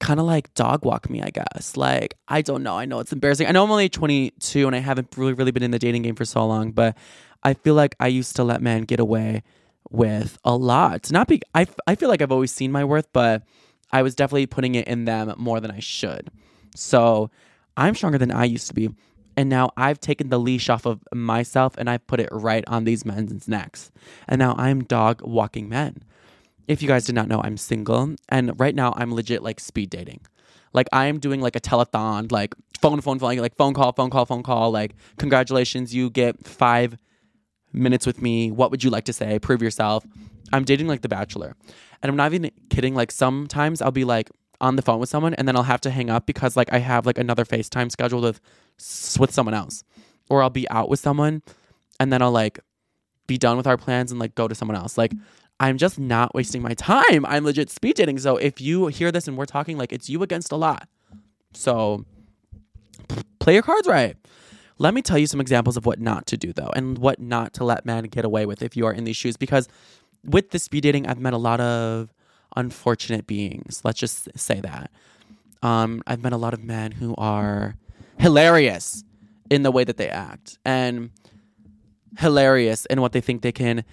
kind 0.00 0.20
of 0.20 0.26
like 0.26 0.52
dog 0.54 0.84
walk 0.84 1.10
me, 1.10 1.22
I 1.22 1.30
guess. 1.30 1.76
Like, 1.76 2.14
I 2.28 2.42
don't 2.42 2.62
know. 2.62 2.76
I 2.76 2.84
know 2.84 3.00
it's 3.00 3.12
embarrassing. 3.12 3.46
I 3.46 3.52
know 3.52 3.64
I'm 3.64 3.70
only 3.70 3.88
22 3.88 4.66
and 4.66 4.76
I 4.76 4.78
haven't 4.78 5.08
really, 5.16 5.32
really 5.32 5.50
been 5.50 5.62
in 5.62 5.70
the 5.70 5.78
dating 5.78 6.02
game 6.02 6.14
for 6.14 6.24
so 6.24 6.46
long, 6.46 6.72
but 6.72 6.96
I 7.42 7.54
feel 7.54 7.74
like 7.74 7.94
I 8.00 8.08
used 8.08 8.36
to 8.36 8.44
let 8.44 8.62
men 8.62 8.82
get 8.82 9.00
away 9.00 9.42
with 9.90 10.38
a 10.44 10.56
lot. 10.56 11.10
Not 11.10 11.28
be, 11.28 11.40
I, 11.54 11.66
I 11.86 11.94
feel 11.94 12.08
like 12.08 12.22
I've 12.22 12.32
always 12.32 12.52
seen 12.52 12.72
my 12.72 12.84
worth, 12.84 13.08
but 13.12 13.42
I 13.90 14.02
was 14.02 14.14
definitely 14.14 14.46
putting 14.46 14.74
it 14.74 14.86
in 14.86 15.04
them 15.04 15.34
more 15.38 15.60
than 15.60 15.70
I 15.70 15.80
should. 15.80 16.30
So 16.74 17.30
I'm 17.76 17.94
stronger 17.94 18.18
than 18.18 18.30
I 18.30 18.44
used 18.44 18.68
to 18.68 18.74
be. 18.74 18.90
And 19.36 19.48
now 19.48 19.70
I've 19.76 20.00
taken 20.00 20.30
the 20.30 20.38
leash 20.38 20.68
off 20.68 20.84
of 20.84 21.00
myself 21.14 21.76
and 21.78 21.88
I've 21.88 22.04
put 22.08 22.18
it 22.18 22.28
right 22.32 22.64
on 22.66 22.84
these 22.84 23.04
men's 23.04 23.46
necks. 23.46 23.92
And 24.26 24.40
now 24.40 24.56
I'm 24.58 24.82
dog 24.82 25.22
walking 25.22 25.68
men. 25.68 26.02
If 26.68 26.82
you 26.82 26.88
guys 26.88 27.06
did 27.06 27.14
not 27.14 27.28
know, 27.28 27.40
I'm 27.42 27.56
single. 27.56 28.14
And 28.28 28.58
right 28.60 28.74
now 28.74 28.92
I'm 28.96 29.12
legit 29.12 29.42
like 29.42 29.58
speed 29.58 29.90
dating. 29.90 30.20
Like 30.74 30.86
I 30.92 31.06
am 31.06 31.18
doing 31.18 31.40
like 31.40 31.56
a 31.56 31.60
telethon, 31.60 32.30
like 32.30 32.54
phone, 32.80 33.00
phone, 33.00 33.18
phone, 33.18 33.36
like 33.38 33.56
phone 33.56 33.74
call, 33.74 33.92
phone 33.92 34.10
call, 34.10 34.26
phone 34.26 34.42
call. 34.42 34.70
Like, 34.70 34.94
congratulations, 35.16 35.94
you 35.94 36.10
get 36.10 36.46
five 36.46 36.98
minutes 37.72 38.06
with 38.06 38.20
me. 38.20 38.50
What 38.50 38.70
would 38.70 38.84
you 38.84 38.90
like 38.90 39.04
to 39.04 39.12
say? 39.12 39.38
Prove 39.38 39.62
yourself. 39.62 40.06
I'm 40.52 40.64
dating 40.64 40.86
like 40.86 41.02
The 41.02 41.08
Bachelor. 41.08 41.56
And 42.02 42.10
I'm 42.10 42.16
not 42.16 42.32
even 42.32 42.50
kidding. 42.70 42.94
Like 42.94 43.10
sometimes 43.10 43.82
I'll 43.82 43.90
be 43.90 44.04
like 44.04 44.30
on 44.60 44.76
the 44.76 44.82
phone 44.82 44.98
with 44.98 45.08
someone 45.08 45.34
and 45.34 45.46
then 45.46 45.56
I'll 45.56 45.62
have 45.62 45.80
to 45.82 45.90
hang 45.90 46.10
up 46.10 46.26
because 46.26 46.56
like 46.56 46.72
I 46.72 46.78
have 46.78 47.06
like 47.06 47.18
another 47.18 47.44
FaceTime 47.44 47.90
scheduled 47.90 48.24
with 48.24 48.40
with 49.18 49.32
someone 49.32 49.54
else. 49.54 49.84
Or 50.30 50.42
I'll 50.42 50.50
be 50.50 50.68
out 50.68 50.90
with 50.90 51.00
someone 51.00 51.42
and 51.98 52.12
then 52.12 52.20
I'll 52.20 52.32
like 52.32 52.60
be 53.26 53.38
done 53.38 53.56
with 53.56 53.66
our 53.66 53.76
plans 53.76 54.10
and 54.10 54.20
like 54.20 54.34
go 54.34 54.48
to 54.48 54.54
someone 54.54 54.76
else. 54.76 54.98
Like 54.98 55.12
I'm 55.60 55.78
just 55.78 55.98
not 55.98 56.34
wasting 56.34 56.62
my 56.62 56.74
time. 56.74 57.26
I'm 57.26 57.44
legit 57.44 57.70
speed 57.70 57.96
dating. 57.96 58.18
So 58.18 58.36
if 58.36 58.60
you 58.60 58.86
hear 58.86 59.10
this 59.10 59.26
and 59.26 59.36
we're 59.36 59.46
talking 59.46 59.76
like 59.76 59.92
it's 59.92 60.08
you 60.08 60.22
against 60.22 60.52
a 60.52 60.56
lot. 60.56 60.88
So 61.52 62.04
play 63.38 63.54
your 63.54 63.62
cards 63.62 63.88
right. 63.88 64.16
Let 64.78 64.94
me 64.94 65.02
tell 65.02 65.18
you 65.18 65.26
some 65.26 65.40
examples 65.40 65.76
of 65.76 65.86
what 65.86 66.00
not 66.00 66.26
to 66.26 66.36
do 66.36 66.52
though 66.52 66.70
and 66.76 66.98
what 66.98 67.18
not 67.18 67.52
to 67.54 67.64
let 67.64 67.84
men 67.84 68.04
get 68.04 68.24
away 68.24 68.46
with 68.46 68.62
if 68.62 68.76
you 68.76 68.86
are 68.86 68.92
in 68.92 69.04
these 69.04 69.16
shoes 69.16 69.36
because 69.36 69.68
with 70.24 70.50
the 70.50 70.58
speed 70.58 70.82
dating 70.82 71.06
I've 71.06 71.18
met 71.18 71.32
a 71.32 71.38
lot 71.38 71.60
of 71.60 72.12
unfortunate 72.54 73.26
beings. 73.26 73.80
Let's 73.84 73.98
just 73.98 74.28
say 74.38 74.60
that. 74.60 74.90
Um, 75.62 76.02
I've 76.06 76.22
met 76.22 76.32
a 76.32 76.36
lot 76.36 76.54
of 76.54 76.62
men 76.62 76.92
who 76.92 77.16
are 77.16 77.74
hilarious 78.18 79.02
in 79.50 79.62
the 79.62 79.72
way 79.72 79.82
that 79.82 79.96
they 79.96 80.08
act 80.08 80.58
and 80.64 81.10
hilarious 82.18 82.86
in 82.86 83.00
what 83.00 83.12
they 83.12 83.20
think 83.20 83.42
they 83.42 83.52
can 83.52 83.84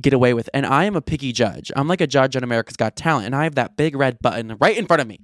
get 0.00 0.12
away 0.12 0.34
with. 0.34 0.48
And 0.52 0.66
I 0.66 0.84
am 0.84 0.96
a 0.96 1.00
picky 1.00 1.32
judge. 1.32 1.70
I'm 1.76 1.88
like 1.88 2.00
a 2.00 2.06
judge 2.06 2.36
on 2.36 2.42
America's 2.42 2.76
Got 2.76 2.96
Talent, 2.96 3.26
and 3.26 3.34
I 3.34 3.44
have 3.44 3.54
that 3.54 3.76
big 3.76 3.96
red 3.96 4.18
button 4.20 4.56
right 4.60 4.76
in 4.76 4.86
front 4.86 5.00
of 5.02 5.08
me, 5.08 5.20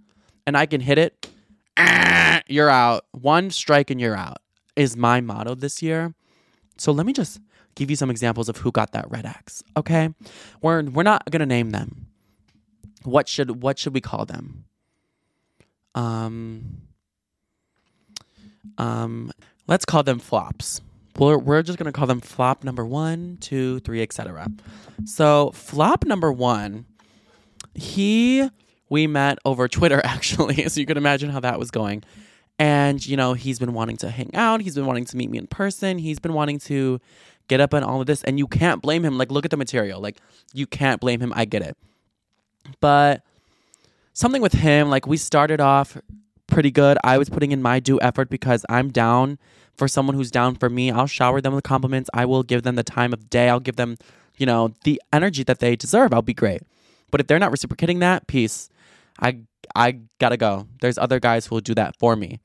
and 0.47 0.57
I 0.57 0.67
can 0.67 0.81
hit 0.81 0.99
it. 0.99 1.29
You're 2.49 2.71
out. 2.71 3.07
One 3.13 3.51
strike 3.51 3.91
and 3.91 4.01
you're 4.01 4.17
out 4.17 4.39
is 4.77 4.97
my 4.97 5.21
motto 5.21 5.55
this 5.55 5.83
year. 5.83 6.15
So 6.79 6.93
let 6.93 7.07
me 7.07 7.13
just 7.13 7.41
give 7.75 7.91
you 7.91 7.97
some 7.97 8.11
examples 8.11 8.49
of 8.49 8.57
who 8.57 8.73
got 8.73 8.93
that 8.93 9.11
red 9.11 9.27
X. 9.27 9.63
Okay, 9.77 10.11
we're 10.63 10.83
we're 10.83 11.03
not 11.03 11.31
gonna 11.31 11.47
name 11.47 11.71
them. 11.71 12.07
What 13.05 13.29
should 13.29 13.63
what 13.63 13.79
should 13.79 13.95
we 13.95 14.01
call 14.01 14.25
them? 14.25 14.65
Um. 15.95 16.83
Um. 18.79 19.33
Let's 19.67 19.85
call 19.85 20.03
them 20.03 20.19
flops. 20.19 20.81
We're, 21.21 21.39
we're 21.39 21.63
just 21.63 21.79
gonna 21.79 21.93
call 21.93 22.07
them 22.07 22.21
flop 22.21 22.65
number 22.65 22.85
one, 22.85 23.37
two, 23.41 23.81
three, 23.81 24.03
etc. 24.03 24.49
So 25.05 25.51
flop 25.53 26.05
number 26.05 26.33
one, 26.33 26.87
he 27.75 28.49
we 28.89 29.07
met 29.07 29.39
over 29.45 29.69
Twitter 29.69 30.01
actually, 30.05 30.67
so 30.69 30.81
you 30.81 30.87
can 30.87 30.97
imagine 30.97 31.31
how 31.31 31.41
that 31.41 31.59
was 31.59 31.71
going. 31.71 32.03
And 32.59 33.05
you 33.07 33.17
know 33.17 33.35
he's 33.35 33.59
been 33.59 33.75
wanting 33.75 33.99
to 33.99 34.11
hang 34.11 34.35
out. 34.35 34.61
He's 34.63 34.75
been 34.75 34.87
wanting 34.87 35.05
to 35.07 35.17
meet 35.17 35.31
me 35.31 35.39
in 35.39 35.47
person. 35.47 35.99
He's 35.99 36.19
been 36.19 36.33
wanting 36.33 36.59
to 36.61 37.01
get 37.49 37.61
up 37.61 37.73
and 37.75 37.85
all 37.85 38.01
of 38.01 38.07
this. 38.07 38.23
And 38.25 38.39
you 38.39 38.47
can't 38.47 38.81
blame 38.81 39.05
him. 39.05 39.19
Like 39.19 39.31
look 39.31 39.45
at 39.45 39.51
the 39.51 39.57
material. 39.57 40.01
Like 40.01 40.19
you 40.55 40.67
can't 40.67 41.01
blame 41.01 41.21
him. 41.21 41.33
I 41.37 41.45
get 41.45 41.63
it. 41.63 41.77
But 42.81 43.23
something 44.13 44.41
with 44.41 44.53
him, 44.53 44.89
like 44.89 45.07
we 45.07 45.17
started 45.17 45.61
off 45.61 45.99
pretty 46.47 46.71
good. 46.71 46.99
I 47.05 47.19
was 47.19 47.29
putting 47.29 47.53
in 47.53 47.63
my 47.63 47.81
due 47.81 48.01
effort 48.01 48.31
because 48.31 48.65
I'm 48.69 48.91
down 48.91 49.39
for 49.81 49.89
someone 49.89 50.15
who's 50.15 50.31
down 50.31 50.57
for 50.57 50.69
me. 50.69 50.91
I'll 50.91 51.07
shower 51.07 51.41
them 51.41 51.55
with 51.55 51.65
compliments. 51.65 52.11
I 52.13 52.27
will 52.27 52.43
give 52.43 52.65
them 52.65 52.75
the 52.77 52.83
time 52.85 53.15
of 53.15 53.31
day. 53.31 53.49
I'll 53.49 53.61
give 53.61 53.77
them, 53.77 53.97
you 54.37 54.45
know, 54.45 54.75
the 54.85 55.01
energy 55.11 55.43
that 55.45 55.59
they 55.59 55.75
deserve. 55.75 56.13
I'll 56.13 56.21
be 56.21 56.35
great. 56.35 56.61
But 57.11 57.23
if 57.23 57.27
they're 57.27 57.39
not 57.39 57.51
reciprocating 57.51 57.99
that, 58.01 58.27
peace. 58.27 58.69
I 59.19 59.39
I 59.75 60.01
gotta 60.19 60.37
go. 60.37 60.67
There's 60.83 60.99
other 60.99 61.19
guys 61.19 61.47
who 61.47 61.55
will 61.55 61.63
do 61.63 61.75
that 61.77 61.97
for 61.99 62.15
me. 62.15 62.41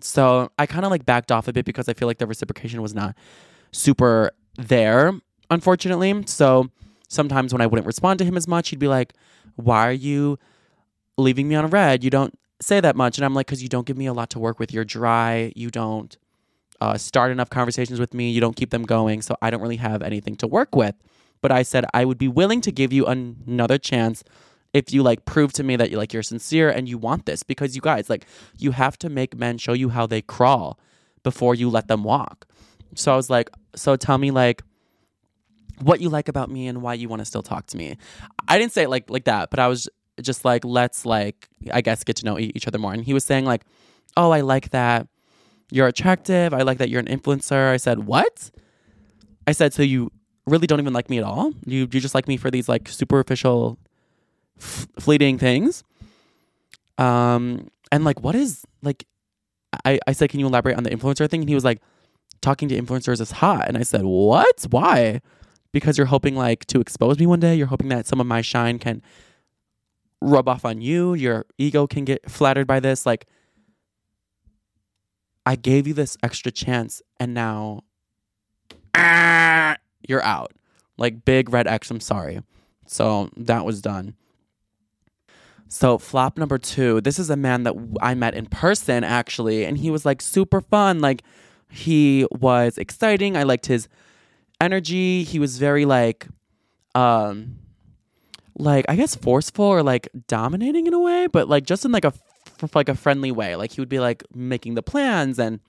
So 0.00 0.50
I 0.58 0.64
kind 0.64 0.86
of 0.86 0.90
like 0.90 1.04
backed 1.04 1.30
off 1.30 1.46
a 1.46 1.52
bit 1.52 1.66
because 1.66 1.90
I 1.90 1.92
feel 1.92 2.08
like 2.08 2.18
the 2.18 2.26
reciprocation 2.26 2.80
was 2.80 2.94
not 2.94 3.14
super 3.70 4.30
there, 4.56 5.12
unfortunately. 5.50 6.24
So 6.26 6.70
sometimes 7.08 7.52
when 7.52 7.60
I 7.60 7.66
wouldn't 7.66 7.86
respond 7.86 8.18
to 8.20 8.24
him 8.24 8.36
as 8.36 8.48
much, 8.48 8.70
he'd 8.70 8.78
be 8.78 8.88
like, 8.88 9.12
Why 9.56 9.86
are 9.86 9.92
you 9.92 10.38
leaving 11.18 11.48
me 11.48 11.54
on 11.54 11.68
read? 11.68 12.02
You 12.02 12.08
don't 12.08 12.38
say 12.60 12.80
that 12.80 12.96
much. 12.96 13.18
And 13.18 13.26
I'm 13.26 13.34
like, 13.34 13.46
Because 13.46 13.62
you 13.62 13.68
don't 13.68 13.86
give 13.86 13.98
me 13.98 14.06
a 14.06 14.14
lot 14.14 14.30
to 14.30 14.38
work 14.38 14.58
with. 14.58 14.72
You're 14.72 14.86
dry. 14.86 15.52
You 15.54 15.70
don't 15.70 16.16
uh, 16.80 16.96
start 16.96 17.30
enough 17.32 17.50
conversations 17.50 17.98
with 17.98 18.14
me. 18.14 18.30
You 18.30 18.40
don't 18.40 18.56
keep 18.56 18.70
them 18.70 18.84
going, 18.84 19.22
so 19.22 19.36
I 19.42 19.50
don't 19.50 19.60
really 19.60 19.76
have 19.76 20.02
anything 20.02 20.36
to 20.36 20.46
work 20.46 20.76
with. 20.76 20.94
But 21.40 21.52
I 21.52 21.62
said 21.62 21.84
I 21.94 22.04
would 22.04 22.18
be 22.18 22.28
willing 22.28 22.60
to 22.62 22.72
give 22.72 22.92
you 22.92 23.06
an- 23.06 23.42
another 23.46 23.78
chance 23.78 24.24
if 24.74 24.92
you 24.92 25.02
like 25.02 25.24
prove 25.24 25.52
to 25.54 25.62
me 25.62 25.76
that 25.76 25.90
you 25.90 25.96
like 25.96 26.12
you're 26.12 26.22
sincere 26.22 26.68
and 26.68 26.88
you 26.88 26.98
want 26.98 27.26
this 27.26 27.42
because 27.42 27.74
you 27.74 27.80
guys 27.80 28.10
like 28.10 28.26
you 28.58 28.72
have 28.72 28.98
to 28.98 29.08
make 29.08 29.36
men 29.36 29.56
show 29.58 29.72
you 29.72 29.88
how 29.88 30.06
they 30.06 30.20
crawl 30.20 30.78
before 31.22 31.54
you 31.54 31.70
let 31.70 31.88
them 31.88 32.04
walk. 32.04 32.46
So 32.94 33.12
I 33.12 33.16
was 33.16 33.30
like, 33.30 33.50
so 33.74 33.96
tell 33.96 34.18
me 34.18 34.30
like 34.30 34.62
what 35.80 36.00
you 36.00 36.08
like 36.08 36.28
about 36.28 36.50
me 36.50 36.66
and 36.66 36.82
why 36.82 36.94
you 36.94 37.08
want 37.08 37.20
to 37.20 37.24
still 37.24 37.42
talk 37.42 37.66
to 37.66 37.76
me. 37.76 37.96
I 38.48 38.58
didn't 38.58 38.72
say 38.72 38.82
it 38.82 38.90
like 38.90 39.08
like 39.10 39.24
that, 39.24 39.50
but 39.50 39.58
I 39.58 39.68
was 39.68 39.88
just 40.20 40.44
like 40.44 40.64
let's 40.64 41.06
like 41.06 41.48
I 41.72 41.80
guess 41.80 42.04
get 42.04 42.16
to 42.16 42.24
know 42.24 42.38
e- 42.38 42.52
each 42.54 42.66
other 42.66 42.78
more. 42.78 42.92
And 42.92 43.04
he 43.04 43.14
was 43.14 43.24
saying 43.24 43.44
like, 43.44 43.62
"Oh, 44.16 44.30
I 44.32 44.40
like 44.40 44.70
that 44.70 45.06
you're 45.70 45.86
attractive. 45.86 46.54
I 46.54 46.62
like 46.62 46.78
that 46.78 46.88
you're 46.88 47.00
an 47.00 47.06
influencer." 47.06 47.70
I 47.70 47.76
said, 47.76 48.06
"What?" 48.06 48.50
I 49.46 49.52
said, 49.52 49.72
"So 49.72 49.82
you 49.82 50.10
really 50.46 50.66
don't 50.66 50.80
even 50.80 50.92
like 50.92 51.10
me 51.10 51.18
at 51.18 51.24
all? 51.24 51.52
You 51.66 51.80
you 51.80 52.00
just 52.00 52.14
like 52.14 52.28
me 52.28 52.36
for 52.36 52.50
these 52.50 52.68
like 52.68 52.88
superficial 52.88 53.78
f- 54.58 54.86
fleeting 54.98 55.38
things?" 55.38 55.84
Um 56.98 57.68
and 57.92 58.04
like 58.04 58.22
what 58.22 58.34
is 58.34 58.64
like 58.82 59.06
I 59.84 59.98
I 60.06 60.12
said, 60.12 60.30
"Can 60.30 60.40
you 60.40 60.46
elaborate 60.46 60.76
on 60.76 60.84
the 60.84 60.90
influencer 60.90 61.28
thing?" 61.28 61.40
And 61.40 61.48
he 61.48 61.54
was 61.54 61.64
like, 61.64 61.80
"Talking 62.40 62.68
to 62.68 62.80
influencers 62.80 63.20
is 63.20 63.30
hot." 63.30 63.68
And 63.68 63.76
I 63.76 63.82
said, 63.82 64.04
"What? 64.04 64.66
Why?" 64.70 65.20
because 65.72 65.98
you're 65.98 66.06
hoping 66.06 66.34
like 66.34 66.64
to 66.66 66.80
expose 66.80 67.18
me 67.18 67.26
one 67.26 67.40
day. 67.40 67.54
You're 67.54 67.66
hoping 67.66 67.88
that 67.88 68.06
some 68.06 68.20
of 68.20 68.26
my 68.26 68.40
shine 68.40 68.78
can 68.78 69.02
rub 70.20 70.48
off 70.48 70.64
on 70.64 70.80
you. 70.80 71.14
Your 71.14 71.46
ego 71.58 71.86
can 71.86 72.04
get 72.04 72.30
flattered 72.30 72.66
by 72.66 72.80
this. 72.80 73.06
Like, 73.06 73.26
I 75.48 75.56
gave 75.56 75.86
you 75.86 75.94
this 75.94 76.18
extra 76.22 76.52
chance, 76.52 77.00
and 77.18 77.32
now 77.32 77.84
ah, 78.94 79.78
you're 80.06 80.22
out. 80.22 80.52
Like 80.98 81.24
big 81.24 81.48
red 81.48 81.66
X. 81.66 81.90
I'm 81.90 82.00
sorry. 82.00 82.42
So 82.84 83.30
that 83.34 83.64
was 83.64 83.80
done. 83.80 84.14
So 85.66 85.96
flop 85.96 86.36
number 86.36 86.58
two. 86.58 87.00
This 87.00 87.18
is 87.18 87.30
a 87.30 87.36
man 87.36 87.62
that 87.62 87.72
I 88.02 88.12
met 88.12 88.34
in 88.34 88.44
person 88.44 89.04
actually, 89.04 89.64
and 89.64 89.78
he 89.78 89.90
was 89.90 90.04
like 90.04 90.20
super 90.20 90.60
fun. 90.60 91.00
Like 91.00 91.22
he 91.70 92.26
was 92.30 92.76
exciting. 92.76 93.34
I 93.34 93.44
liked 93.44 93.64
his 93.64 93.88
energy. 94.60 95.22
He 95.22 95.38
was 95.38 95.56
very 95.56 95.86
like, 95.86 96.26
um, 96.94 97.56
like 98.54 98.84
I 98.86 98.96
guess 98.96 99.14
forceful 99.14 99.64
or 99.64 99.82
like 99.82 100.10
dominating 100.26 100.86
in 100.86 100.92
a 100.92 101.00
way, 101.00 101.26
but 101.26 101.48
like 101.48 101.64
just 101.64 101.86
in 101.86 101.90
like 101.90 102.04
a 102.04 102.12
like 102.74 102.88
a 102.88 102.94
friendly 102.94 103.30
way. 103.30 103.56
Like 103.56 103.72
he 103.72 103.80
would 103.80 103.88
be 103.88 104.00
like 104.00 104.24
making 104.34 104.74
the 104.74 104.82
plans 104.82 105.38
and 105.38 105.60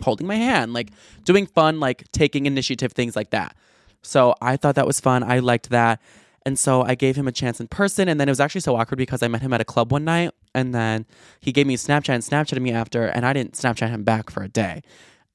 holding 0.00 0.26
my 0.26 0.36
hand, 0.36 0.72
like 0.72 0.90
doing 1.24 1.46
fun, 1.46 1.80
like 1.80 2.10
taking 2.12 2.46
initiative, 2.46 2.92
things 2.92 3.16
like 3.16 3.30
that. 3.30 3.56
So 4.02 4.34
I 4.40 4.56
thought 4.56 4.76
that 4.76 4.86
was 4.86 5.00
fun. 5.00 5.22
I 5.22 5.40
liked 5.40 5.70
that. 5.70 6.00
And 6.44 6.56
so 6.56 6.82
I 6.82 6.94
gave 6.94 7.16
him 7.16 7.26
a 7.26 7.32
chance 7.32 7.60
in 7.60 7.66
person. 7.66 8.08
And 8.08 8.20
then 8.20 8.28
it 8.28 8.30
was 8.30 8.38
actually 8.38 8.60
so 8.60 8.76
awkward 8.76 8.98
because 8.98 9.22
I 9.22 9.28
met 9.28 9.42
him 9.42 9.52
at 9.52 9.60
a 9.60 9.64
club 9.64 9.90
one 9.90 10.04
night. 10.04 10.30
And 10.54 10.72
then 10.72 11.04
he 11.40 11.50
gave 11.50 11.66
me 11.66 11.76
Snapchat 11.76 12.14
and 12.14 12.22
Snapchatted 12.22 12.62
me 12.62 12.70
after. 12.70 13.06
And 13.06 13.26
I 13.26 13.32
didn't 13.32 13.54
Snapchat 13.54 13.90
him 13.90 14.04
back 14.04 14.30
for 14.30 14.44
a 14.44 14.48
day. 14.48 14.82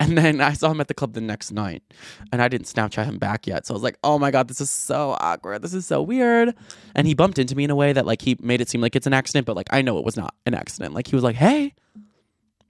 And 0.02 0.18
then 0.18 0.41
I 0.41 0.54
saw 0.54 0.72
him 0.72 0.82
at 0.82 0.88
the 0.88 0.95
club 0.95 1.14
the 1.14 1.22
next 1.22 1.52
night. 1.52 1.84
And 2.32 2.41
I 2.41 2.47
didn't 2.47 2.66
Snapchat 2.66 3.06
him 3.06 3.20
back 3.20 3.45
yet. 3.45 3.68
So 3.68 3.74
I 3.74 3.76
was 3.76 3.84
like, 3.84 3.99
oh 4.04 4.18
my 4.18 4.32
God, 4.32 4.47
this 4.47 4.60
is 4.60 4.72
so 4.72 5.16
awkward. 5.20 5.62
This 5.62 5.76
is 5.76 5.86
so 5.86 6.02
weird. 6.02 6.56
And 6.95 7.06
he 7.06 7.14
bumped 7.14 7.38
into 7.38 7.56
me 7.56 7.66
in 7.66 7.70
a 7.70 7.76
way 7.76 7.93
that 7.93 8.08
like 8.08 8.24
he 8.24 8.36
made 8.39 8.62
it 8.62 8.68
seem 8.68 8.82
like 8.82 8.95
it's 8.95 9.06
an 9.06 9.14
accident. 9.14 9.45
But 9.45 9.56
like 9.56 9.68
I 9.70 9.84
know 9.84 9.99
it 9.99 10.04
was 10.04 10.18
not 10.18 10.34
an 10.47 10.56
accident. 10.56 10.95
Like 10.95 11.06
he 11.06 11.16
was 11.16 11.24
like, 11.24 11.36
hey, 11.36 11.76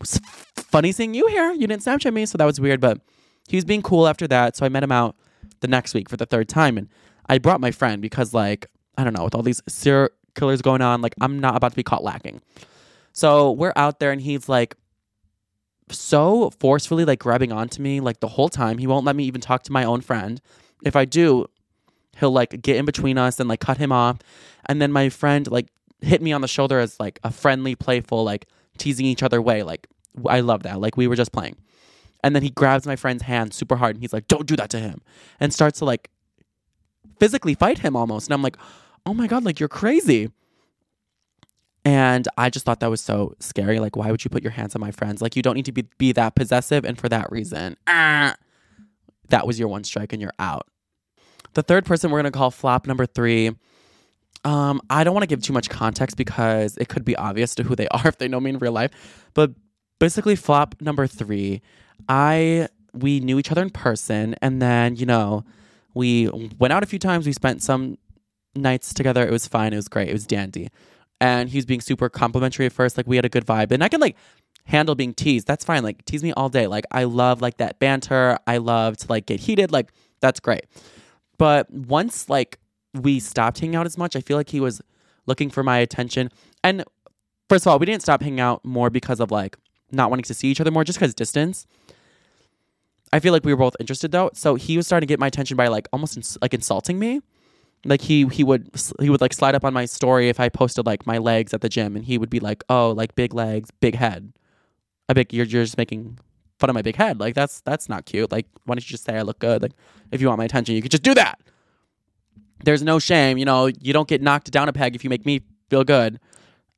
it's 0.01 0.19
funny 0.57 0.91
seeing 0.91 1.13
you 1.13 1.25
here. 1.27 1.53
You 1.53 1.67
didn't 1.67 1.83
Snapchat 1.83 2.13
me. 2.13 2.25
So 2.25 2.37
that 2.37 2.43
was 2.43 2.59
weird. 2.59 2.81
But 2.81 2.99
he 3.47 3.55
was 3.55 3.63
being 3.63 3.81
cool 3.81 4.09
after 4.09 4.27
that. 4.27 4.57
So 4.57 4.65
I 4.65 4.69
met 4.69 4.83
him 4.83 4.91
out 4.91 5.15
the 5.61 5.69
next 5.69 5.93
week 5.93 6.09
for 6.09 6.17
the 6.17 6.25
third 6.25 6.49
time. 6.49 6.77
And 6.77 6.89
I 7.27 7.37
brought 7.37 7.61
my 7.61 7.71
friend 7.71 8.01
because, 8.01 8.33
like, 8.33 8.65
I 8.97 9.05
don't 9.05 9.17
know, 9.17 9.23
with 9.23 9.35
all 9.35 9.41
these 9.41 9.61
serial 9.69 10.09
killers 10.35 10.61
going 10.61 10.81
on, 10.81 11.01
like, 11.01 11.15
I'm 11.21 11.39
not 11.39 11.55
about 11.55 11.71
to 11.71 11.77
be 11.77 11.83
caught 11.83 12.03
lacking. 12.03 12.41
So 13.13 13.51
we're 13.51 13.73
out 13.77 13.99
there 13.99 14.11
and 14.11 14.21
he's 14.21 14.49
like, 14.49 14.75
so 15.89 16.51
forcefully, 16.59 17.05
like, 17.05 17.19
grabbing 17.19 17.51
onto 17.51 17.81
me, 17.81 17.99
like, 17.99 18.19
the 18.19 18.27
whole 18.27 18.49
time. 18.49 18.77
He 18.77 18.87
won't 18.87 19.05
let 19.05 19.15
me 19.15 19.23
even 19.25 19.41
talk 19.41 19.63
to 19.63 19.71
my 19.71 19.83
own 19.83 20.01
friend. 20.01 20.41
If 20.83 20.95
I 20.95 21.05
do, 21.05 21.47
he'll, 22.17 22.31
like, 22.31 22.61
get 22.61 22.77
in 22.77 22.85
between 22.85 23.17
us 23.17 23.39
and, 23.39 23.49
like, 23.49 23.59
cut 23.59 23.77
him 23.77 23.91
off. 23.91 24.19
And 24.65 24.81
then 24.81 24.91
my 24.91 25.09
friend, 25.09 25.49
like, 25.49 25.67
hit 26.01 26.21
me 26.21 26.31
on 26.31 26.41
the 26.41 26.47
shoulder 26.47 26.79
as, 26.79 26.99
like, 26.99 27.19
a 27.23 27.31
friendly, 27.31 27.75
playful, 27.75 28.23
like, 28.23 28.47
teasing 28.77 29.05
each 29.05 29.23
other 29.23 29.41
way. 29.41 29.63
Like, 29.63 29.87
I 30.27 30.39
love 30.39 30.63
that. 30.63 30.79
Like, 30.79 30.97
we 30.97 31.07
were 31.07 31.15
just 31.15 31.31
playing. 31.31 31.57
And 32.23 32.35
then 32.35 32.43
he 32.43 32.49
grabs 32.49 32.85
my 32.85 32.95
friend's 32.95 33.23
hand 33.23 33.53
super 33.53 33.75
hard 33.75 33.95
and 33.95 34.03
he's 34.03 34.13
like, 34.13 34.27
don't 34.27 34.45
do 34.45 34.55
that 34.55 34.69
to 34.71 34.79
him. 34.79 35.01
And 35.39 35.53
starts 35.53 35.79
to 35.79 35.85
like 35.85 36.09
physically 37.19 37.55
fight 37.55 37.79
him 37.79 37.95
almost. 37.95 38.27
And 38.27 38.33
I'm 38.33 38.41
like, 38.41 38.57
oh 39.05 39.13
my 39.13 39.27
God, 39.27 39.43
like 39.43 39.59
you're 39.59 39.69
crazy. 39.69 40.29
And 41.83 42.27
I 42.37 42.49
just 42.49 42.65
thought 42.65 42.79
that 42.81 42.89
was 42.89 43.01
so 43.01 43.35
scary. 43.39 43.79
Like, 43.79 43.95
why 43.95 44.11
would 44.11 44.23
you 44.23 44.29
put 44.29 44.43
your 44.43 44.51
hands 44.51 44.75
on 44.75 44.81
my 44.81 44.91
friends? 44.91 45.21
Like, 45.21 45.35
you 45.35 45.41
don't 45.41 45.55
need 45.55 45.65
to 45.65 45.71
be, 45.71 45.87
be 45.97 46.11
that 46.11 46.35
possessive. 46.35 46.85
And 46.85 46.97
for 46.97 47.09
that 47.09 47.31
reason, 47.31 47.75
ah, 47.87 48.35
that 49.29 49.47
was 49.47 49.57
your 49.57 49.67
one 49.67 49.83
strike 49.83 50.13
and 50.13 50.21
you're 50.21 50.33
out. 50.37 50.67
The 51.53 51.63
third 51.63 51.85
person 51.85 52.11
we're 52.11 52.21
going 52.21 52.31
to 52.31 52.37
call 52.37 52.51
flop 52.51 52.85
number 52.85 53.05
three. 53.05 53.51
Um, 54.43 54.81
I 54.89 55.03
don't 55.03 55.13
want 55.13 55.23
to 55.23 55.27
give 55.27 55.41
too 55.41 55.53
much 55.53 55.69
context 55.69 56.17
because 56.17 56.77
it 56.77 56.87
could 56.87 57.03
be 57.03 57.15
obvious 57.15 57.55
to 57.55 57.63
who 57.63 57.75
they 57.75 57.87
are 57.91 58.07
if 58.07 58.17
they 58.17 58.27
know 58.27 58.39
me 58.39 58.51
in 58.51 58.59
real 58.59 58.71
life. 58.71 59.29
But 59.33 59.51
basically, 59.99 60.35
flop 60.35 60.75
number 60.81 61.07
three, 61.07 61.61
I 62.07 62.67
we 62.93 63.19
knew 63.21 63.39
each 63.39 63.51
other 63.51 63.61
in 63.61 63.69
person, 63.69 64.35
and 64.41 64.61
then 64.61 64.95
you 64.95 65.05
know 65.05 65.45
we 65.93 66.29
went 66.59 66.73
out 66.73 66.83
a 66.83 66.87
few 66.87 66.99
times. 66.99 67.25
We 67.25 67.33
spent 67.33 67.61
some 67.61 67.97
nights 68.55 68.93
together. 68.93 69.25
It 69.25 69.31
was 69.31 69.47
fine. 69.47 69.73
It 69.73 69.77
was 69.77 69.87
great. 69.87 70.09
It 70.09 70.13
was 70.13 70.25
dandy. 70.25 70.69
And 71.21 71.47
he 71.49 71.57
was 71.57 71.65
being 71.65 71.79
super 71.79 72.09
complimentary 72.09 72.65
at 72.65 72.73
first. 72.73 72.97
Like 72.97 73.07
we 73.07 73.15
had 73.15 73.23
a 73.23 73.29
good 73.29 73.45
vibe, 73.45 73.71
and 73.71 73.81
I 73.83 73.87
can 73.87 74.01
like 74.01 74.17
handle 74.65 74.95
being 74.95 75.13
teased. 75.13 75.47
That's 75.47 75.63
fine. 75.63 75.83
Like 75.83 76.03
tease 76.05 76.23
me 76.23 76.33
all 76.33 76.49
day. 76.49 76.67
Like 76.67 76.85
I 76.91 77.05
love 77.05 77.41
like 77.41 77.57
that 77.57 77.79
banter. 77.79 78.37
I 78.47 78.57
love 78.57 78.97
to 78.97 79.07
like 79.07 79.27
get 79.27 79.39
heated. 79.39 79.71
Like 79.71 79.93
that's 80.19 80.39
great. 80.39 80.65
But 81.37 81.71
once 81.71 82.27
like 82.27 82.59
we 82.93 83.19
stopped 83.19 83.59
hanging 83.59 83.75
out 83.75 83.85
as 83.85 83.97
much, 83.97 84.15
I 84.15 84.21
feel 84.21 84.35
like 84.35 84.49
he 84.49 84.59
was 84.59 84.81
looking 85.27 85.49
for 85.49 85.63
my 85.63 85.77
attention. 85.77 86.29
And 86.63 86.83
first 87.49 87.65
of 87.65 87.71
all, 87.71 87.79
we 87.79 87.85
didn't 87.85 88.01
stop 88.01 88.21
hanging 88.21 88.39
out 88.39 88.65
more 88.65 88.89
because 88.89 89.19
of 89.19 89.31
like 89.31 89.57
not 89.91 90.09
wanting 90.09 90.23
to 90.23 90.33
see 90.33 90.49
each 90.49 90.59
other 90.59 90.71
more, 90.71 90.83
just 90.83 90.99
because 90.99 91.13
distance. 91.13 91.67
I 93.13 93.19
feel 93.19 93.33
like 93.33 93.43
we 93.43 93.53
were 93.53 93.57
both 93.57 93.75
interested 93.79 94.11
though, 94.11 94.29
so 94.33 94.55
he 94.55 94.77
was 94.77 94.87
starting 94.87 95.05
to 95.05 95.11
get 95.11 95.19
my 95.19 95.27
attention 95.27 95.57
by 95.57 95.67
like 95.67 95.87
almost 95.91 96.15
ins- 96.15 96.37
like 96.41 96.53
insulting 96.53 96.97
me. 96.97 97.21
Like 97.83 98.01
he 98.01 98.27
he 98.27 98.43
would 98.43 98.69
he 98.99 99.09
would 99.09 99.21
like 99.21 99.33
slide 99.33 99.55
up 99.55 99.65
on 99.65 99.73
my 99.73 99.85
story 99.85 100.29
if 100.29 100.39
I 100.39 100.49
posted 100.49 100.85
like 100.85 101.07
my 101.07 101.17
legs 101.17 101.53
at 101.53 101.61
the 101.61 101.69
gym, 101.69 101.95
and 101.95 102.05
he 102.05 102.17
would 102.17 102.29
be 102.29 102.39
like, 102.39 102.63
"Oh, 102.69 102.91
like 102.91 103.15
big 103.15 103.33
legs, 103.33 103.71
big 103.79 103.95
head." 103.95 104.33
I 105.09 105.13
beg 105.13 105.33
you're 105.33 105.45
you're 105.45 105.63
just 105.63 105.77
making 105.77 106.19
fun 106.59 106.69
of 106.69 106.73
my 106.75 106.83
big 106.83 106.95
head. 106.95 107.19
Like 107.19 107.33
that's 107.33 107.61
that's 107.61 107.89
not 107.89 108.05
cute. 108.05 108.31
Like 108.31 108.47
why 108.65 108.75
don't 108.75 108.83
you 108.83 108.91
just 108.91 109.03
say 109.03 109.17
I 109.17 109.23
look 109.23 109.39
good? 109.39 109.61
Like 109.61 109.73
if 110.11 110.21
you 110.21 110.27
want 110.27 110.37
my 110.37 110.45
attention, 110.45 110.75
you 110.75 110.81
could 110.81 110.91
just 110.91 111.03
do 111.03 111.15
that. 111.15 111.39
There's 112.63 112.83
no 112.83 112.99
shame, 112.99 113.39
you 113.39 113.45
know. 113.45 113.65
You 113.65 113.93
don't 113.93 114.07
get 114.07 114.21
knocked 114.21 114.51
down 114.51 114.69
a 114.69 114.73
peg 114.73 114.95
if 114.95 115.03
you 115.03 115.09
make 115.09 115.25
me 115.25 115.41
feel 115.69 115.83
good. 115.83 116.19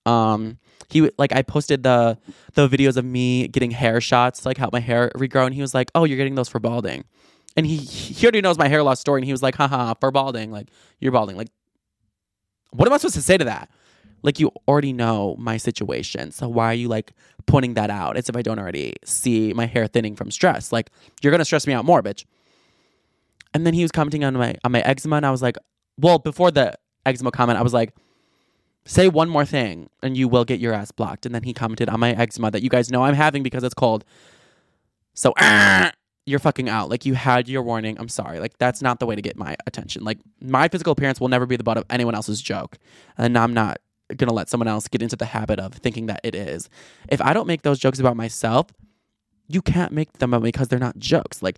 Um, 0.05 0.57
he 0.89 1.09
like 1.17 1.33
I 1.33 1.41
posted 1.41 1.83
the 1.83 2.17
the 2.53 2.67
videos 2.67 2.97
of 2.97 3.05
me 3.05 3.47
getting 3.47 3.71
hair 3.71 3.99
shots 3.99 4.45
like 4.45 4.57
help 4.57 4.73
my 4.73 4.79
hair 4.79 5.11
regrow, 5.15 5.45
and 5.45 5.53
he 5.53 5.61
was 5.61 5.73
like, 5.73 5.91
"Oh, 5.95 6.05
you're 6.05 6.17
getting 6.17 6.35
those 6.35 6.49
for 6.49 6.59
balding," 6.59 7.03
and 7.55 7.65
he 7.65 7.77
he 7.77 8.25
already 8.25 8.41
knows 8.41 8.57
my 8.57 8.67
hair 8.67 8.83
loss 8.83 8.99
story, 8.99 9.19
and 9.19 9.25
he 9.25 9.31
was 9.31 9.43
like, 9.43 9.55
"Haha, 9.55 9.93
for 9.99 10.11
balding, 10.11 10.51
like 10.51 10.69
you're 10.99 11.11
balding." 11.11 11.37
Like, 11.37 11.49
what 12.71 12.87
am 12.87 12.93
I 12.93 12.97
supposed 12.97 13.15
to 13.15 13.21
say 13.21 13.37
to 13.37 13.45
that? 13.45 13.69
Like 14.21 14.39
you 14.39 14.51
already 14.67 14.93
know 14.93 15.35
my 15.37 15.57
situation, 15.57 16.31
so 16.31 16.47
why 16.47 16.67
are 16.67 16.73
you 16.75 16.87
like 16.87 17.13
pointing 17.45 17.73
that 17.73 17.89
out 17.89 18.15
as 18.17 18.29
if 18.29 18.35
I 18.35 18.41
don't 18.41 18.59
already 18.59 18.95
see 19.03 19.53
my 19.53 19.65
hair 19.65 19.87
thinning 19.87 20.15
from 20.15 20.31
stress? 20.31 20.71
Like 20.71 20.89
you're 21.21 21.31
gonna 21.31 21.45
stress 21.45 21.67
me 21.67 21.73
out 21.73 21.85
more, 21.85 22.01
bitch. 22.01 22.25
And 23.53 23.67
then 23.67 23.73
he 23.73 23.83
was 23.83 23.91
commenting 23.91 24.23
on 24.23 24.33
my 24.33 24.55
on 24.63 24.71
my 24.71 24.81
eczema, 24.81 25.17
and 25.17 25.25
I 25.25 25.31
was 25.31 25.41
like, 25.41 25.57
well, 25.97 26.19
before 26.19 26.51
the 26.51 26.73
eczema 27.05 27.31
comment, 27.31 27.59
I 27.59 27.61
was 27.61 27.73
like, 27.73 27.93
say 28.85 29.07
one 29.07 29.29
more 29.29 29.45
thing 29.45 29.89
and 30.01 30.17
you 30.17 30.27
will 30.27 30.45
get 30.45 30.59
your 30.59 30.73
ass 30.73 30.91
blocked. 30.91 31.25
And 31.25 31.33
then 31.33 31.43
he 31.43 31.53
commented 31.53 31.89
on 31.89 31.99
my 31.99 32.11
eczema 32.11 32.51
that 32.51 32.63
you 32.63 32.69
guys 32.69 32.91
know 32.91 33.03
I'm 33.03 33.13
having 33.13 33.43
because 33.43 33.63
it's 33.63 33.73
cold. 33.73 34.03
So 35.13 35.33
you're 36.25 36.39
fucking 36.39 36.69
out. 36.69 36.89
Like 36.89 37.05
you 37.05 37.13
had 37.13 37.49
your 37.49 37.63
warning. 37.63 37.97
I'm 37.99 38.09
sorry. 38.09 38.39
Like 38.39 38.57
that's 38.57 38.81
not 38.81 38.99
the 38.99 39.05
way 39.05 39.15
to 39.15 39.21
get 39.21 39.37
my 39.37 39.55
attention. 39.67 40.03
Like 40.03 40.19
my 40.41 40.67
physical 40.67 40.91
appearance 40.93 41.19
will 41.19 41.27
never 41.27 41.45
be 41.45 41.55
the 41.55 41.63
butt 41.63 41.77
of 41.77 41.85
anyone 41.89 42.15
else's 42.15 42.41
joke. 42.41 42.77
And 43.17 43.37
I'm 43.37 43.53
not 43.53 43.79
gonna 44.15 44.33
let 44.33 44.49
someone 44.49 44.67
else 44.67 44.87
get 44.87 45.01
into 45.01 45.15
the 45.15 45.25
habit 45.25 45.59
of 45.59 45.73
thinking 45.73 46.05
that 46.07 46.21
it 46.23 46.35
is. 46.35 46.69
If 47.09 47.21
I 47.21 47.33
don't 47.33 47.47
make 47.47 47.63
those 47.63 47.79
jokes 47.79 47.99
about 47.99 48.15
myself, 48.15 48.67
you 49.47 49.61
can't 49.61 49.91
make 49.91 50.13
them 50.13 50.33
about 50.33 50.43
me 50.43 50.49
because 50.49 50.69
they're 50.69 50.79
not 50.79 50.97
jokes. 50.97 51.41
Like 51.41 51.57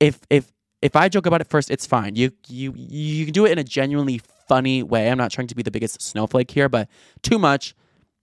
if 0.00 0.20
if 0.30 0.52
if 0.80 0.96
I 0.96 1.08
joke 1.08 1.26
about 1.26 1.40
it 1.40 1.46
first, 1.46 1.70
it's 1.70 1.86
fine. 1.86 2.16
You 2.16 2.32
you 2.48 2.74
you 2.76 3.24
can 3.24 3.32
do 3.32 3.46
it 3.46 3.52
in 3.52 3.58
a 3.58 3.64
genuinely 3.64 4.20
funny 4.48 4.82
way. 4.82 5.08
I'm 5.08 5.18
not 5.18 5.30
trying 5.30 5.46
to 5.46 5.54
be 5.54 5.62
the 5.62 5.70
biggest 5.70 6.02
snowflake 6.02 6.50
here, 6.50 6.68
but 6.68 6.88
too 7.22 7.38
much, 7.38 7.74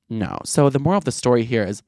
no. 0.09 0.39
So 0.43 0.69
the 0.69 0.79
moral 0.79 0.97
of 0.97 1.05
the 1.05 1.11
story 1.11 1.45
here 1.45 1.63
is 1.63 1.81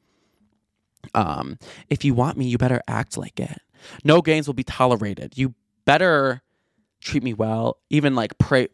Um, 1.14 1.58
if 1.90 2.04
you 2.06 2.14
want 2.14 2.38
me, 2.38 2.48
you 2.48 2.58
better 2.58 2.82
act 2.88 3.18
like 3.18 3.40
it. 3.40 3.58
No 4.04 4.22
games 4.22 4.48
will 4.48 4.54
be 4.54 4.64
tolerated. 4.64 5.38
You 5.38 5.56
better 5.86 6.42
treat 7.02 7.24
me 7.24 7.34
well, 7.34 7.78
even 7.90 8.16
like 8.16 8.38
pray, 8.38 8.68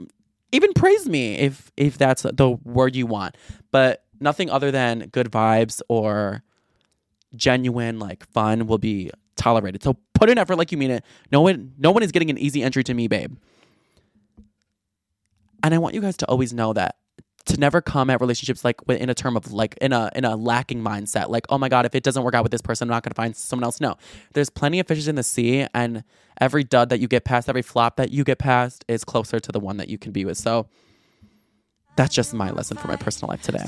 even 0.52 0.74
praise 0.74 1.08
me 1.08 1.36
if 1.36 1.72
if 1.78 1.98
that's 1.98 2.24
the 2.24 2.58
word 2.64 2.96
you 2.96 3.06
want. 3.08 3.36
But 3.72 4.04
nothing 4.20 4.50
other 4.50 4.72
than 4.72 5.10
good 5.12 5.32
vibes 5.32 5.82
or 5.88 6.44
genuine 7.36 8.00
like 8.00 8.26
fun 8.28 8.68
will 8.68 8.78
be 8.78 9.12
tolerated. 9.36 9.84
So 9.84 9.98
put 10.14 10.30
in 10.30 10.38
effort 10.38 10.58
like 10.58 10.72
you 10.72 10.78
mean 10.78 10.92
it. 10.92 11.04
No 11.32 11.42
one 11.42 11.74
no 11.78 11.92
one 11.92 12.04
is 12.04 12.12
getting 12.12 12.30
an 12.30 12.38
easy 12.38 12.64
entry 12.64 12.84
to 12.84 12.94
me, 12.94 13.08
babe. 13.08 13.38
And 15.64 15.74
I 15.74 15.78
want 15.80 15.96
you 15.96 16.02
guys 16.02 16.18
to 16.18 16.26
always 16.28 16.54
know 16.54 16.74
that 16.74 16.96
to 17.48 17.58
never 17.58 17.82
come 17.82 18.10
at 18.10 18.22
relationships 18.22 18.64
like 18.64 18.80
in 18.88 19.10
a 19.10 19.14
term 19.14 19.36
of 19.36 19.52
like 19.52 19.78
in 19.82 19.94
a 19.94 20.12
in 20.16 20.26
a 20.26 20.36
lacking 20.36 20.82
mindset 20.82 21.30
like 21.30 21.46
oh 21.50 21.58
my 21.58 21.70
god 21.70 21.86
if 21.86 21.96
it 21.96 22.04
doesn't 22.04 22.24
work 22.24 22.34
out 22.34 22.44
with 22.44 22.52
this 22.52 22.62
person 22.62 22.88
i'm 22.88 22.90
not 22.90 23.04
going 23.04 23.12
to 23.12 23.16
find 23.16 23.36
someone 23.36 23.64
else. 23.64 23.82
No. 23.82 23.98
There's 24.34 24.50
plenty 24.50 24.80
of 24.80 24.88
fishes 24.88 25.08
in 25.08 25.16
the 25.16 25.24
sea 25.24 25.66
and 25.74 26.04
every 26.40 26.64
dud 26.64 26.90
that 26.90 27.00
you 27.00 27.08
get 27.08 27.24
past 27.24 27.50
every 27.50 27.62
flop 27.62 27.96
that 27.98 28.12
you 28.12 28.24
get 28.24 28.38
past 28.38 28.86
is 28.88 29.04
closer 29.04 29.40
to 29.40 29.52
the 29.52 29.60
one 29.60 29.78
that 29.78 29.90
you 29.90 29.98
can 29.98 30.12
be 30.12 30.26
with. 30.26 30.38
So 30.38 30.68
that's 31.96 32.14
just 32.14 32.34
my 32.34 32.52
lesson 32.52 32.78
for 32.78 32.88
my 32.88 32.96
personal 32.96 33.30
life 33.30 33.42
today 33.42 33.66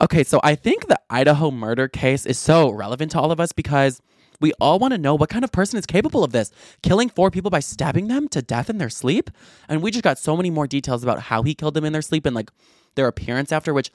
Okay, 0.00 0.24
so 0.24 0.40
I 0.42 0.54
think 0.54 0.88
the 0.88 1.00
Idaho 1.08 1.50
murder 1.50 1.88
case 1.88 2.26
is 2.26 2.38
so 2.38 2.70
relevant 2.70 3.12
to 3.12 3.20
all 3.20 3.30
of 3.30 3.38
us 3.40 3.52
because 3.52 4.02
we 4.40 4.52
all 4.60 4.78
want 4.78 4.92
to 4.92 4.98
know 4.98 5.14
what 5.14 5.30
kind 5.30 5.44
of 5.44 5.52
person 5.52 5.78
is 5.78 5.86
capable 5.86 6.24
of 6.24 6.32
this. 6.32 6.50
Killing 6.82 7.08
four 7.08 7.30
people 7.30 7.50
by 7.50 7.60
stabbing 7.60 8.08
them 8.08 8.28
to 8.28 8.42
death 8.42 8.68
in 8.68 8.78
their 8.78 8.90
sleep? 8.90 9.30
And 9.68 9.82
we 9.82 9.90
just 9.90 10.02
got 10.02 10.18
so 10.18 10.36
many 10.36 10.50
more 10.50 10.66
details 10.66 11.02
about 11.02 11.20
how 11.20 11.42
he 11.42 11.54
killed 11.54 11.74
them 11.74 11.84
in 11.84 11.92
their 11.92 12.02
sleep 12.02 12.26
and 12.26 12.34
like 12.34 12.50
their 12.96 13.06
appearance 13.06 13.52
after, 13.52 13.72
which 13.72 13.92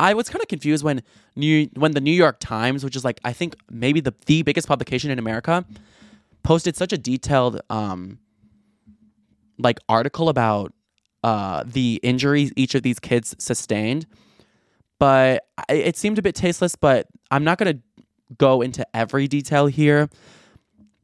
I 0.00 0.14
was 0.14 0.28
kind 0.28 0.42
of 0.42 0.48
confused 0.48 0.82
when 0.82 1.02
New 1.36 1.68
when 1.74 1.92
the 1.92 2.00
New 2.00 2.12
York 2.12 2.38
Times, 2.40 2.82
which 2.82 2.96
is 2.96 3.04
like 3.04 3.20
I 3.24 3.32
think 3.32 3.56
maybe 3.70 4.00
the 4.00 4.14
the 4.26 4.42
biggest 4.42 4.66
publication 4.66 5.10
in 5.10 5.18
America, 5.18 5.64
posted 6.42 6.76
such 6.76 6.92
a 6.92 6.98
detailed 6.98 7.60
um 7.70 8.18
like 9.58 9.78
article 9.88 10.28
about 10.28 10.72
uh 11.22 11.62
the 11.64 12.00
injuries 12.02 12.52
each 12.56 12.74
of 12.74 12.82
these 12.82 12.98
kids 12.98 13.36
sustained 13.38 14.06
but 14.98 15.44
it 15.68 15.96
seemed 15.96 16.18
a 16.18 16.22
bit 16.22 16.34
tasteless. 16.34 16.76
But 16.76 17.06
I'm 17.30 17.44
not 17.44 17.58
going 17.58 17.76
to 17.76 17.82
go 18.38 18.62
into 18.62 18.86
every 18.94 19.28
detail 19.28 19.66
here. 19.66 20.08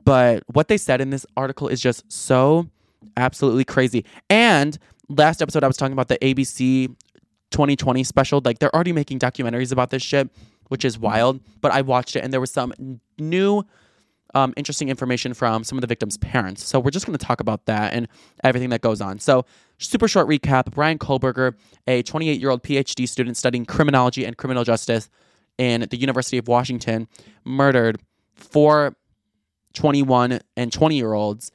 But 0.05 0.43
what 0.53 0.69
they 0.69 0.77
said 0.77 1.01
in 1.01 1.11
this 1.11 1.27
article 1.37 1.69
is 1.69 1.81
just 1.81 2.11
so 2.11 2.69
absolutely 3.17 3.65
crazy. 3.65 4.05
And 4.29 4.79
last 5.09 5.43
episode, 5.43 5.63
I 5.63 5.67
was 5.67 5.77
talking 5.77 5.93
about 5.93 6.09
the 6.09 6.19
ABC 6.19 6.89
2020 7.51 8.05
special. 8.05 8.41
Like 8.45 8.59
they're 8.59 8.75
already 8.75 8.93
making 8.93 9.19
documentaries 9.19 9.73
about 9.73 9.91
this 9.91 10.03
shit, 10.03 10.31
which 10.69 10.85
is 10.85 10.99
wild. 10.99 11.41
But 11.61 11.73
I 11.73 11.83
watched 11.83 12.17
it, 12.17 12.25
and 12.25 12.33
there 12.33 12.41
was 12.41 12.51
some 12.51 13.01
new. 13.19 13.65
Um, 14.35 14.55
interesting 14.57 14.89
information 14.89 15.35
from 15.35 15.65
some 15.65 15.77
of 15.77 15.81
the 15.81 15.89
victims' 15.89 16.17
parents. 16.19 16.65
So 16.65 16.79
we're 16.79 16.91
just 16.91 17.05
going 17.05 17.19
to 17.19 17.25
talk 17.25 17.41
about 17.41 17.67
that 17.67 17.93
and 17.93 18.07
everything 18.45 18.71
that 18.71 18.81
goes 18.81 19.01
on. 19.01 19.19
So 19.19 19.45
super 19.79 20.07
short 20.07 20.29
recap: 20.29 20.71
Bryan 20.71 20.99
Kohberger, 20.99 21.55
a 21.87 22.03
28-year-old 22.05 22.63
PhD 22.63 23.09
student 23.09 23.37
studying 23.37 23.65
criminology 23.65 24.25
and 24.25 24.37
criminal 24.37 24.63
justice 24.63 25.11
in 25.59 25.87
the 25.91 25.97
University 25.97 26.39
of 26.39 26.49
Washington, 26.49 27.09
murdered 27.45 28.01
four 28.35 28.97
21 29.75 30.41
and 30.57 30.73
20 30.73 30.97
year 30.97 31.13
olds 31.13 31.51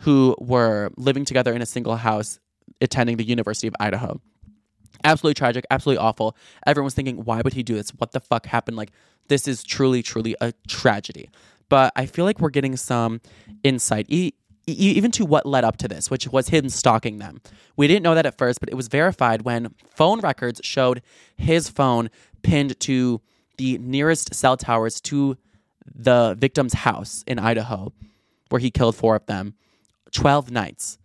who 0.00 0.36
were 0.38 0.90
living 0.96 1.24
together 1.24 1.52
in 1.52 1.62
a 1.62 1.66
single 1.66 1.96
house 1.96 2.38
attending 2.80 3.16
the 3.16 3.24
University 3.24 3.66
of 3.66 3.74
Idaho. 3.80 4.20
Absolutely 5.04 5.34
tragic, 5.34 5.64
absolutely 5.70 6.02
awful. 6.02 6.36
Everyone 6.66 6.86
was 6.86 6.94
thinking, 6.94 7.24
why 7.24 7.40
would 7.42 7.54
he 7.54 7.62
do 7.62 7.74
this? 7.74 7.90
What 7.90 8.12
the 8.12 8.20
fuck 8.20 8.46
happened? 8.46 8.76
Like, 8.76 8.92
this 9.28 9.46
is 9.46 9.62
truly, 9.62 10.02
truly 10.02 10.36
a 10.40 10.52
tragedy. 10.68 11.30
But 11.68 11.92
I 11.96 12.06
feel 12.06 12.24
like 12.24 12.40
we're 12.40 12.50
getting 12.50 12.76
some 12.76 13.20
insight, 13.62 14.06
e- 14.08 14.32
even 14.66 15.10
to 15.12 15.24
what 15.24 15.46
led 15.46 15.64
up 15.64 15.76
to 15.78 15.88
this, 15.88 16.10
which 16.10 16.28
was 16.28 16.48
him 16.48 16.68
stalking 16.68 17.18
them. 17.18 17.40
We 17.76 17.86
didn't 17.86 18.02
know 18.02 18.14
that 18.14 18.26
at 18.26 18.38
first, 18.38 18.60
but 18.60 18.68
it 18.68 18.74
was 18.74 18.88
verified 18.88 19.42
when 19.42 19.74
phone 19.94 20.20
records 20.20 20.60
showed 20.64 21.02
his 21.36 21.68
phone 21.68 22.10
pinned 22.42 22.78
to 22.80 23.20
the 23.58 23.78
nearest 23.78 24.34
cell 24.34 24.56
towers 24.56 25.00
to 25.02 25.36
the 25.94 26.34
victim's 26.38 26.74
house 26.74 27.24
in 27.26 27.38
Idaho, 27.38 27.92
where 28.48 28.60
he 28.60 28.70
killed 28.70 28.96
four 28.96 29.16
of 29.16 29.26
them, 29.26 29.54
12 30.12 30.50
nights 30.50 30.98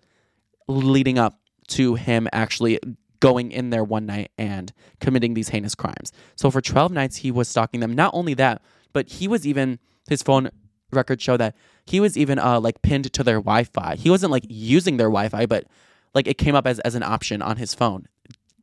leading 0.67 1.17
up 1.17 1.39
to 1.67 1.95
him 1.95 2.27
actually 2.33 2.79
going 3.19 3.51
in 3.51 3.69
there 3.69 3.83
one 3.83 4.05
night 4.05 4.31
and 4.37 4.73
committing 4.99 5.33
these 5.33 5.49
heinous 5.49 5.75
crimes. 5.75 6.11
So 6.35 6.51
for 6.51 6.61
12 6.61 6.91
nights, 6.91 7.17
he 7.17 7.31
was 7.31 7.47
stalking 7.47 7.79
them. 7.79 7.93
Not 7.93 8.11
only 8.13 8.33
that, 8.35 8.61
but 8.93 9.07
he 9.09 9.27
was 9.27 9.47
even, 9.47 9.79
his 10.09 10.21
phone 10.21 10.49
records 10.91 11.23
show 11.23 11.37
that 11.37 11.55
he 11.85 11.99
was 11.99 12.17
even 12.17 12.39
uh, 12.39 12.59
like 12.59 12.81
pinned 12.81 13.11
to 13.13 13.23
their 13.23 13.37
Wi 13.37 13.63
Fi. 13.63 13.95
He 13.95 14.09
wasn't 14.09 14.31
like 14.31 14.45
using 14.49 14.97
their 14.97 15.07
Wi 15.07 15.29
Fi, 15.29 15.45
but 15.45 15.65
like 16.13 16.27
it 16.27 16.37
came 16.37 16.55
up 16.55 16.67
as, 16.67 16.79
as 16.79 16.95
an 16.95 17.03
option 17.03 17.41
on 17.41 17.57
his 17.57 17.73
phone 17.73 18.07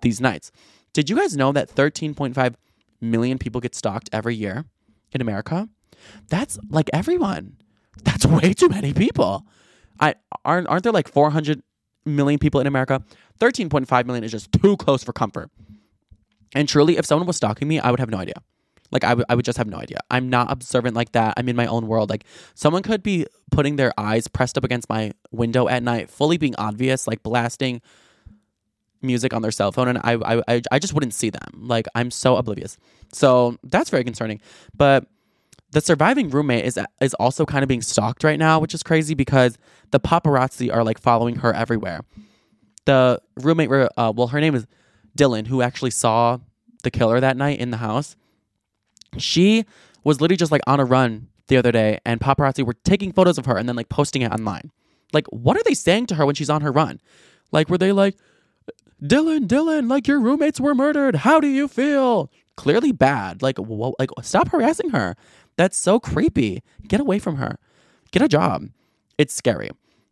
these 0.03 0.21
nights. 0.21 0.53
Did 0.93 1.11
you 1.11 1.17
guys 1.17 1.37
know 1.37 1.53
that 1.53 1.69
13.5 1.75 2.55
million 3.01 3.39
people 3.39 3.61
get 3.61 3.75
stalked 3.75 4.09
every 4.13 4.35
year 4.35 4.65
in 5.13 5.21
America? 5.21 5.69
That's 6.29 6.59
like 6.71 6.89
everyone. 6.93 7.57
That's 8.05 8.27
way 8.27 8.53
too 8.53 8.69
many 8.69 8.93
people. 8.93 9.47
I 10.01 10.15
aren't 10.45 10.69
aren't 10.69 10.85
there 10.85 10.93
like 10.93 11.09
400 11.09 11.63
million 12.05 12.39
people 12.39 12.61
in 12.61 12.67
America? 12.67 13.03
13.5 13.41 14.07
million 14.07 14.25
is 14.25 14.33
just 14.33 14.53
too 14.53 14.77
close 14.77 15.03
for 15.05 15.13
comfort. 15.13 15.51
And 16.55 16.69
truly, 16.69 16.97
if 16.97 17.05
someone 17.05 17.27
was 17.27 17.37
stalking 17.37 17.69
me, 17.69 17.79
I 17.79 17.91
would 17.91 18.01
have 18.01 18.11
no 18.11 18.19
idea. 18.19 18.43
Like 18.91 19.05
I 19.05 19.15
would, 19.15 19.27
I 19.29 19.35
would 19.35 19.45
just 19.45 19.59
have 19.59 19.67
no 19.67 19.77
idea. 19.77 19.99
I'm 20.11 20.31
not 20.31 20.51
observant 20.51 20.97
like 20.97 21.13
that. 21.13 21.35
I'm 21.37 21.49
in 21.49 21.57
my 21.57 21.67
own 21.67 21.87
world. 21.87 22.11
Like 22.11 22.25
someone 22.55 22.83
could 22.83 23.03
be 23.03 23.27
putting 23.51 23.77
their 23.77 23.93
eyes 23.99 24.29
pressed 24.29 24.57
up 24.57 24.65
against 24.65 24.89
my 24.89 25.13
window 25.31 25.69
at 25.69 25.83
night, 25.83 26.11
fully 26.11 26.39
being 26.39 26.55
obvious, 26.57 27.07
like 27.07 27.23
blasting 27.23 27.81
music 29.03 29.33
on 29.33 29.43
their 29.43 29.51
cell 29.53 29.73
phone, 29.73 29.89
and 29.89 29.99
I, 29.99 30.15
I, 30.15 30.43
I, 30.49 30.63
I 30.73 30.79
just 30.79 30.93
wouldn't 30.95 31.15
see 31.15 31.31
them. 31.31 31.49
Like 31.55 31.87
I'm 31.95 32.11
so 32.11 32.37
oblivious. 32.37 32.77
So 33.13 33.57
that's 33.63 33.91
very 33.91 34.05
concerning. 34.05 34.41
But 34.77 35.07
the 35.73 35.81
surviving 35.81 36.31
roommate 36.31 36.65
is 36.65 36.79
is 37.01 37.15
also 37.15 37.45
kind 37.45 37.63
of 37.63 37.69
being 37.69 37.83
stalked 37.83 38.25
right 38.25 38.39
now, 38.39 38.59
which 38.59 38.75
is 38.75 38.83
crazy 38.83 39.15
because 39.15 39.59
the 39.91 40.01
paparazzi 40.01 40.73
are 40.73 40.83
like 40.85 40.99
following 40.99 41.37
her 41.37 41.53
everywhere. 41.53 42.05
The 42.87 43.21
roommate, 43.37 43.71
uh, 43.71 44.13
well, 44.17 44.29
her 44.29 44.41
name 44.41 44.55
is 44.55 44.67
Dylan, 45.17 45.47
who 45.47 45.61
actually 45.61 45.91
saw 45.91 46.39
the 46.85 46.91
killer 46.91 47.21
that 47.21 47.37
night 47.37 47.59
in 47.59 47.71
the 47.71 47.77
house. 47.79 48.17
She 49.17 49.65
was 50.05 50.21
literally 50.21 50.37
just 50.37 50.53
like 50.53 50.63
on 50.67 50.81
a 50.81 50.85
run 50.85 51.29
the 51.49 51.57
other 51.57 51.73
day, 51.73 51.99
and 52.05 52.21
paparazzi 52.21 52.65
were 52.65 52.75
taking 52.85 53.13
photos 53.13 53.39
of 53.39 53.47
her 53.47 53.57
and 53.57 53.69
then 53.69 53.77
like 53.77 53.89
posting 53.89 54.23
it 54.23 54.33
online. 54.33 54.71
Like, 55.13 55.27
what 55.29 55.57
are 55.57 55.63
they 55.65 55.75
saying 55.75 56.07
to 56.07 56.17
her 56.17 56.27
when 56.27 56.35
she's 56.35 56.51
on 56.51 56.61
her 56.61 56.71
run? 56.71 57.01
Like, 57.51 57.71
were 57.71 57.79
they 57.79 57.93
like, 57.93 58.17
Dylan, 59.03 59.47
Dylan, 59.47 59.89
like 59.89 60.09
your 60.09 60.21
roommates 60.21 60.61
were 60.61 60.75
murdered. 60.75 61.17
How 61.17 61.41
do 61.41 61.47
you 61.47 61.69
feel? 61.69 62.31
Clearly 62.57 62.93
bad. 62.93 63.43
Like, 63.43 63.59
whoa, 63.59 63.95
like 63.99 64.11
stop 64.23 64.49
harassing 64.49 64.91
her. 64.91 65.15
That's 65.57 65.77
so 65.77 66.01
creepy. 66.01 66.63
Get 66.87 67.01
away 67.01 67.19
from 67.19 67.37
her. 67.37 67.59
Get 68.11 68.23
a 68.23 68.29
job. 68.29 68.69
It's 69.17 69.35
scary. 69.35 69.71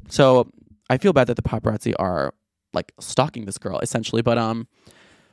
So 0.08 0.50
I 0.88 0.98
feel 0.98 1.12
bad 1.12 1.26
that 1.26 1.34
the 1.34 1.42
paparazzi 1.42 1.94
are 1.98 2.34
like 2.72 2.92
stalking 3.00 3.44
this 3.44 3.58
girl 3.58 3.80
essentially. 3.80 4.22
But 4.22 4.38
um, 4.38 4.68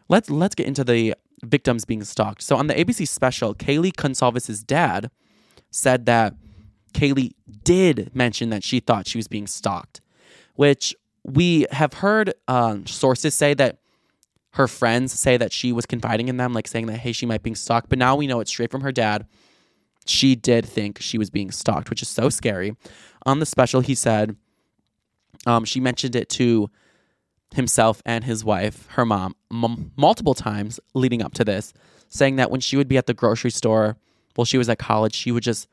let's 0.09 0.29
let's 0.29 0.55
get 0.55 0.67
into 0.67 0.83
the 0.83 1.15
victims 1.43 1.85
being 1.85 2.03
stalked. 2.03 2.41
So 2.41 2.55
on 2.55 2.67
the 2.67 2.73
ABC 2.73 3.07
special, 3.07 3.53
Kaylee 3.53 3.93
Goncalves's 3.93 4.63
dad 4.63 5.11
said 5.71 6.05
that 6.05 6.35
Kaylee 6.93 7.33
did 7.63 8.11
mention 8.15 8.49
that 8.49 8.63
she 8.63 8.79
thought 8.79 9.07
she 9.07 9.17
was 9.17 9.27
being 9.27 9.47
stalked, 9.47 10.01
which 10.55 10.95
we 11.23 11.65
have 11.71 11.95
heard 11.95 12.33
um, 12.47 12.85
sources 12.85 13.33
say 13.33 13.53
that 13.55 13.79
her 14.53 14.67
friends 14.67 15.17
say 15.17 15.35
that 15.37 15.51
she 15.51 15.71
was 15.71 15.85
confiding 15.85 16.27
in 16.27 16.37
them, 16.37 16.53
like 16.53 16.67
saying 16.67 16.85
that, 16.85 16.97
hey, 16.97 17.11
she 17.11 17.25
might 17.25 17.41
be 17.41 17.55
stalked. 17.55 17.89
But 17.89 17.97
now 17.97 18.15
we 18.15 18.27
know 18.27 18.39
it's 18.39 18.51
straight 18.51 18.69
from 18.69 18.81
her 18.81 18.91
dad. 18.91 19.25
She 20.05 20.35
did 20.35 20.65
think 20.65 21.01
she 21.01 21.17
was 21.17 21.29
being 21.29 21.49
stalked, 21.49 21.89
which 21.89 22.01
is 22.01 22.09
so 22.09 22.29
scary. 22.29 22.75
On 23.25 23.39
the 23.39 23.45
special, 23.45 23.81
he 23.81 23.95
said 23.95 24.35
um, 25.47 25.65
she 25.65 25.79
mentioned 25.79 26.15
it 26.15 26.29
to 26.29 26.69
himself 27.53 28.01
and 28.05 28.23
his 28.23 28.43
wife, 28.43 28.87
her 28.91 29.05
mom, 29.05 29.35
m- 29.51 29.91
multiple 29.95 30.33
times 30.33 30.79
leading 30.93 31.21
up 31.21 31.33
to 31.35 31.45
this, 31.45 31.73
saying 32.07 32.35
that 32.37 32.51
when 32.51 32.61
she 32.61 32.77
would 32.77 32.87
be 32.87 32.97
at 32.97 33.07
the 33.07 33.13
grocery 33.13 33.51
store 33.51 33.97
while 34.35 34.45
she 34.45 34.57
was 34.57 34.69
at 34.69 34.79
college, 34.79 35.13
she 35.13 35.31
would 35.31 35.43
just 35.43 35.67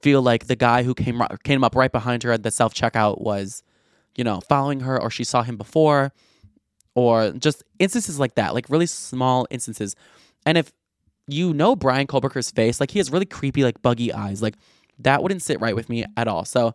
feel 0.00 0.22
like 0.22 0.46
the 0.46 0.56
guy 0.56 0.82
who 0.82 0.94
came 0.94 1.22
came 1.44 1.64
up 1.64 1.74
right 1.74 1.92
behind 1.92 2.22
her 2.22 2.32
at 2.32 2.42
the 2.42 2.50
self 2.50 2.74
checkout 2.74 3.20
was, 3.20 3.62
you 4.16 4.24
know, 4.24 4.40
following 4.40 4.80
her, 4.80 5.00
or 5.00 5.10
she 5.10 5.24
saw 5.24 5.42
him 5.42 5.56
before, 5.56 6.12
or 6.94 7.32
just 7.32 7.62
instances 7.78 8.18
like 8.18 8.34
that, 8.34 8.54
like 8.54 8.68
really 8.68 8.86
small 8.86 9.46
instances. 9.50 9.96
And 10.44 10.56
if 10.56 10.72
you 11.26 11.52
know 11.52 11.74
Bryan 11.74 12.06
Kohberger's 12.06 12.50
face, 12.50 12.78
like 12.80 12.90
he 12.90 12.98
has 12.98 13.10
really 13.10 13.26
creepy, 13.26 13.64
like 13.64 13.82
buggy 13.82 14.12
eyes, 14.12 14.42
like 14.42 14.54
that 14.98 15.22
wouldn't 15.22 15.42
sit 15.42 15.60
right 15.60 15.74
with 15.74 15.88
me 15.88 16.04
at 16.16 16.28
all. 16.28 16.44
So 16.44 16.74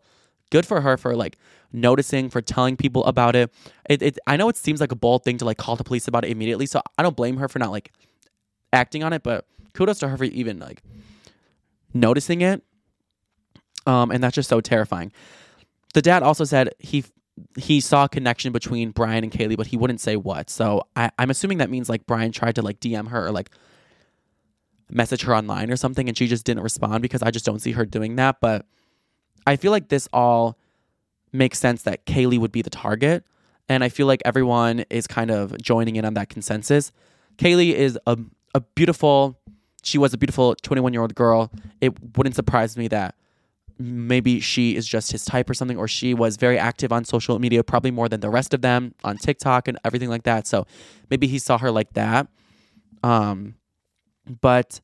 good 0.51 0.65
for 0.65 0.81
her 0.81 0.97
for 0.97 1.15
like 1.15 1.37
noticing, 1.73 2.29
for 2.29 2.41
telling 2.41 2.77
people 2.77 3.03
about 3.05 3.35
it. 3.35 3.51
It, 3.89 4.01
it 4.03 4.19
I 4.27 4.37
know 4.37 4.49
it 4.49 4.57
seems 4.57 4.79
like 4.79 4.91
a 4.91 4.95
bold 4.95 5.23
thing 5.23 5.37
to 5.39 5.45
like 5.45 5.57
call 5.57 5.75
the 5.75 5.83
police 5.83 6.07
about 6.07 6.23
it 6.23 6.31
immediately, 6.31 6.67
so 6.67 6.81
I 6.97 7.03
don't 7.03 7.15
blame 7.15 7.37
her 7.37 7.47
for 7.47 7.57
not 7.57 7.71
like 7.71 7.91
acting 8.71 9.03
on 9.03 9.13
it, 9.13 9.23
but 9.23 9.45
kudos 9.73 9.99
to 9.99 10.07
her 10.07 10.17
for 10.17 10.25
even 10.25 10.59
like 10.59 10.83
noticing 11.93 12.41
it. 12.41 12.63
Um, 13.87 14.11
and 14.11 14.23
that's 14.23 14.35
just 14.35 14.49
so 14.49 14.61
terrifying. 14.61 15.11
The 15.93 16.01
dad 16.01 16.23
also 16.23 16.43
said 16.43 16.69
he 16.79 17.03
he 17.57 17.79
saw 17.79 18.05
a 18.05 18.09
connection 18.09 18.51
between 18.51 18.91
Bryan 18.91 19.23
and 19.23 19.31
Kaylee, 19.31 19.57
but 19.57 19.67
he 19.67 19.77
wouldn't 19.77 20.01
say 20.01 20.15
what. 20.15 20.49
So 20.49 20.83
I, 20.95 21.09
I'm 21.17 21.29
assuming 21.29 21.57
that 21.59 21.69
means 21.69 21.89
like 21.89 22.05
Bryan 22.05 22.31
tried 22.31 22.55
to 22.55 22.61
like 22.61 22.79
DM 22.79 23.07
her 23.07 23.27
or 23.27 23.31
like 23.31 23.49
message 24.89 25.23
her 25.23 25.35
online 25.35 25.71
or 25.71 25.77
something, 25.77 26.07
and 26.07 26.17
she 26.17 26.27
just 26.27 26.45
didn't 26.45 26.63
respond 26.63 27.01
because 27.01 27.23
I 27.23 27.31
just 27.31 27.45
don't 27.45 27.59
see 27.59 27.71
her 27.71 27.85
doing 27.85 28.17
that. 28.17 28.37
But 28.41 28.65
I 29.45 29.55
feel 29.55 29.71
like 29.71 29.89
this 29.89 30.07
all 30.13 30.57
makes 31.31 31.59
sense 31.59 31.83
that 31.83 32.05
Kaylee 32.05 32.39
would 32.39 32.51
be 32.51 32.61
the 32.61 32.69
target, 32.69 33.25
and 33.69 33.83
I 33.83 33.89
feel 33.89 34.07
like 34.07 34.21
everyone 34.25 34.85
is 34.89 35.07
kind 35.07 35.31
of 35.31 35.57
joining 35.61 35.95
in 35.95 36.05
on 36.05 36.13
that 36.15 36.29
consensus. 36.29 36.91
Kaylee 37.37 37.73
is 37.73 37.97
a 38.07 38.17
a 38.53 38.61
beautiful. 38.61 39.37
She 39.83 39.97
was 39.97 40.13
a 40.13 40.17
beautiful 40.17 40.55
21 40.61 40.93
year 40.93 41.01
old 41.01 41.15
girl. 41.15 41.51
It 41.79 41.93
wouldn't 42.15 42.35
surprise 42.35 42.77
me 42.77 42.87
that 42.89 43.15
maybe 43.79 44.39
she 44.39 44.75
is 44.75 44.87
just 44.87 45.11
his 45.11 45.25
type 45.25 45.49
or 45.49 45.53
something, 45.53 45.77
or 45.77 45.87
she 45.87 46.13
was 46.13 46.37
very 46.37 46.59
active 46.59 46.91
on 46.91 47.03
social 47.03 47.39
media, 47.39 47.63
probably 47.63 47.89
more 47.91 48.07
than 48.07 48.19
the 48.19 48.29
rest 48.29 48.53
of 48.53 48.61
them 48.61 48.93
on 49.03 49.17
TikTok 49.17 49.67
and 49.67 49.79
everything 49.83 50.09
like 50.09 50.23
that. 50.23 50.45
So 50.45 50.67
maybe 51.09 51.27
he 51.27 51.39
saw 51.39 51.57
her 51.57 51.71
like 51.71 51.93
that. 51.93 52.27
Um, 53.03 53.55
but 54.41 54.81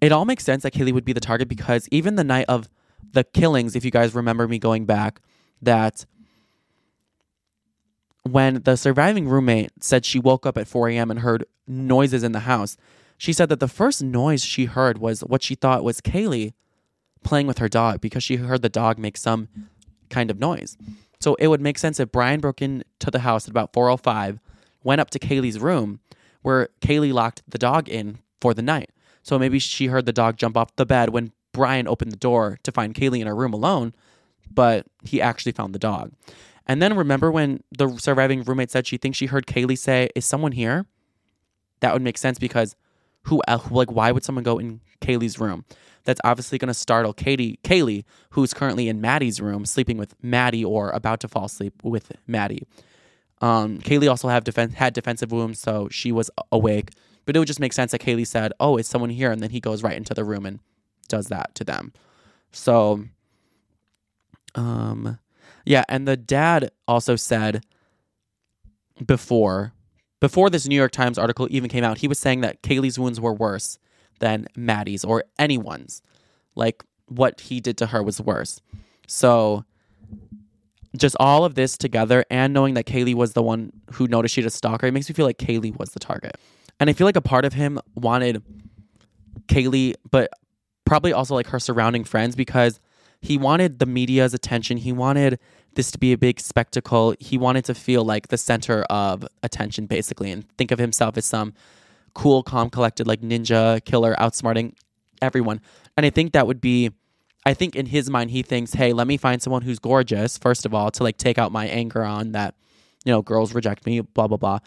it 0.00 0.12
all 0.12 0.24
makes 0.24 0.44
sense 0.44 0.62
that 0.62 0.72
Kaylee 0.72 0.92
would 0.92 1.04
be 1.04 1.12
the 1.12 1.20
target 1.20 1.48
because 1.48 1.86
even 1.90 2.14
the 2.14 2.24
night 2.24 2.46
of 2.48 2.70
the 3.12 3.24
killings, 3.24 3.76
if 3.76 3.84
you 3.84 3.90
guys 3.90 4.14
remember 4.14 4.48
me 4.48 4.58
going 4.58 4.84
back, 4.84 5.20
that 5.60 6.04
when 8.22 8.62
the 8.62 8.76
surviving 8.76 9.28
roommate 9.28 9.70
said 9.80 10.04
she 10.04 10.18
woke 10.18 10.46
up 10.46 10.56
at 10.56 10.68
4 10.68 10.88
a.m. 10.90 11.10
and 11.10 11.20
heard 11.20 11.44
noises 11.66 12.22
in 12.22 12.32
the 12.32 12.40
house, 12.40 12.76
she 13.18 13.32
said 13.32 13.48
that 13.48 13.60
the 13.60 13.68
first 13.68 14.02
noise 14.02 14.44
she 14.44 14.64
heard 14.64 14.98
was 14.98 15.20
what 15.20 15.42
she 15.42 15.54
thought 15.54 15.84
was 15.84 16.00
Kaylee 16.00 16.54
playing 17.22 17.46
with 17.46 17.58
her 17.58 17.68
dog 17.68 18.00
because 18.00 18.22
she 18.22 18.36
heard 18.36 18.62
the 18.62 18.68
dog 18.68 18.98
make 18.98 19.16
some 19.16 19.48
kind 20.10 20.30
of 20.30 20.38
noise. 20.38 20.76
So 21.20 21.34
it 21.36 21.48
would 21.48 21.60
make 21.60 21.78
sense 21.78 22.00
if 22.00 22.10
Bryan 22.10 22.40
broke 22.40 22.60
into 22.60 23.10
the 23.10 23.20
house 23.20 23.44
at 23.44 23.50
about 23.50 23.72
4:05, 23.72 24.40
went 24.82 25.00
up 25.00 25.10
to 25.10 25.18
Kaylee's 25.18 25.60
room 25.60 26.00
where 26.42 26.68
Kaylee 26.80 27.12
locked 27.12 27.42
the 27.48 27.58
dog 27.58 27.88
in 27.88 28.18
for 28.40 28.54
the 28.54 28.62
night. 28.62 28.90
So 29.22 29.38
maybe 29.38 29.60
she 29.60 29.86
heard 29.86 30.06
the 30.06 30.12
dog 30.12 30.36
jump 30.36 30.56
off 30.56 30.74
the 30.74 30.84
bed 30.84 31.10
when 31.10 31.32
Bryan 31.52 31.86
opened 31.88 32.12
the 32.12 32.16
door 32.16 32.58
to 32.62 32.72
find 32.72 32.94
Kaylee 32.94 33.20
in 33.20 33.26
her 33.26 33.36
room 33.36 33.52
alone, 33.52 33.94
but 34.50 34.86
he 35.04 35.20
actually 35.20 35.52
found 35.52 35.74
the 35.74 35.78
dog. 35.78 36.12
And 36.66 36.80
then 36.80 36.96
remember 36.96 37.30
when 37.30 37.62
the 37.76 37.96
surviving 37.98 38.42
roommate 38.42 38.70
said 38.70 38.86
she 38.86 38.96
thinks 38.96 39.18
she 39.18 39.26
heard 39.26 39.46
Kaylee 39.46 39.78
say, 39.78 40.08
"Is 40.14 40.24
someone 40.24 40.52
here?" 40.52 40.86
That 41.80 41.92
would 41.92 42.02
make 42.02 42.16
sense 42.18 42.38
because 42.38 42.76
who 43.24 43.42
el- 43.48 43.66
like 43.70 43.90
why 43.90 44.12
would 44.12 44.24
someone 44.24 44.44
go 44.44 44.58
in 44.58 44.80
Kaylee's 45.00 45.38
room? 45.38 45.64
That's 46.04 46.20
obviously 46.24 46.58
going 46.58 46.68
to 46.68 46.74
startle 46.74 47.12
Katie, 47.12 47.58
Kaylee, 47.62 48.04
who's 48.30 48.52
currently 48.54 48.88
in 48.88 49.00
Maddie's 49.00 49.40
room, 49.40 49.64
sleeping 49.64 49.98
with 49.98 50.14
Maddie 50.22 50.64
or 50.64 50.90
about 50.90 51.20
to 51.20 51.28
fall 51.28 51.44
asleep 51.44 51.74
with 51.84 52.12
Maddie. 52.26 52.66
Um, 53.40 53.78
Kaylee 53.78 54.08
also 54.08 54.28
have 54.28 54.44
defen- 54.44 54.74
had 54.74 54.94
defensive 54.94 55.32
wounds, 55.32 55.60
so 55.60 55.88
she 55.90 56.12
was 56.12 56.30
awake. 56.50 56.90
But 57.24 57.36
it 57.36 57.38
would 57.38 57.48
just 57.48 57.60
make 57.60 57.72
sense 57.72 57.92
that 57.92 58.00
Kaylee 58.00 58.26
said, 58.26 58.52
"Oh, 58.58 58.76
is 58.76 58.86
someone 58.88 59.10
here?" 59.10 59.30
And 59.30 59.40
then 59.42 59.50
he 59.50 59.60
goes 59.60 59.82
right 59.82 59.96
into 59.96 60.14
the 60.14 60.24
room 60.24 60.46
and 60.46 60.60
does 61.12 61.26
that 61.26 61.54
to 61.54 61.64
them. 61.64 61.92
So, 62.52 63.04
um, 64.54 65.18
yeah, 65.66 65.84
and 65.88 66.08
the 66.08 66.16
dad 66.16 66.70
also 66.88 67.16
said 67.16 67.64
before 69.04 69.74
before 70.20 70.48
this 70.48 70.66
New 70.68 70.76
York 70.76 70.92
Times 70.92 71.18
article 71.18 71.48
even 71.50 71.68
came 71.68 71.84
out, 71.84 71.98
he 71.98 72.08
was 72.08 72.18
saying 72.18 72.40
that 72.42 72.62
Kaylee's 72.62 72.98
wounds 72.98 73.20
were 73.20 73.34
worse 73.34 73.78
than 74.20 74.46
Maddie's 74.56 75.04
or 75.04 75.24
anyone's. 75.38 76.00
Like 76.54 76.84
what 77.06 77.40
he 77.40 77.60
did 77.60 77.76
to 77.78 77.86
her 77.88 78.02
was 78.02 78.20
worse. 78.20 78.60
So 79.08 79.64
just 80.96 81.16
all 81.18 81.44
of 81.44 81.56
this 81.56 81.76
together 81.76 82.24
and 82.30 82.54
knowing 82.54 82.74
that 82.74 82.86
Kaylee 82.86 83.14
was 83.14 83.32
the 83.32 83.42
one 83.42 83.72
who 83.94 84.06
noticed 84.06 84.34
she 84.34 84.42
had 84.42 84.46
a 84.46 84.50
stalker, 84.50 84.86
it 84.86 84.92
makes 84.92 85.08
me 85.08 85.14
feel 85.14 85.26
like 85.26 85.38
Kaylee 85.38 85.76
was 85.76 85.90
the 85.90 86.00
target. 86.00 86.36
And 86.78 86.88
I 86.88 86.92
feel 86.92 87.06
like 87.06 87.16
a 87.16 87.20
part 87.20 87.44
of 87.44 87.52
him 87.52 87.80
wanted 87.96 88.42
Kaylee, 89.48 89.94
but 90.10 90.30
probably 90.92 91.14
also 91.14 91.34
like 91.34 91.46
her 91.46 91.58
surrounding 91.58 92.04
friends 92.04 92.36
because 92.36 92.78
he 93.22 93.38
wanted 93.38 93.78
the 93.78 93.86
media's 93.86 94.34
attention. 94.34 94.76
He 94.76 94.92
wanted 94.92 95.38
this 95.72 95.90
to 95.92 95.98
be 95.98 96.12
a 96.12 96.18
big 96.18 96.38
spectacle. 96.38 97.14
He 97.18 97.38
wanted 97.38 97.64
to 97.64 97.74
feel 97.74 98.04
like 98.04 98.28
the 98.28 98.36
center 98.36 98.82
of 98.90 99.26
attention, 99.42 99.86
basically, 99.86 100.30
and 100.30 100.46
think 100.58 100.70
of 100.70 100.78
himself 100.78 101.16
as 101.16 101.24
some 101.24 101.54
cool, 102.12 102.42
calm, 102.42 102.68
collected, 102.68 103.06
like 103.06 103.22
ninja 103.22 103.82
killer, 103.86 104.14
outsmarting 104.16 104.74
everyone. 105.22 105.62
And 105.96 106.04
I 106.04 106.10
think 106.10 106.32
that 106.32 106.46
would 106.46 106.60
be, 106.60 106.90
I 107.46 107.54
think 107.54 107.74
in 107.74 107.86
his 107.86 108.10
mind, 108.10 108.30
he 108.30 108.42
thinks, 108.42 108.74
hey, 108.74 108.92
let 108.92 109.06
me 109.06 109.16
find 109.16 109.40
someone 109.40 109.62
who's 109.62 109.78
gorgeous, 109.78 110.36
first 110.36 110.66
of 110.66 110.74
all, 110.74 110.90
to 110.90 111.02
like 111.02 111.16
take 111.16 111.38
out 111.38 111.52
my 111.52 111.68
anger 111.68 112.04
on 112.04 112.32
that, 112.32 112.54
you 113.06 113.12
know, 113.12 113.22
girls 113.22 113.54
reject 113.54 113.86
me, 113.86 114.00
blah, 114.00 114.28
blah, 114.28 114.36
blah. 114.36 114.58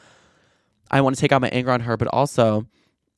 I 0.90 1.02
want 1.02 1.16
to 1.18 1.22
take 1.22 1.32
out 1.32 1.42
my 1.42 1.50
anger 1.50 1.70
on 1.70 1.82
her, 1.82 1.98
but 1.98 2.08
also 2.08 2.66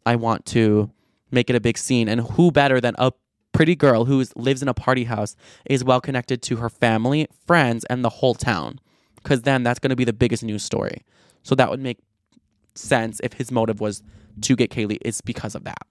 I 0.05 0.18
want 0.18 0.45
to 0.47 0.91
make 1.32 1.49
it 1.49 1.55
a 1.55 1.59
big 1.59 1.78
scene. 1.78 2.07
And 2.09 2.21
who 2.21 2.51
better 2.51 2.80
than 2.80 2.95
a 2.97 3.11
pretty 3.51 3.75
girl 3.75 4.05
who 4.05 4.23
lives 4.36 4.61
in 4.61 4.67
a 4.67 4.73
party 4.73 5.05
house 5.05 5.36
is 5.65 5.84
well 5.84 6.01
connected 6.01 6.41
to 6.43 6.57
her 6.57 6.69
family, 6.69 7.28
friends, 7.45 7.86
and 7.86 8.03
the 8.03 8.09
whole 8.09 8.36
town? 8.36 8.80
Because 9.15 9.41
then 9.41 9.63
that's 9.63 9.80
going 9.80 9.89
to 9.89 9.95
be 9.95 10.05
the 10.05 10.13
biggest 10.13 10.43
news 10.43 10.63
story. 10.63 11.03
So 11.43 11.55
that 11.55 11.69
would 11.69 11.82
make 11.82 11.99
sense 12.75 13.19
if 13.23 13.34
his 13.34 13.51
motive 13.51 13.80
was 13.80 14.03
to 14.41 14.55
get 14.55 14.69
Kaylee. 14.69 14.99
It's 15.01 15.21
because 15.21 15.55
of 15.55 15.63
that. 15.63 15.88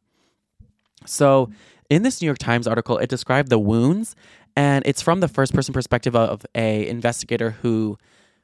So 1.04 1.50
in 1.90 2.02
this 2.02 2.20
New 2.20 2.26
York 2.26 2.38
Times 2.38 2.66
article, 2.66 2.98
it 2.98 3.08
described 3.08 3.50
the 3.50 3.58
wounds, 3.58 4.16
and 4.56 4.84
it's 4.86 5.02
from 5.02 5.20
the 5.20 5.28
first 5.28 5.52
person 5.52 5.74
perspective 5.74 6.16
of 6.16 6.46
a 6.54 6.88
investigator 6.88 7.50
who 7.50 7.98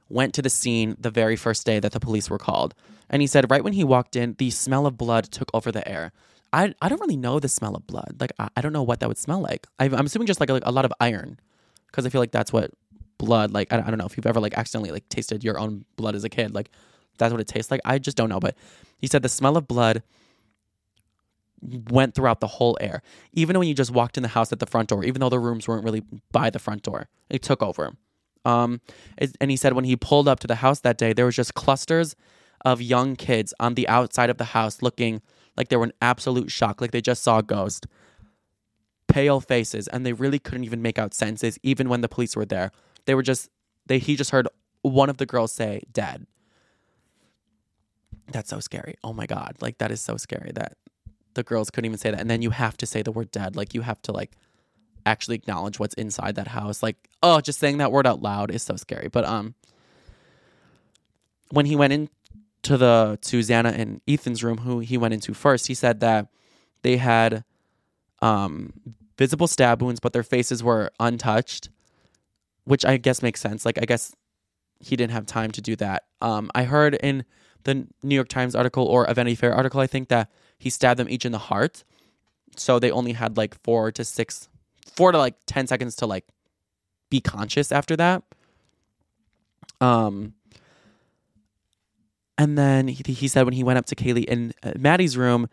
went 0.09 0.35
to 0.35 0.43
the 0.43 0.51
scene 0.51 0.97
the 1.01 1.11
very 1.11 1.37
first 1.37 1.65
day 1.65 1.81
that 1.81 1.93
the 1.93 2.01
police 2.01 2.29
were 2.29 2.39
called. 2.39 2.75
And 3.09 3.23
he 3.23 3.27
said, 3.27 3.51
right 3.51 3.65
when 3.65 3.73
he 3.73 3.85
walked 3.85 4.15
in, 4.15 4.35
the 4.39 4.51
smell 4.51 4.87
of 4.87 4.99
blood 4.99 5.25
took 5.31 5.51
over 5.55 5.73
the 5.73 5.87
air. 5.89 6.13
I, 6.53 6.75
I 6.83 6.89
don't 6.89 7.01
really 7.01 7.17
know 7.17 7.41
the 7.41 7.49
smell 7.49 7.75
of 7.75 7.87
blood. 7.87 8.17
Like, 8.21 8.33
I, 8.39 8.49
I 8.57 8.61
don't 8.61 8.73
know 8.73 8.83
what 8.83 9.01
that 9.01 9.09
would 9.09 9.19
smell 9.19 9.41
like. 9.41 9.67
I, 9.79 9.87
I'm 9.87 10.07
assuming 10.07 10.27
just 10.27 10.41
like 10.41 10.51
a, 10.51 10.61
a 10.65 10.73
lot 10.73 10.85
of 10.85 10.93
iron, 11.01 11.41
because 11.87 12.05
I 12.07 12.11
feel 12.11 12.21
like 12.21 12.33
that's 12.33 12.53
what 12.53 12.71
blood, 13.19 13.53
like, 13.53 13.73
I, 13.73 13.79
I 13.79 13.89
don't 13.89 13.99
know 13.99 14.07
if 14.07 14.17
you've 14.17 14.27
ever 14.27 14.41
like 14.41 14.57
accidentally 14.59 14.91
like 14.91 15.09
tasted 15.09 15.43
your 15.45 15.59
own 15.59 15.85
blood 15.97 16.15
as 16.15 16.25
a 16.25 16.29
kid. 16.29 16.55
Like, 16.55 16.71
that's 17.19 17.33
what 17.33 17.41
it 17.41 17.47
tastes 17.47 17.71
like. 17.71 17.81
I 17.85 17.99
just 17.99 18.17
don't 18.17 18.29
know. 18.29 18.41
But 18.41 18.57
he 18.99 19.07
said 19.07 19.23
the 19.23 19.29
smell 19.29 19.57
of 19.57 19.69
blood 19.69 20.03
went 21.91 22.15
throughout 22.15 22.41
the 22.41 22.47
whole 22.47 22.77
air. 22.81 23.03
Even 23.33 23.59
when 23.59 23.69
you 23.69 23.75
just 23.75 23.93
walked 23.93 24.17
in 24.17 24.23
the 24.23 24.31
house 24.31 24.53
at 24.53 24.59
the 24.59 24.67
front 24.67 24.89
door, 24.89 25.05
even 25.05 25.21
though 25.21 25.29
the 25.29 25.39
rooms 25.39 25.69
weren't 25.69 25.85
really 25.85 26.03
by 26.33 26.51
the 26.51 26.59
front 26.59 26.83
door, 26.83 27.09
it 27.31 27.43
took 27.43 27.63
over. 27.63 27.93
Um, 28.45 28.81
and 29.41 29.51
he 29.51 29.57
said 29.57 29.75
when 29.75 29.85
he 29.85 29.95
pulled 29.95 30.27
up 30.27 30.41
to 30.41 30.49
the 30.49 30.57
house 30.57 30.81
that 30.81 30.99
day, 30.99 31.13
there 31.13 31.25
was 31.25 31.37
just 31.37 31.55
clusters 31.55 32.17
of 32.65 32.83
young 32.83 33.15
kids 33.15 33.55
on 33.61 33.75
the 33.75 33.87
outside 33.89 34.31
of 34.31 34.39
the 34.39 34.47
house 34.47 34.83
looking 34.83 35.23
like 35.57 35.69
they 35.69 35.77
were 35.77 35.85
in 35.85 35.93
absolute 36.01 36.51
shock, 36.51 36.81
like 36.81 36.91
they 36.93 37.01
just 37.01 37.23
saw 37.23 37.39
a 37.39 37.43
ghost. 37.43 37.87
Pale 39.09 39.41
faces, 39.43 39.89
and 39.89 40.07
they 40.07 40.13
really 40.15 40.39
couldn't 40.39 40.65
even 40.65 40.81
make 40.81 40.99
out 40.99 41.13
sentences, 41.13 41.59
even 41.63 41.89
when 41.89 42.01
the 42.01 42.09
police 42.09 42.35
were 42.35 42.47
there. 42.47 42.73
They 43.05 43.15
were 43.15 43.23
just 43.23 43.51
they 43.87 43.99
he 43.99 44.17
just 44.17 44.31
heard 44.31 44.49
one 44.83 45.11
of 45.11 45.19
the 45.19 45.27
girls 45.27 45.53
say 45.53 45.83
dead. 45.93 46.27
That's 48.29 48.49
so 48.51 48.61
scary. 48.61 48.95
Oh 49.05 49.13
my 49.13 49.27
god. 49.27 49.57
Like 49.61 49.79
that 49.79 49.91
is 49.91 50.01
so 50.01 50.17
scary 50.17 50.53
that 50.55 50.77
the 51.35 51.43
girls 51.43 51.71
couldn't 51.71 51.87
even 51.87 51.99
say 51.99 52.11
that. 52.11 52.21
And 52.21 52.31
then 52.31 52.43
you 52.43 52.51
have 52.51 52.77
to 52.79 52.87
say 52.87 53.03
the 53.03 53.13
word 53.13 53.31
dead. 53.31 53.57
Like 53.57 53.75
you 53.75 53.83
have 53.83 54.01
to 54.03 54.13
like 54.13 54.33
actually 55.05 55.37
acknowledge 55.37 55.79
what's 55.79 55.95
inside 55.95 56.37
that 56.37 56.49
house. 56.49 56.83
Like, 56.83 56.97
oh, 57.23 57.41
just 57.41 57.59
saying 57.59 57.79
that 57.79 57.93
word 57.93 58.07
out 58.07 58.23
loud 58.23 58.51
is 58.51 58.63
so 58.63 58.77
scary. 58.77 59.09
But 59.09 59.25
um 59.25 59.55
when 61.51 61.67
he 61.67 61.77
went 61.77 61.93
into 62.63 62.79
the 62.79 63.19
to 63.23 63.55
and 63.55 64.01
Ethan's 64.07 64.45
room, 64.45 64.59
who 64.59 64.79
he 64.81 64.97
went 64.97 65.15
into 65.15 65.35
first, 65.35 65.67
he 65.67 65.75
said 65.75 66.01
that 66.01 66.29
they 66.83 66.97
had 66.97 67.45
um 68.21 68.73
visible 69.19 69.47
stab 69.47 69.83
wounds, 69.83 70.01
but 70.01 70.13
their 70.13 70.23
faces 70.23 70.63
were 70.63 70.91
untouched. 71.01 71.71
Which 72.65 72.85
I 72.85 72.97
guess 72.97 73.23
makes 73.23 73.41
sense. 73.41 73.67
Like 73.67 73.79
I 73.83 73.85
guess 73.85 74.15
he 74.79 74.95
didn't 74.95 75.13
have 75.13 75.27
time 75.27 75.51
to 75.53 75.61
do 75.61 75.75
that. 75.77 76.05
Um 76.21 76.51
I 76.55 76.65
heard 76.65 76.95
in 76.95 77.25
the 77.65 77.87
New 78.03 78.15
York 78.15 78.29
Times 78.29 78.55
article 78.55 78.85
or 78.87 79.05
a 79.05 79.15
Vanity 79.15 79.35
Fair 79.35 79.53
article, 79.55 79.81
I 79.81 79.87
think 79.87 80.09
that 80.09 80.31
he 80.59 80.71
stabbed 80.71 80.99
them 80.99 81.09
each 81.09 81.25
in 81.25 81.33
the 81.33 81.39
heart. 81.39 81.85
So 82.57 82.79
they 82.79 82.91
only 82.91 83.13
had 83.13 83.37
like 83.37 83.61
four 83.63 83.91
to 83.93 84.05
six, 84.05 84.49
four 84.95 85.11
to 85.11 85.19
like 85.19 85.35
10 85.47 85.67
seconds 85.67 85.97
to 85.97 86.07
like 86.07 86.27
be 87.11 87.21
conscious 87.21 87.73
after 87.73 87.97
that. 87.97 88.23
Um, 89.81 90.35
and 92.39 92.57
then 92.59 92.89
he, 92.89 93.03
he 93.13 93.29
said 93.29 93.45
when 93.45 93.55
he 93.55 93.65
went 93.65 93.79
up 93.79 93.87
to 93.87 93.95
Kaylee 93.95 94.25
in 94.25 94.53
uh, 94.63 94.73
Maddie's 94.79 95.17
room, 95.17 95.49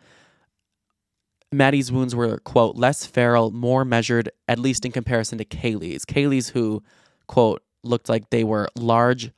Maddie's 1.52 1.90
wounds 1.90 2.14
were, 2.14 2.38
quote, 2.38 2.76
less 2.76 3.06
feral, 3.06 3.50
more 3.50 3.84
measured, 3.84 4.30
at 4.46 4.58
least 4.58 4.84
in 4.84 4.92
comparison 4.92 5.38
to 5.38 5.44
Kaylee's. 5.44 6.04
Kaylee's, 6.04 6.50
who, 6.50 6.82
quote, 7.26 7.62
looked 7.82 8.08
like 8.08 8.30
they 8.30 8.44
were 8.44 8.68
large, 8.76 9.32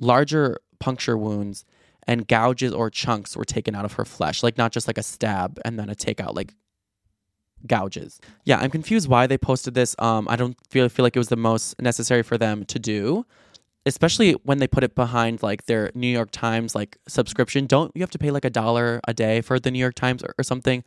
larger 0.00 0.58
puncture 0.80 1.16
wounds 1.16 1.64
and 2.06 2.26
gouges 2.26 2.72
or 2.72 2.90
chunks 2.90 3.36
were 3.36 3.44
taken 3.44 3.74
out 3.74 3.84
of 3.84 3.94
her 3.94 4.04
flesh, 4.04 4.42
like 4.42 4.58
not 4.58 4.72
just 4.72 4.86
like 4.86 4.98
a 4.98 5.02
stab 5.02 5.58
and 5.64 5.78
then 5.78 5.88
a 5.88 5.94
takeout, 5.94 6.34
like 6.34 6.52
gouges. 7.66 8.20
Yeah, 8.44 8.58
I'm 8.58 8.70
confused 8.70 9.08
why 9.08 9.26
they 9.26 9.38
posted 9.38 9.74
this. 9.74 9.94
Um, 9.98 10.26
I 10.28 10.36
don't 10.36 10.56
feel 10.68 10.88
feel 10.88 11.04
like 11.04 11.16
it 11.16 11.20
was 11.20 11.28
the 11.28 11.36
most 11.36 11.80
necessary 11.80 12.22
for 12.22 12.36
them 12.36 12.64
to 12.66 12.78
do, 12.78 13.24
especially 13.86 14.32
when 14.44 14.58
they 14.58 14.66
put 14.66 14.84
it 14.84 14.94
behind 14.94 15.42
like 15.42 15.66
their 15.66 15.90
New 15.94 16.08
York 16.08 16.30
Times 16.30 16.74
like 16.74 16.98
subscription. 17.06 17.66
Don't 17.66 17.92
you 17.94 18.02
have 18.02 18.10
to 18.10 18.18
pay 18.18 18.30
like 18.30 18.44
a 18.44 18.50
dollar 18.50 19.00
a 19.06 19.14
day 19.14 19.40
for 19.40 19.58
the 19.60 19.70
New 19.70 19.78
York 19.78 19.94
Times 19.94 20.22
or, 20.22 20.34
or 20.38 20.42
something? 20.42 20.84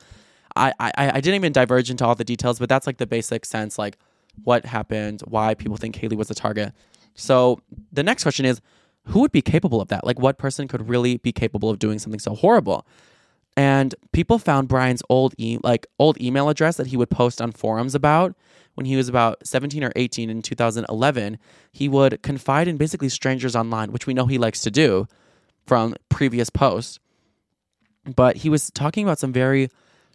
I, 0.56 0.74
I 0.80 0.91
I 0.95 1.22
didn't 1.22 1.36
even 1.36 1.52
diverge 1.52 1.89
into 1.89 2.06
all 2.06 2.16
the 2.16 2.24
details, 2.24 2.60
but 2.60 2.70
that's 2.70 2.88
like 2.88 2.98
the 2.98 3.06
basic 3.08 3.45
sense, 3.45 3.78
like 3.78 3.98
what 4.43 4.66
happened, 4.66 5.22
why 5.28 5.54
people 5.54 5.78
think 5.78 5.95
Haley 5.95 6.16
was 6.16 6.32
a 6.32 6.36
target. 6.36 6.74
So 7.16 7.62
the 7.91 8.04
next 8.04 8.24
question 8.24 8.45
is, 8.45 8.62
who 9.06 9.22
would 9.22 9.32
be 9.32 9.41
capable 9.41 9.82
of 9.82 9.88
that? 9.88 10.06
Like, 10.06 10.20
what 10.20 10.38
person 10.38 10.68
could 10.68 10.89
really 10.89 11.18
be 11.18 11.32
capable 11.32 11.70
of 11.70 11.80
doing 11.80 11.98
something 12.00 12.20
so 12.20 12.36
horrible? 12.36 12.86
And 13.58 13.95
people 14.12 14.38
found 14.38 14.68
Bryan's 14.68 15.01
old 15.10 15.34
e- 15.38 15.58
like 15.64 15.88
old 15.97 16.22
email 16.22 16.47
address 16.47 16.78
that 16.78 16.88
he 16.88 16.95
would 16.95 17.10
post 17.10 17.41
on 17.41 17.51
forums 17.51 17.95
about 17.95 18.36
when 18.76 18.86
he 18.86 18.95
was 18.95 19.10
about 19.10 19.45
17 19.47 19.84
or 19.84 19.91
18 19.95 20.30
in 20.30 20.43
2011. 20.43 21.39
He 21.72 21.89
would 21.89 22.22
confide 22.22 22.68
in 22.68 22.78
basically 22.78 23.10
strangers 23.10 23.55
online, 23.55 23.91
which 23.91 24.05
we 24.05 24.14
know 24.14 24.28
he 24.28 24.38
likes 24.38 24.62
to 24.62 24.72
do 24.72 25.08
from 25.66 25.95
previous 26.08 26.51
posts. 26.51 26.99
But 28.05 28.38
he 28.38 28.49
was 28.49 28.70
talking 28.70 29.03
about 29.03 29.18
some 29.18 29.34
very 29.34 29.70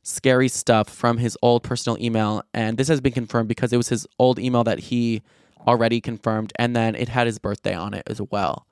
scary 0.05 0.49
stuff 0.49 0.89
from 0.89 1.19
his 1.19 1.37
old 1.43 1.65
personal 1.65 2.01
email, 2.01 2.43
and 2.55 2.79
this 2.79 2.89
has 2.89 3.01
been 3.01 3.13
confirmed 3.13 3.49
because 3.49 3.73
it 3.73 3.77
was 3.77 3.89
his 3.89 4.07
old 4.21 4.39
email 4.39 4.63
that 4.65 4.79
he 4.79 5.21
already 5.67 6.01
confirmed, 6.01 6.53
and 6.57 6.77
then 6.77 6.95
it 6.95 7.09
had 7.09 7.27
his 7.27 7.41
birthday 7.41 7.75
on 7.75 7.93
it 7.93 8.05
as 8.07 8.21
well. 8.31 8.67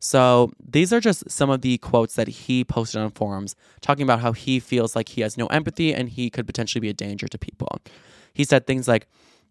So 0.00 0.50
these 0.66 0.92
are 0.94 1.00
just 1.00 1.30
some 1.30 1.50
of 1.50 1.60
the 1.60 1.76
quotes 1.78 2.14
that 2.14 2.26
he 2.26 2.64
posted 2.64 3.02
on 3.02 3.10
forums 3.10 3.54
talking 3.82 4.02
about 4.02 4.20
how 4.20 4.32
he 4.32 4.58
feels 4.58 4.96
like 4.96 5.10
he 5.10 5.20
has 5.20 5.36
no 5.36 5.46
empathy 5.48 5.94
and 5.94 6.08
he 6.08 6.30
could 6.30 6.46
potentially 6.46 6.80
be 6.80 6.88
a 6.88 6.94
danger 6.94 7.28
to 7.28 7.38
people. 7.38 7.68
He 8.32 8.44
said 8.44 8.66
things 8.66 8.88
like, 8.88 9.06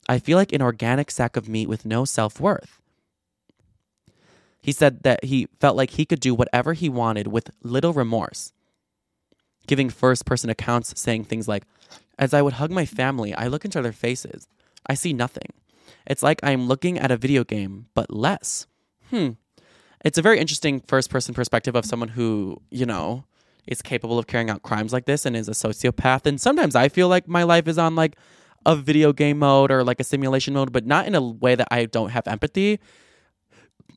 I 0.07 0.17
feel 0.17 0.37
like 0.37 0.51
an 0.51 0.63
organic 0.63 1.11
sack 1.11 1.37
of 1.37 1.47
meat 1.47 1.69
with 1.69 1.85
no 1.85 2.03
self 2.03 2.39
worth. 2.39 2.81
He 4.59 4.71
said 4.71 5.03
that 5.03 5.23
he 5.23 5.47
felt 5.59 5.77
like 5.77 5.91
he 5.91 6.05
could 6.05 6.19
do 6.19 6.33
whatever 6.33 6.73
he 6.73 6.89
wanted 6.89 7.27
with 7.27 7.51
little 7.63 7.93
remorse, 7.93 8.51
giving 9.67 9.89
first 9.89 10.25
person 10.25 10.49
accounts 10.49 10.99
saying 10.99 11.25
things 11.25 11.47
like, 11.47 11.63
As 12.17 12.33
I 12.33 12.41
would 12.41 12.53
hug 12.53 12.71
my 12.71 12.85
family, 12.85 13.33
I 13.35 13.47
look 13.47 13.65
into 13.65 13.81
their 13.81 13.91
faces. 13.91 14.47
I 14.87 14.95
see 14.95 15.13
nothing. 15.13 15.53
It's 16.07 16.23
like 16.23 16.39
I 16.43 16.51
am 16.51 16.67
looking 16.67 16.97
at 16.97 17.11
a 17.11 17.17
video 17.17 17.43
game, 17.43 17.85
but 17.93 18.11
less. 18.11 18.65
Hmm, 19.11 19.31
it's 20.05 20.17
a 20.17 20.21
very 20.21 20.39
interesting 20.39 20.81
first 20.87 21.09
person 21.09 21.33
perspective 21.33 21.75
of 21.75 21.85
someone 21.85 22.09
who, 22.09 22.61
you 22.69 22.85
know, 22.85 23.25
is 23.67 23.81
capable 23.81 24.17
of 24.17 24.27
carrying 24.27 24.49
out 24.49 24.63
crimes 24.63 24.93
like 24.93 25.05
this 25.05 25.25
and 25.25 25.35
is 25.35 25.47
a 25.47 25.51
sociopath. 25.51 26.25
And 26.25 26.39
sometimes 26.39 26.75
I 26.75 26.89
feel 26.89 27.07
like 27.07 27.27
my 27.27 27.43
life 27.43 27.67
is 27.67 27.77
on 27.77 27.95
like 27.95 28.15
a 28.65 28.75
video 28.75 29.13
game 29.13 29.39
mode 29.39 29.71
or 29.71 29.83
like 29.83 29.99
a 29.99 30.03
simulation 30.03 30.53
mode, 30.53 30.71
but 30.71 30.85
not 30.85 31.05
in 31.05 31.15
a 31.15 31.21
way 31.21 31.55
that 31.55 31.67
I 31.71 31.85
don't 31.85 32.09
have 32.09 32.27
empathy. 32.27 32.79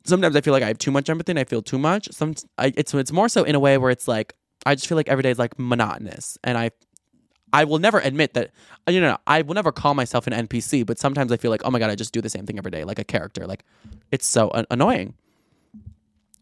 Sometimes 0.05 0.36
I 0.36 0.40
feel 0.40 0.53
like 0.53 0.62
I 0.62 0.68
have 0.68 0.78
too 0.78 0.90
much 0.90 1.09
empathy 1.09 1.32
and 1.32 1.38
I 1.38 1.44
feel 1.44 1.62
too 1.62 1.78
much. 1.78 2.09
Some 2.11 2.34
I, 2.59 2.72
it's 2.76 2.92
it's 2.92 3.12
more 3.12 3.28
so 3.28 3.44
in 3.44 3.55
a 3.55 3.61
way 3.61 3.78
where 3.78 3.90
it's 3.90 4.09
like 4.09 4.34
I 4.66 4.74
just 4.74 4.88
feel 4.88 4.96
like 4.96 5.09
every 5.09 5.22
day 5.22 5.30
is 5.30 5.38
like 5.38 5.59
monotonous, 5.59 6.38
and 6.42 6.59
I 6.59 6.70
I 7.53 7.64
will 7.64 7.78
never 7.78 8.00
admit 8.00 8.34
that 8.34 8.50
uh, 8.88 8.90
you 8.90 9.00
know 9.00 9.16
I 9.26 9.42
will 9.42 9.55
never 9.55 9.70
call 9.70 9.94
myself 9.94 10.26
an 10.26 10.32
NPC, 10.32 10.84
but 10.84 10.98
sometimes 10.98 11.30
I 11.30 11.36
feel 11.36 11.50
like 11.53 11.62
oh 11.64 11.70
my 11.70 11.78
god 11.78 11.90
I 11.90 11.94
just 11.94 12.12
do 12.12 12.20
the 12.20 12.30
same 12.30 12.46
thing 12.46 12.59
every 12.59 12.70
day 12.72 12.82
like 12.84 12.98
a 12.98 13.05
character. 13.05 13.46
Like 13.46 13.64
it's 14.11 14.26
so 14.26 14.50
a- 14.53 14.66
annoying. 14.70 15.14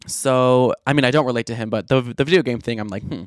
So, 0.07 0.73
I 0.87 0.93
mean, 0.93 1.05
I 1.05 1.11
don't 1.11 1.25
relate 1.25 1.45
to 1.47 1.55
him, 1.55 1.69
but 1.69 1.87
the 1.87 2.01
the 2.01 2.23
video 2.23 2.41
game 2.41 2.59
thing, 2.59 2.79
I'm 2.79 2.87
like, 2.87 3.03
hmm. 3.03 3.25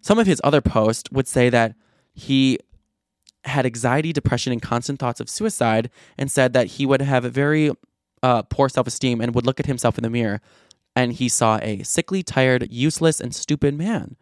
Some 0.00 0.20
of 0.20 0.26
his 0.28 0.40
other 0.44 0.60
posts 0.60 1.10
would 1.10 1.26
say 1.26 1.50
that 1.50 1.74
he 2.14 2.60
had 3.44 3.66
anxiety, 3.66 4.12
depression, 4.12 4.52
and 4.52 4.62
constant 4.62 5.00
thoughts 5.00 5.18
of 5.18 5.28
suicide, 5.28 5.90
and 6.16 6.30
said 6.30 6.52
that 6.52 6.66
he 6.68 6.86
would 6.86 7.02
have 7.02 7.24
a 7.24 7.30
very 7.30 7.72
uh, 8.22 8.42
poor 8.42 8.68
self 8.68 8.86
esteem 8.86 9.20
and 9.20 9.34
would 9.34 9.46
look 9.46 9.58
at 9.58 9.66
himself 9.66 9.98
in 9.98 10.02
the 10.02 10.10
mirror, 10.10 10.40
and 10.94 11.14
he 11.14 11.28
saw 11.28 11.58
a 11.60 11.82
sickly, 11.82 12.22
tired, 12.22 12.70
useless, 12.70 13.20
and 13.20 13.34
stupid 13.34 13.74
man. 13.74 14.16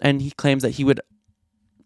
And 0.00 0.22
he 0.22 0.30
claims 0.30 0.62
that 0.62 0.70
he 0.70 0.84
would 0.84 1.00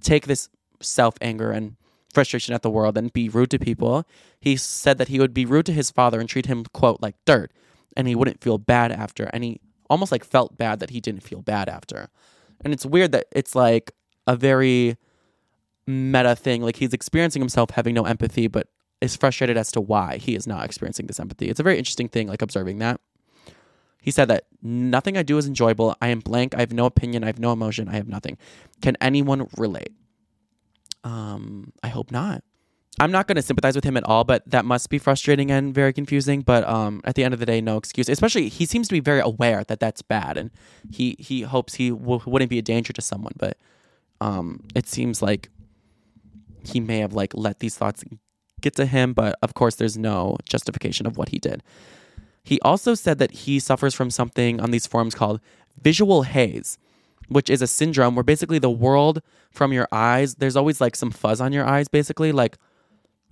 take 0.01 0.27
this 0.27 0.49
self 0.81 1.15
anger 1.21 1.51
and 1.51 1.77
frustration 2.15 2.55
at 2.55 2.63
the 2.63 2.71
world 2.71 2.97
and 2.97 3.13
be 3.13 3.29
rude 3.29 3.51
to 3.51 3.59
people. 3.59 4.07
He 4.41 4.57
said 4.57 4.99
that 4.99 5.09
he 5.09 5.19
would 5.19 5.35
be 5.35 5.45
rude 5.45 5.67
to 5.67 5.73
his 5.73 5.91
father 5.91 6.21
and 6.21 6.29
treat 6.29 6.47
him, 6.47 6.65
quote, 6.73 7.03
like 7.03 7.17
dirt 7.25 7.51
and 7.97 8.07
he 8.09 8.15
wouldn't 8.15 8.43
feel 8.43 8.59
bad 8.59 8.93
after 8.93 9.25
and 9.33 9.45
he 9.45 9.61
almost 9.89 10.13
like 10.13 10.25
felt 10.25 10.57
bad 10.57 10.81
that 10.81 10.91
he 10.91 11.01
didn't 11.01 11.23
feel 11.23 11.43
bad 11.43 11.69
after. 11.69 12.09
And 12.65 12.73
it's 12.73 12.87
weird 12.87 13.13
that 13.13 13.27
it's 13.33 13.55
like 13.55 13.93
a 14.27 14.37
very 14.37 14.97
meta 15.87 16.35
thing. 16.35 16.63
Like 16.63 16.77
he's 16.77 16.93
experiencing 16.93 17.41
himself 17.41 17.71
having 17.71 17.95
no 17.95 18.05
empathy 18.05 18.49
but 18.49 18.69
is 19.01 19.17
frustrated 19.17 19.57
as 19.57 19.71
to 19.73 19.81
why 19.81 20.17
he 20.17 20.35
is 20.35 20.47
not 20.47 20.65
experiencing 20.65 21.07
this 21.07 21.21
empathy. 21.21 21.49
It's 21.49 21.61
a 21.61 21.63
very 21.63 21.79
interesting 21.79 22.09
thing 22.09 22.29
like 22.29 22.43
observing 22.43 22.79
that. 22.79 23.01
He 24.01 24.11
said 24.11 24.29
that 24.29 24.45
nothing 24.63 25.17
i 25.17 25.23
do 25.23 25.37
is 25.37 25.47
enjoyable. 25.47 25.97
I 26.01 26.09
am 26.09 26.21
blank. 26.21 26.55
I 26.55 26.61
have 26.61 26.73
no 26.73 26.87
opinion. 26.87 27.25
I 27.25 27.27
have 27.27 27.41
no 27.41 27.53
emotion. 27.53 27.89
I 27.89 27.95
have 27.95 28.09
nothing. 28.09 28.39
Can 28.81 28.97
anyone 29.01 29.49
relate? 29.57 29.93
Um 31.05 31.73
i 31.83 31.89
hope 31.89 32.11
not 32.11 32.43
I'm 32.99 33.13
not 33.13 33.27
going 33.27 33.37
to 33.37 33.43
sympathize 33.43 33.75
with 33.75 33.85
him 33.85 33.97
at 33.97 34.05
all, 34.05 34.25
but 34.25 34.43
that 34.51 34.65
must 34.65 34.89
be 34.89 34.99
frustrating 34.99 35.51
and 35.51 35.75
very 35.75 35.93
confusing. 35.93 36.41
But 36.41 36.67
um, 36.67 37.03
at 37.05 37.15
the 37.15 37.25
end 37.25 37.35
of 37.35 37.41
the 37.41 37.47
day, 37.47 37.61
no 37.61 37.77
excuse. 37.77 38.09
Especially, 38.09 38.49
he 38.49 38.65
seems 38.65 38.89
to 38.89 38.95
be 38.95 39.01
very 39.01 39.21
aware 39.21 39.65
that 39.65 39.81
that's 39.81 40.03
bad, 40.03 40.37
and 40.39 40.51
he 40.91 41.17
he 41.19 41.43
hopes 41.43 41.75
he 41.75 41.91
w- 41.91 42.21
wouldn't 42.25 42.51
be 42.51 42.59
a 42.59 42.63
danger 42.63 42.93
to 42.95 43.03
someone. 43.03 43.35
But 43.37 43.59
um, 44.21 44.65
it 44.75 44.87
seems 44.87 45.21
like 45.21 45.51
he 46.65 46.81
may 46.81 46.99
have 47.01 47.13
like 47.13 47.35
let 47.35 47.61
these 47.61 47.77
thoughts 47.77 48.03
get 48.63 48.75
to 48.77 48.87
him. 48.87 49.13
But 49.13 49.37
of 49.43 49.53
course, 49.53 49.75
there's 49.75 49.99
no 49.99 50.39
justification 50.47 51.07
of 51.07 51.19
what 51.19 51.29
he 51.29 51.39
did. 51.39 51.63
He 52.43 52.61
also 52.61 52.95
said 52.95 53.19
that 53.19 53.33
he 53.33 53.59
suffers 53.59 53.93
from 53.93 54.11
something 54.11 54.61
on 54.61 54.71
these 54.71 54.87
forums 54.87 55.15
called 55.15 55.41
visual 55.83 56.23
haze, 56.23 56.79
which 57.29 57.51
is 57.51 57.61
a 57.61 57.67
syndrome 57.67 58.15
where 58.15 58.23
basically 58.23 58.59
the 58.59 58.71
world 58.71 59.21
from 59.51 59.73
your 59.73 59.89
eyes, 59.93 60.37
there's 60.37 60.57
always 60.57 60.81
like 60.81 60.97
some 60.97 61.11
fuzz 61.11 61.41
on 61.41 61.53
your 61.53 61.67
eyes, 61.67 61.89
basically 61.89 62.33
like 62.33 62.57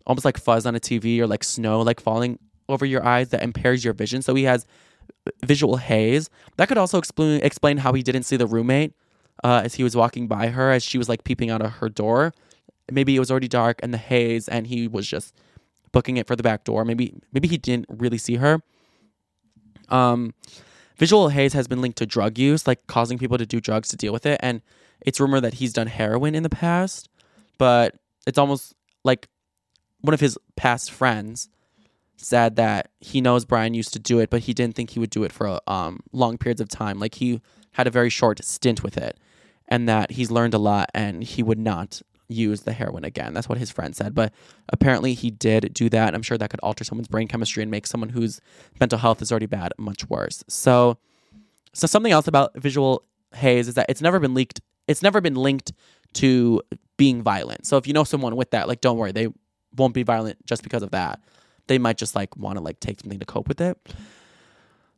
almost 0.06 0.24
like 0.24 0.38
fuzz 0.38 0.66
on 0.66 0.74
a 0.74 0.80
TV 0.80 1.18
or 1.18 1.26
like 1.26 1.44
snow 1.44 1.80
like 1.80 2.00
falling 2.00 2.38
over 2.68 2.84
your 2.84 3.04
eyes 3.04 3.28
that 3.30 3.42
impairs 3.42 3.84
your 3.84 3.94
vision. 3.94 4.22
So 4.22 4.34
he 4.34 4.44
has 4.44 4.66
visual 5.44 5.76
haze. 5.76 6.30
That 6.56 6.68
could 6.68 6.78
also 6.78 6.98
explain 6.98 7.40
explain 7.42 7.78
how 7.78 7.92
he 7.92 8.02
didn't 8.02 8.24
see 8.24 8.36
the 8.36 8.46
roommate 8.46 8.94
uh, 9.42 9.62
as 9.64 9.74
he 9.74 9.82
was 9.82 9.96
walking 9.96 10.28
by 10.28 10.48
her 10.48 10.70
as 10.70 10.82
she 10.82 10.98
was 10.98 11.08
like 11.08 11.24
peeping 11.24 11.50
out 11.50 11.62
of 11.62 11.72
her 11.72 11.88
door. 11.88 12.32
Maybe 12.90 13.16
it 13.16 13.18
was 13.18 13.30
already 13.30 13.48
dark 13.48 13.80
and 13.82 13.92
the 13.92 13.98
haze, 13.98 14.48
and 14.48 14.66
he 14.66 14.88
was 14.88 15.06
just 15.06 15.34
booking 15.92 16.16
it 16.16 16.26
for 16.26 16.36
the 16.36 16.42
back 16.42 16.64
door. 16.64 16.84
Maybe 16.84 17.14
maybe 17.32 17.48
he 17.48 17.56
didn't 17.56 17.86
really 17.88 18.18
see 18.18 18.36
her. 18.36 18.60
Um, 19.88 20.34
visual 20.98 21.28
haze 21.28 21.52
has 21.54 21.66
been 21.66 21.80
linked 21.80 21.98
to 21.98 22.06
drug 22.06 22.38
use, 22.38 22.66
like 22.66 22.86
causing 22.86 23.18
people 23.18 23.38
to 23.38 23.46
do 23.46 23.60
drugs 23.60 23.88
to 23.88 23.96
deal 23.96 24.12
with 24.12 24.26
it, 24.26 24.38
and 24.42 24.60
it's 25.00 25.20
rumored 25.20 25.44
that 25.44 25.54
he's 25.54 25.72
done 25.72 25.86
heroin 25.86 26.34
in 26.34 26.42
the 26.42 26.50
past. 26.50 27.08
But 27.58 27.94
it's 28.26 28.38
almost 28.38 28.74
like 29.04 29.28
one 30.04 30.12
of 30.12 30.20
his 30.20 30.36
past 30.54 30.90
friends 30.90 31.48
said 32.16 32.56
that 32.56 32.90
he 33.00 33.22
knows 33.22 33.46
Bryan 33.46 33.72
used 33.72 33.94
to 33.94 33.98
do 33.98 34.18
it, 34.18 34.28
but 34.28 34.42
he 34.42 34.52
didn't 34.52 34.76
think 34.76 34.90
he 34.90 35.00
would 35.00 35.08
do 35.08 35.24
it 35.24 35.32
for 35.32 35.58
um, 35.66 36.00
long 36.12 36.36
periods 36.36 36.60
of 36.60 36.68
time. 36.68 36.98
Like 36.98 37.14
he 37.14 37.40
had 37.72 37.86
a 37.86 37.90
very 37.90 38.10
short 38.10 38.44
stint 38.44 38.82
with 38.82 38.98
it, 38.98 39.18
and 39.66 39.88
that 39.88 40.12
he's 40.12 40.30
learned 40.30 40.52
a 40.52 40.58
lot, 40.58 40.90
and 40.94 41.24
he 41.24 41.42
would 41.42 41.58
not 41.58 42.02
use 42.28 42.62
the 42.62 42.72
heroin 42.74 43.04
again. 43.04 43.32
That's 43.32 43.48
what 43.48 43.56
his 43.56 43.70
friend 43.70 43.96
said. 43.96 44.14
But 44.14 44.34
apparently, 44.68 45.14
he 45.14 45.30
did 45.30 45.72
do 45.72 45.88
that. 45.88 46.14
I'm 46.14 46.22
sure 46.22 46.36
that 46.36 46.50
could 46.50 46.60
alter 46.60 46.84
someone's 46.84 47.08
brain 47.08 47.26
chemistry 47.26 47.62
and 47.62 47.70
make 47.70 47.86
someone 47.86 48.10
whose 48.10 48.42
mental 48.78 48.98
health 48.98 49.22
is 49.22 49.32
already 49.32 49.46
bad 49.46 49.72
much 49.78 50.08
worse. 50.10 50.44
So, 50.48 50.98
so 51.72 51.86
something 51.86 52.12
else 52.12 52.28
about 52.28 52.54
visual 52.56 53.04
haze 53.34 53.68
is 53.68 53.74
that 53.74 53.86
it's 53.88 54.02
never 54.02 54.20
been 54.20 54.34
leaked. 54.34 54.60
It's 54.86 55.02
never 55.02 55.22
been 55.22 55.34
linked 55.34 55.72
to 56.14 56.60
being 56.98 57.22
violent. 57.22 57.66
So 57.66 57.78
if 57.78 57.86
you 57.86 57.94
know 57.94 58.04
someone 58.04 58.36
with 58.36 58.50
that, 58.50 58.68
like, 58.68 58.82
don't 58.82 58.98
worry, 58.98 59.12
they 59.12 59.28
won't 59.76 59.94
be 59.94 60.02
violent 60.02 60.44
just 60.46 60.62
because 60.62 60.82
of 60.82 60.90
that. 60.90 61.20
They 61.66 61.78
might 61.78 61.96
just 61.96 62.14
like 62.14 62.36
want 62.36 62.58
to 62.58 62.62
like 62.62 62.80
take 62.80 63.00
something 63.00 63.18
to 63.18 63.26
cope 63.26 63.48
with 63.48 63.60
it. 63.60 63.78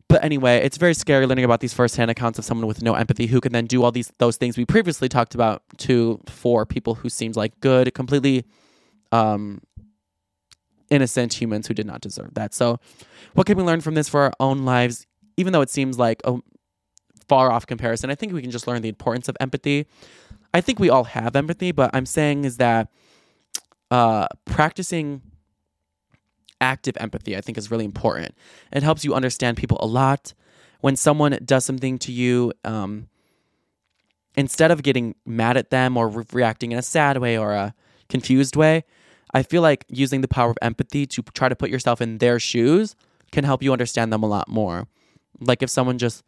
But 0.08 0.22
anyway, 0.22 0.58
it's 0.58 0.76
very 0.76 0.94
scary 0.94 1.26
learning 1.26 1.44
about 1.44 1.60
these 1.60 1.74
firsthand 1.74 2.10
accounts 2.10 2.38
of 2.38 2.44
someone 2.44 2.66
with 2.66 2.80
no 2.82 2.94
empathy 2.94 3.26
who 3.26 3.40
can 3.40 3.52
then 3.52 3.66
do 3.66 3.82
all 3.82 3.90
these 3.90 4.12
those 4.18 4.36
things 4.36 4.56
we 4.56 4.64
previously 4.64 5.08
talked 5.08 5.34
about 5.34 5.62
to 5.78 6.20
for 6.26 6.64
people 6.64 6.94
who 6.94 7.08
seems 7.08 7.36
like 7.36 7.58
good, 7.60 7.92
completely 7.94 8.44
um 9.12 9.60
innocent 10.90 11.40
humans 11.40 11.66
who 11.66 11.74
did 11.74 11.86
not 11.86 12.00
deserve 12.00 12.34
that. 12.34 12.54
So, 12.54 12.78
what 13.34 13.46
can 13.46 13.56
we 13.56 13.64
learn 13.64 13.80
from 13.80 13.94
this 13.94 14.08
for 14.08 14.20
our 14.22 14.32
own 14.38 14.64
lives? 14.64 15.06
Even 15.36 15.52
though 15.52 15.60
it 15.60 15.70
seems 15.70 15.98
like 15.98 16.22
a 16.24 16.38
far 17.28 17.50
off 17.50 17.66
comparison, 17.66 18.10
I 18.10 18.14
think 18.14 18.32
we 18.32 18.42
can 18.42 18.50
just 18.50 18.66
learn 18.66 18.82
the 18.82 18.88
importance 18.88 19.28
of 19.28 19.36
empathy. 19.40 19.86
I 20.54 20.60
think 20.60 20.78
we 20.78 20.88
all 20.88 21.04
have 21.04 21.36
empathy, 21.36 21.72
but 21.72 21.90
I'm 21.92 22.06
saying 22.06 22.44
is 22.44 22.56
that 22.58 22.88
uh, 23.90 24.26
practicing 24.44 25.22
active 26.60 26.96
empathy, 26.98 27.36
I 27.36 27.40
think, 27.40 27.58
is 27.58 27.70
really 27.70 27.84
important. 27.84 28.34
It 28.72 28.82
helps 28.82 29.04
you 29.04 29.14
understand 29.14 29.56
people 29.56 29.78
a 29.80 29.86
lot. 29.86 30.34
When 30.80 30.96
someone 30.96 31.38
does 31.44 31.64
something 31.64 31.98
to 32.00 32.12
you, 32.12 32.52
um, 32.64 33.08
instead 34.36 34.70
of 34.70 34.82
getting 34.82 35.14
mad 35.24 35.56
at 35.56 35.70
them 35.70 35.96
or 35.96 36.08
re- 36.08 36.24
reacting 36.32 36.72
in 36.72 36.78
a 36.78 36.82
sad 36.82 37.18
way 37.18 37.38
or 37.38 37.52
a 37.52 37.74
confused 38.08 38.56
way, 38.56 38.84
I 39.34 39.42
feel 39.42 39.62
like 39.62 39.84
using 39.88 40.20
the 40.20 40.28
power 40.28 40.50
of 40.50 40.58
empathy 40.62 41.06
to 41.06 41.22
try 41.34 41.48
to 41.48 41.56
put 41.56 41.70
yourself 41.70 42.00
in 42.00 42.18
their 42.18 42.38
shoes 42.38 42.94
can 43.32 43.44
help 43.44 43.62
you 43.62 43.72
understand 43.72 44.12
them 44.12 44.22
a 44.22 44.26
lot 44.26 44.48
more. 44.48 44.86
Like 45.40 45.62
if 45.62 45.70
someone 45.70 45.98
just 45.98 46.22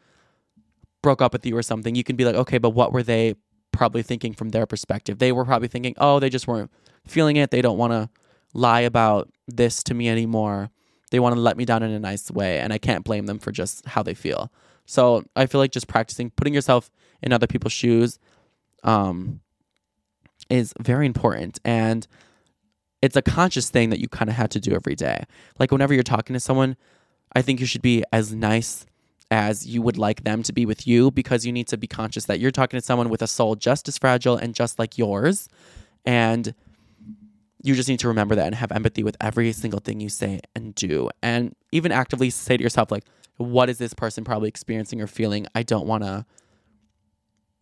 broke 1.02 1.22
up 1.22 1.32
with 1.32 1.46
you 1.46 1.56
or 1.56 1.62
something, 1.62 1.94
you 1.94 2.04
can 2.04 2.16
be 2.16 2.24
like, 2.24 2.34
okay, 2.34 2.58
but 2.58 2.70
what 2.70 2.92
were 2.92 3.02
they 3.02 3.34
probably 3.72 4.02
thinking 4.02 4.34
from 4.34 4.50
their 4.50 4.66
perspective? 4.66 5.18
They 5.18 5.32
were 5.32 5.44
probably 5.44 5.68
thinking, 5.68 5.94
oh, 5.98 6.18
they 6.18 6.28
just 6.28 6.46
weren't 6.46 6.70
feeling 7.08 7.36
it. 7.36 7.50
They 7.50 7.62
don't 7.62 7.78
want 7.78 7.92
to 7.92 8.08
lie 8.54 8.80
about 8.80 9.30
this 9.46 9.82
to 9.84 9.94
me 9.94 10.08
anymore. 10.08 10.70
They 11.10 11.20
want 11.20 11.34
to 11.34 11.40
let 11.40 11.56
me 11.56 11.64
down 11.64 11.82
in 11.82 11.90
a 11.90 11.98
nice 11.98 12.30
way, 12.30 12.60
and 12.60 12.72
I 12.72 12.78
can't 12.78 13.04
blame 13.04 13.26
them 13.26 13.38
for 13.38 13.50
just 13.50 13.86
how 13.86 14.02
they 14.02 14.14
feel. 14.14 14.52
So 14.84 15.24
I 15.36 15.46
feel 15.46 15.60
like 15.60 15.72
just 15.72 15.88
practicing 15.88 16.30
putting 16.30 16.54
yourself 16.54 16.90
in 17.22 17.32
other 17.32 17.46
people's 17.46 17.72
shoes 17.72 18.18
um, 18.84 19.40
is 20.48 20.72
very 20.80 21.06
important. 21.06 21.58
And 21.64 22.06
it's 23.02 23.16
a 23.16 23.22
conscious 23.22 23.70
thing 23.70 23.90
that 23.90 24.00
you 24.00 24.08
kind 24.08 24.30
of 24.30 24.36
have 24.36 24.48
to 24.50 24.60
do 24.60 24.74
every 24.74 24.94
day. 24.94 25.24
Like 25.58 25.70
whenever 25.70 25.94
you're 25.94 26.02
talking 26.02 26.34
to 26.34 26.40
someone, 26.40 26.76
I 27.34 27.42
think 27.42 27.60
you 27.60 27.66
should 27.66 27.82
be 27.82 28.02
as 28.12 28.34
nice 28.34 28.86
as 29.30 29.66
you 29.66 29.82
would 29.82 29.98
like 29.98 30.24
them 30.24 30.42
to 30.42 30.52
be 30.52 30.64
with 30.64 30.86
you 30.86 31.10
because 31.10 31.44
you 31.44 31.52
need 31.52 31.68
to 31.68 31.76
be 31.76 31.86
conscious 31.86 32.24
that 32.24 32.40
you're 32.40 32.50
talking 32.50 32.80
to 32.80 32.84
someone 32.84 33.10
with 33.10 33.20
a 33.20 33.26
soul 33.26 33.56
just 33.56 33.86
as 33.88 33.98
fragile 33.98 34.36
and 34.36 34.54
just 34.54 34.78
like 34.78 34.96
yours. 34.96 35.48
And 36.04 36.54
you 37.68 37.74
just 37.74 37.88
need 37.88 38.00
to 38.00 38.08
remember 38.08 38.34
that 38.34 38.46
and 38.46 38.54
have 38.54 38.72
empathy 38.72 39.02
with 39.04 39.16
every 39.20 39.52
single 39.52 39.78
thing 39.78 40.00
you 40.00 40.08
say 40.08 40.40
and 40.56 40.74
do. 40.74 41.10
And 41.22 41.54
even 41.70 41.92
actively 41.92 42.30
say 42.30 42.56
to 42.56 42.62
yourself, 42.62 42.90
like, 42.90 43.04
what 43.36 43.68
is 43.68 43.78
this 43.78 43.94
person 43.94 44.24
probably 44.24 44.48
experiencing 44.48 45.00
or 45.00 45.06
feeling? 45.06 45.46
I 45.54 45.62
don't 45.62 45.86
want 45.86 46.02
to 46.02 46.24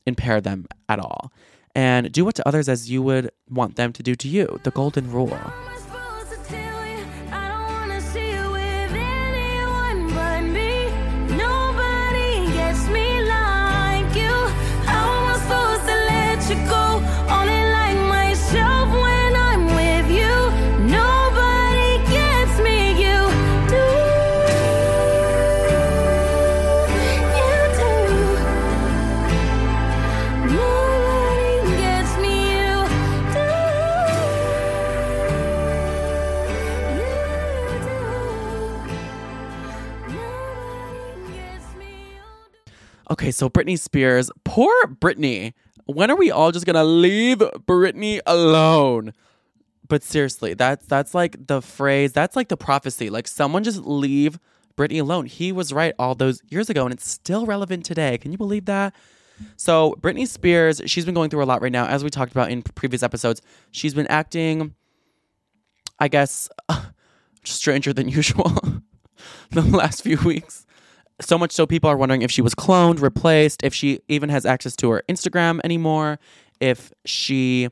impair 0.06 0.40
them 0.40 0.66
at 0.88 0.98
all. 0.98 1.32
And 1.74 2.10
do 2.10 2.26
unto 2.26 2.42
others 2.46 2.68
as 2.68 2.90
you 2.90 3.02
would 3.02 3.30
want 3.50 3.76
them 3.76 3.92
to 3.92 4.02
do 4.02 4.14
to 4.14 4.28
you. 4.28 4.60
The 4.62 4.70
golden 4.70 5.10
rule. 5.10 5.38
Okay, 43.10 43.30
so 43.30 43.48
Britney 43.48 43.78
Spears, 43.78 44.30
poor 44.44 44.72
Britney. 44.86 45.52
When 45.86 46.10
are 46.10 46.16
we 46.16 46.30
all 46.30 46.50
just 46.50 46.66
gonna 46.66 46.84
leave 46.84 47.38
Britney 47.38 48.20
alone? 48.26 49.12
But 49.88 50.02
seriously, 50.02 50.54
that's 50.54 50.86
that's 50.86 51.14
like 51.14 51.46
the 51.46 51.62
phrase, 51.62 52.12
that's 52.12 52.34
like 52.34 52.48
the 52.48 52.56
prophecy. 52.56 53.08
Like 53.08 53.28
someone 53.28 53.62
just 53.62 53.80
leave 53.84 54.40
Britney 54.76 55.00
alone. 55.00 55.26
He 55.26 55.52
was 55.52 55.72
right 55.72 55.94
all 55.98 56.16
those 56.16 56.42
years 56.48 56.68
ago, 56.68 56.84
and 56.84 56.92
it's 56.92 57.08
still 57.08 57.46
relevant 57.46 57.84
today. 57.84 58.18
Can 58.18 58.32
you 58.32 58.38
believe 58.38 58.64
that? 58.64 58.94
So 59.56 59.94
Britney 60.00 60.26
Spears, 60.26 60.80
she's 60.86 61.04
been 61.04 61.14
going 61.14 61.30
through 61.30 61.44
a 61.44 61.46
lot 61.46 61.62
right 61.62 61.72
now, 61.72 61.86
as 61.86 62.02
we 62.02 62.10
talked 62.10 62.32
about 62.32 62.50
in 62.50 62.62
previous 62.62 63.02
episodes. 63.02 63.40
She's 63.70 63.94
been 63.94 64.06
acting, 64.08 64.74
I 66.00 66.08
guess, 66.08 66.48
stranger 67.44 67.92
than 67.92 68.08
usual 68.20 68.52
the 69.50 69.62
last 69.62 70.02
few 70.02 70.18
weeks. 70.18 70.65
So 71.20 71.38
much 71.38 71.52
so, 71.52 71.66
people 71.66 71.88
are 71.88 71.96
wondering 71.96 72.22
if 72.22 72.30
she 72.30 72.42
was 72.42 72.54
cloned, 72.54 73.00
replaced, 73.00 73.64
if 73.64 73.72
she 73.74 74.00
even 74.08 74.28
has 74.28 74.44
access 74.44 74.76
to 74.76 74.90
her 74.90 75.02
Instagram 75.08 75.60
anymore, 75.64 76.18
if 76.60 76.92
she 77.04 77.68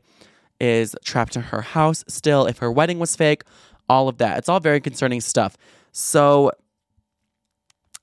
is 0.60 0.96
trapped 1.04 1.36
in 1.36 1.42
her 1.42 1.60
house 1.60 2.04
still, 2.08 2.46
if 2.46 2.58
her 2.58 2.72
wedding 2.72 2.98
was 2.98 3.14
fake, 3.16 3.42
all 3.88 4.08
of 4.08 4.18
that. 4.18 4.38
It's 4.38 4.48
all 4.48 4.60
very 4.60 4.80
concerning 4.80 5.20
stuff. 5.20 5.58
So 5.92 6.52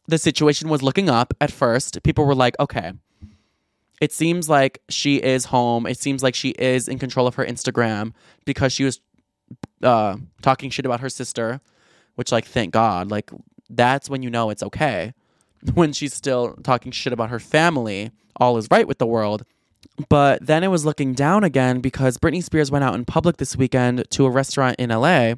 the 0.07 0.17
situation 0.17 0.69
was 0.69 0.83
looking 0.83 1.09
up 1.09 1.33
at 1.41 1.51
first. 1.51 2.03
People 2.03 2.25
were 2.25 2.35
like, 2.35 2.55
okay, 2.59 2.93
it 3.99 4.11
seems 4.11 4.49
like 4.49 4.81
she 4.89 5.17
is 5.17 5.45
home. 5.45 5.85
It 5.87 5.97
seems 5.97 6.21
like 6.23 6.35
she 6.35 6.49
is 6.49 6.87
in 6.87 6.99
control 6.99 7.27
of 7.27 7.35
her 7.35 7.45
Instagram 7.45 8.13
because 8.45 8.73
she 8.73 8.83
was 8.83 8.99
uh, 9.81 10.17
talking 10.41 10.69
shit 10.69 10.85
about 10.85 10.99
her 10.99 11.09
sister, 11.09 11.61
which, 12.15 12.31
like, 12.31 12.45
thank 12.45 12.73
God. 12.73 13.09
Like, 13.09 13.31
that's 13.69 14.09
when 14.09 14.21
you 14.23 14.29
know 14.29 14.49
it's 14.49 14.63
okay. 14.63 15.13
When 15.73 15.93
she's 15.93 16.13
still 16.13 16.55
talking 16.63 16.91
shit 16.91 17.13
about 17.13 17.29
her 17.29 17.39
family, 17.39 18.11
all 18.37 18.57
is 18.57 18.67
right 18.71 18.87
with 18.87 18.97
the 18.97 19.05
world. 19.05 19.45
But 20.09 20.45
then 20.45 20.63
it 20.63 20.69
was 20.69 20.85
looking 20.85 21.13
down 21.13 21.43
again 21.43 21.81
because 21.81 22.17
Britney 22.17 22.43
Spears 22.43 22.71
went 22.71 22.83
out 22.83 22.95
in 22.95 23.05
public 23.05 23.37
this 23.37 23.55
weekend 23.55 24.09
to 24.11 24.25
a 24.25 24.29
restaurant 24.29 24.77
in 24.79 24.89
LA 24.89 25.35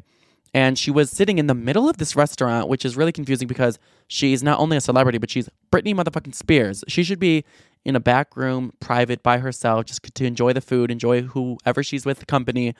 and 0.54 0.78
she 0.78 0.92
was 0.92 1.10
sitting 1.10 1.40
in 1.40 1.48
the 1.48 1.56
middle 1.56 1.90
of 1.90 1.98
this 1.98 2.16
restaurant, 2.16 2.68
which 2.68 2.86
is 2.86 2.96
really 2.96 3.12
confusing 3.12 3.48
because 3.48 3.80
she's 4.08 4.44
not 4.44 4.60
only 4.60 4.78
a 4.78 4.82
celebrity, 4.82 5.18
but 5.18 5.32
she's 5.32 5.50
Britney 5.72 5.96
motherfucking 5.96 6.36
Spears. 6.36 6.84
She 6.88 7.04
should 7.04 7.20
be 7.20 7.44
in 7.84 7.96
a 7.96 8.00
back 8.00 8.38
room, 8.38 8.72
private, 8.80 9.24
by 9.24 9.40
herself, 9.40 9.86
just 9.86 10.04
to 10.04 10.26
enjoy 10.26 10.54
the 10.54 10.62
food, 10.62 10.92
enjoy 10.92 11.24
whoever 11.24 11.82
she's 11.82 12.06
with, 12.06 12.20
the 12.20 12.26
company. 12.26 12.76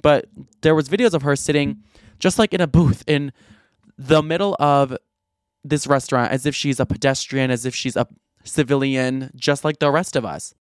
But 0.00 0.26
there 0.60 0.74
was 0.76 0.88
videos 0.88 1.12
of 1.12 1.22
her 1.22 1.34
sitting 1.34 1.82
just 2.20 2.38
like 2.38 2.54
in 2.54 2.60
a 2.60 2.66
booth 2.66 3.02
in 3.06 3.32
the 3.96 4.22
middle 4.22 4.56
of 4.60 4.96
this 5.64 5.86
restaurant, 5.86 6.32
as 6.32 6.46
if 6.46 6.54
she's 6.54 6.80
a 6.80 6.86
pedestrian, 6.86 7.50
as 7.50 7.66
if 7.66 7.74
she's 7.74 7.96
a 7.96 8.06
civilian, 8.44 9.30
just 9.34 9.64
like 9.64 9.78
the 9.78 9.90
rest 9.90 10.16
of 10.16 10.24
us. 10.24 10.54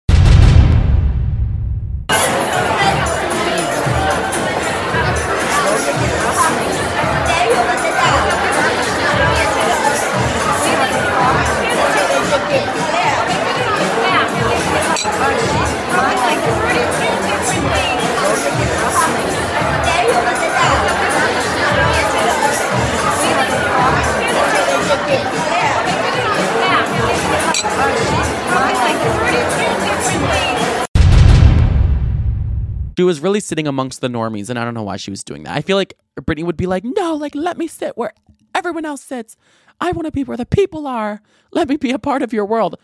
She 32.97 33.03
was 33.03 33.21
really 33.21 33.41
sitting 33.41 33.67
amongst 33.67 34.01
the 34.01 34.09
normies, 34.09 34.49
and 34.51 34.59
I 34.59 34.65
don't 34.65 34.75
know 34.75 34.85
why 34.85 34.97
she 34.97 35.11
was 35.11 35.25
doing 35.25 35.43
that. 35.45 35.57
I 35.57 35.62
feel 35.62 35.77
like 35.77 35.95
Britney 36.21 36.45
would 36.45 36.57
be 36.57 36.67
like, 36.67 36.85
no, 36.85 37.15
like, 37.15 37.35
let 37.35 37.59
me 37.59 37.67
sit 37.67 37.97
where 37.97 38.12
everyone 38.55 38.85
else 38.85 39.03
sits. 39.03 39.37
I 39.81 39.91
want 39.91 40.07
to 40.07 40.12
be 40.12 40.23
where 40.23 40.37
the 40.37 40.47
people 40.47 40.87
are. 40.87 41.21
Let 41.51 41.69
me 41.69 41.77
be 41.77 41.91
a 41.91 41.99
part 41.99 42.23
of 42.23 42.33
your 42.33 42.47
world. 42.47 42.77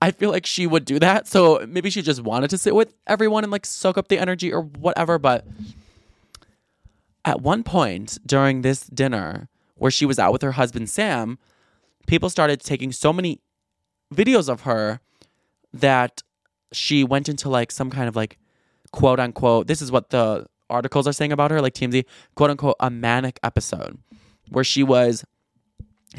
I 0.00 0.10
feel 0.10 0.30
like 0.30 0.46
she 0.46 0.66
would 0.66 0.84
do 0.84 0.98
that. 1.00 1.26
So 1.26 1.64
maybe 1.68 1.90
she 1.90 2.02
just 2.02 2.22
wanted 2.22 2.50
to 2.50 2.58
sit 2.58 2.74
with 2.74 2.94
everyone 3.06 3.44
and 3.44 3.52
like 3.52 3.66
soak 3.66 3.98
up 3.98 4.08
the 4.08 4.18
energy 4.18 4.52
or 4.52 4.62
whatever. 4.62 5.18
But 5.18 5.46
at 7.24 7.40
one 7.40 7.62
point 7.62 8.18
during 8.26 8.62
this 8.62 8.84
dinner 8.86 9.48
where 9.76 9.90
she 9.90 10.06
was 10.06 10.18
out 10.18 10.32
with 10.32 10.42
her 10.42 10.52
husband 10.52 10.90
Sam, 10.90 11.38
people 12.06 12.30
started 12.30 12.60
taking 12.60 12.92
so 12.92 13.12
many 13.12 13.40
videos 14.14 14.48
of 14.48 14.62
her 14.62 15.00
that 15.72 16.22
she 16.72 17.04
went 17.04 17.28
into 17.28 17.48
like 17.48 17.70
some 17.70 17.90
kind 17.90 18.08
of 18.08 18.16
like 18.16 18.38
quote 18.92 19.20
unquote 19.20 19.66
this 19.66 19.80
is 19.80 19.90
what 19.90 20.10
the 20.10 20.46
articles 20.68 21.06
are 21.06 21.12
saying 21.12 21.32
about 21.32 21.50
her 21.50 21.60
like 21.60 21.74
TMZ 21.74 22.04
quote 22.34 22.50
unquote 22.50 22.76
a 22.80 22.90
manic 22.90 23.38
episode 23.42 23.98
where 24.50 24.64
she 24.64 24.82
was 24.82 25.24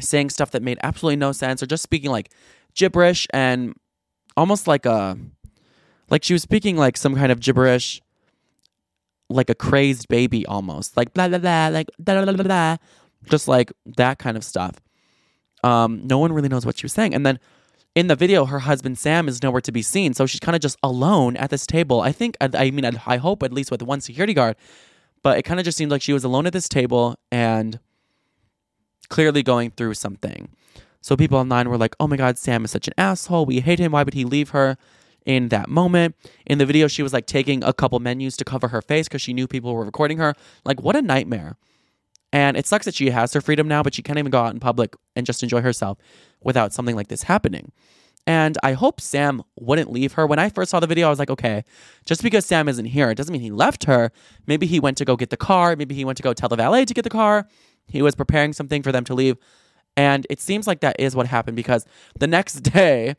saying 0.00 0.30
stuff 0.30 0.50
that 0.50 0.62
made 0.62 0.78
absolutely 0.82 1.16
no 1.16 1.32
sense 1.32 1.62
or 1.62 1.66
just 1.66 1.82
speaking 1.82 2.10
like 2.10 2.30
gibberish 2.74 3.26
and 3.32 3.74
almost 4.36 4.66
like 4.66 4.86
a 4.86 5.16
like 6.10 6.24
she 6.24 6.32
was 6.32 6.42
speaking 6.42 6.76
like 6.76 6.96
some 6.96 7.14
kind 7.14 7.30
of 7.30 7.40
gibberish 7.40 8.00
like 9.30 9.48
a 9.48 9.54
crazed 9.54 10.08
baby 10.08 10.44
almost 10.46 10.96
like 10.96 11.12
blah 11.14 11.28
blah 11.28 11.38
blah 11.38 11.68
like 11.68 11.88
blah 11.98 12.22
blah 12.22 12.32
blah, 12.32 12.44
blah 12.44 12.76
just 13.30 13.48
like 13.48 13.72
that 13.84 14.18
kind 14.18 14.36
of 14.36 14.44
stuff 14.44 14.76
um 15.64 16.00
no 16.04 16.18
one 16.18 16.32
really 16.32 16.48
knows 16.48 16.64
what 16.64 16.78
she 16.78 16.84
was 16.84 16.92
saying 16.92 17.14
and 17.14 17.24
then 17.26 17.38
in 17.94 18.06
the 18.06 18.16
video 18.16 18.44
her 18.44 18.60
husband 18.60 18.98
sam 18.98 19.28
is 19.28 19.42
nowhere 19.42 19.60
to 19.60 19.72
be 19.72 19.82
seen 19.82 20.14
so 20.14 20.26
she's 20.26 20.40
kind 20.40 20.54
of 20.54 20.62
just 20.62 20.78
alone 20.82 21.36
at 21.36 21.50
this 21.50 21.66
table 21.66 22.00
i 22.00 22.12
think 22.12 22.36
i, 22.40 22.70
mean 22.70 22.84
I 22.84 23.16
hope 23.16 23.42
at 23.42 23.52
least 23.52 23.70
with 23.70 23.82
one 23.82 24.00
security 24.00 24.34
guard 24.34 24.56
but 25.22 25.38
it 25.38 25.42
kind 25.42 25.58
of 25.58 25.64
just 25.64 25.78
seemed 25.78 25.90
like 25.90 26.02
she 26.02 26.12
was 26.12 26.24
alone 26.24 26.46
at 26.46 26.52
this 26.52 26.68
table 26.68 27.16
and 27.32 27.80
clearly 29.08 29.42
going 29.42 29.70
through 29.70 29.94
something 29.94 30.48
so 31.04 31.18
people 31.18 31.36
online 31.36 31.68
were 31.68 31.76
like, 31.76 31.94
oh 32.00 32.06
my 32.06 32.16
God, 32.16 32.38
Sam 32.38 32.64
is 32.64 32.70
such 32.70 32.88
an 32.88 32.94
asshole. 32.96 33.44
We 33.44 33.60
hate 33.60 33.78
him. 33.78 33.92
Why 33.92 34.04
would 34.04 34.14
he 34.14 34.24
leave 34.24 34.50
her 34.50 34.78
in 35.26 35.48
that 35.50 35.68
moment? 35.68 36.16
In 36.46 36.56
the 36.56 36.64
video, 36.64 36.88
she 36.88 37.02
was 37.02 37.12
like 37.12 37.26
taking 37.26 37.62
a 37.62 37.74
couple 37.74 38.00
menus 38.00 38.38
to 38.38 38.44
cover 38.44 38.68
her 38.68 38.80
face 38.80 39.06
because 39.06 39.20
she 39.20 39.34
knew 39.34 39.46
people 39.46 39.74
were 39.74 39.84
recording 39.84 40.16
her. 40.16 40.34
Like, 40.64 40.80
what 40.80 40.96
a 40.96 41.02
nightmare. 41.02 41.58
And 42.34 42.56
it 42.56 42.66
sucks 42.66 42.84
that 42.86 42.96
she 42.96 43.10
has 43.10 43.32
her 43.32 43.40
freedom 43.40 43.68
now, 43.68 43.84
but 43.84 43.94
she 43.94 44.02
can't 44.02 44.18
even 44.18 44.32
go 44.32 44.40
out 44.40 44.52
in 44.52 44.58
public 44.58 44.96
and 45.14 45.24
just 45.24 45.44
enjoy 45.44 45.60
herself 45.60 45.98
without 46.42 46.72
something 46.72 46.96
like 46.96 47.06
this 47.06 47.22
happening. 47.22 47.70
And 48.26 48.58
I 48.64 48.72
hope 48.72 49.00
Sam 49.00 49.44
wouldn't 49.54 49.92
leave 49.92 50.14
her. 50.14 50.26
When 50.26 50.40
I 50.40 50.48
first 50.48 50.72
saw 50.72 50.80
the 50.80 50.88
video, 50.88 51.06
I 51.06 51.10
was 51.10 51.20
like, 51.20 51.30
okay, 51.30 51.62
just 52.04 52.24
because 52.24 52.44
Sam 52.44 52.68
isn't 52.68 52.86
here, 52.86 53.08
it 53.08 53.14
doesn't 53.14 53.32
mean 53.32 53.40
he 53.40 53.52
left 53.52 53.84
her. 53.84 54.10
Maybe 54.48 54.66
he 54.66 54.80
went 54.80 54.96
to 54.98 55.04
go 55.04 55.14
get 55.14 55.30
the 55.30 55.36
car. 55.36 55.76
Maybe 55.76 55.94
he 55.94 56.04
went 56.04 56.16
to 56.16 56.24
go 56.24 56.32
tell 56.32 56.48
the 56.48 56.56
valet 56.56 56.84
to 56.86 56.92
get 56.92 57.04
the 57.04 57.10
car. 57.10 57.46
He 57.86 58.02
was 58.02 58.16
preparing 58.16 58.52
something 58.52 58.82
for 58.82 58.90
them 58.90 59.04
to 59.04 59.14
leave. 59.14 59.36
And 59.96 60.26
it 60.28 60.40
seems 60.40 60.66
like 60.66 60.80
that 60.80 60.96
is 60.98 61.14
what 61.14 61.28
happened 61.28 61.54
because 61.54 61.86
the 62.18 62.26
next 62.26 62.54
day, 62.62 63.14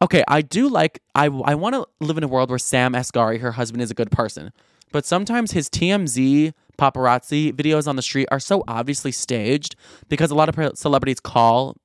okay, 0.00 0.24
I 0.26 0.40
do 0.40 0.70
like, 0.70 1.02
I, 1.14 1.26
I 1.26 1.54
want 1.54 1.74
to 1.74 1.86
live 2.00 2.16
in 2.16 2.24
a 2.24 2.28
world 2.28 2.48
where 2.48 2.58
Sam 2.58 2.94
Asghari, 2.94 3.40
her 3.40 3.52
husband, 3.52 3.82
is 3.82 3.90
a 3.90 3.94
good 3.94 4.10
person. 4.10 4.52
But 4.92 5.04
sometimes 5.04 5.52
his 5.52 5.68
TMZ 5.68 6.52
paparazzi 6.78 7.52
videos 7.52 7.88
on 7.88 7.96
the 7.96 8.02
street 8.02 8.28
are 8.30 8.40
so 8.40 8.62
obviously 8.68 9.12
staged 9.12 9.76
because 10.08 10.30
a 10.30 10.34
lot 10.34 10.48
of 10.48 10.78
celebrities 10.78 11.20
call 11.20 11.76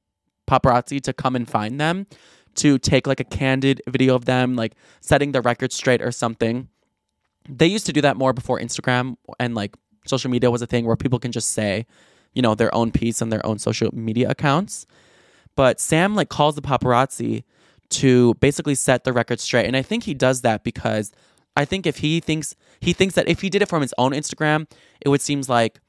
paparazzi 0.47 1.01
to 1.01 1.13
come 1.13 1.35
and 1.35 1.49
find 1.49 1.79
them 1.79 2.07
to 2.55 2.77
take 2.77 3.07
like 3.07 3.19
a 3.19 3.23
candid 3.23 3.81
video 3.87 4.15
of 4.15 4.25
them, 4.25 4.55
like 4.55 4.73
setting 5.01 5.31
the 5.31 5.41
record 5.41 5.71
straight 5.71 6.01
or 6.01 6.11
something. 6.11 6.69
They 7.49 7.67
used 7.67 7.85
to 7.87 7.93
do 7.93 8.01
that 8.01 8.15
more 8.15 8.33
before 8.33 8.59
Instagram 8.59 9.17
and 9.39 9.55
like 9.55 9.75
social 10.05 10.29
media 10.29 10.51
was 10.51 10.61
a 10.61 10.67
thing 10.67 10.85
where 10.85 10.95
people 10.95 11.19
can 11.19 11.31
just 11.31 11.51
say, 11.51 11.85
you 12.33 12.41
know, 12.41 12.55
their 12.55 12.73
own 12.73 12.91
piece 12.91 13.21
on 13.21 13.29
their 13.29 13.45
own 13.45 13.57
social 13.59 13.89
media 13.93 14.29
accounts. 14.29 14.85
But 15.55 15.79
Sam 15.79 16.15
like 16.15 16.29
calls 16.29 16.55
the 16.55 16.61
paparazzi 16.61 17.43
to 17.89 18.33
basically 18.35 18.75
set 18.75 19.03
the 19.03 19.13
record 19.13 19.39
straight. 19.39 19.65
And 19.65 19.77
I 19.77 19.81
think 19.81 20.03
he 20.03 20.13
does 20.13 20.41
that 20.41 20.63
because 20.63 21.11
I 21.55 21.65
think 21.65 21.85
if 21.85 21.97
he 21.97 22.19
thinks 22.19 22.55
he 22.79 22.93
thinks 22.93 23.15
that 23.15 23.27
if 23.27 23.41
he 23.41 23.49
did 23.49 23.61
it 23.61 23.69
from 23.69 23.81
his 23.81 23.93
own 23.97 24.11
Instagram, 24.11 24.69
it 25.01 25.09
would 25.09 25.21
seems 25.21 25.49
like 25.49 25.79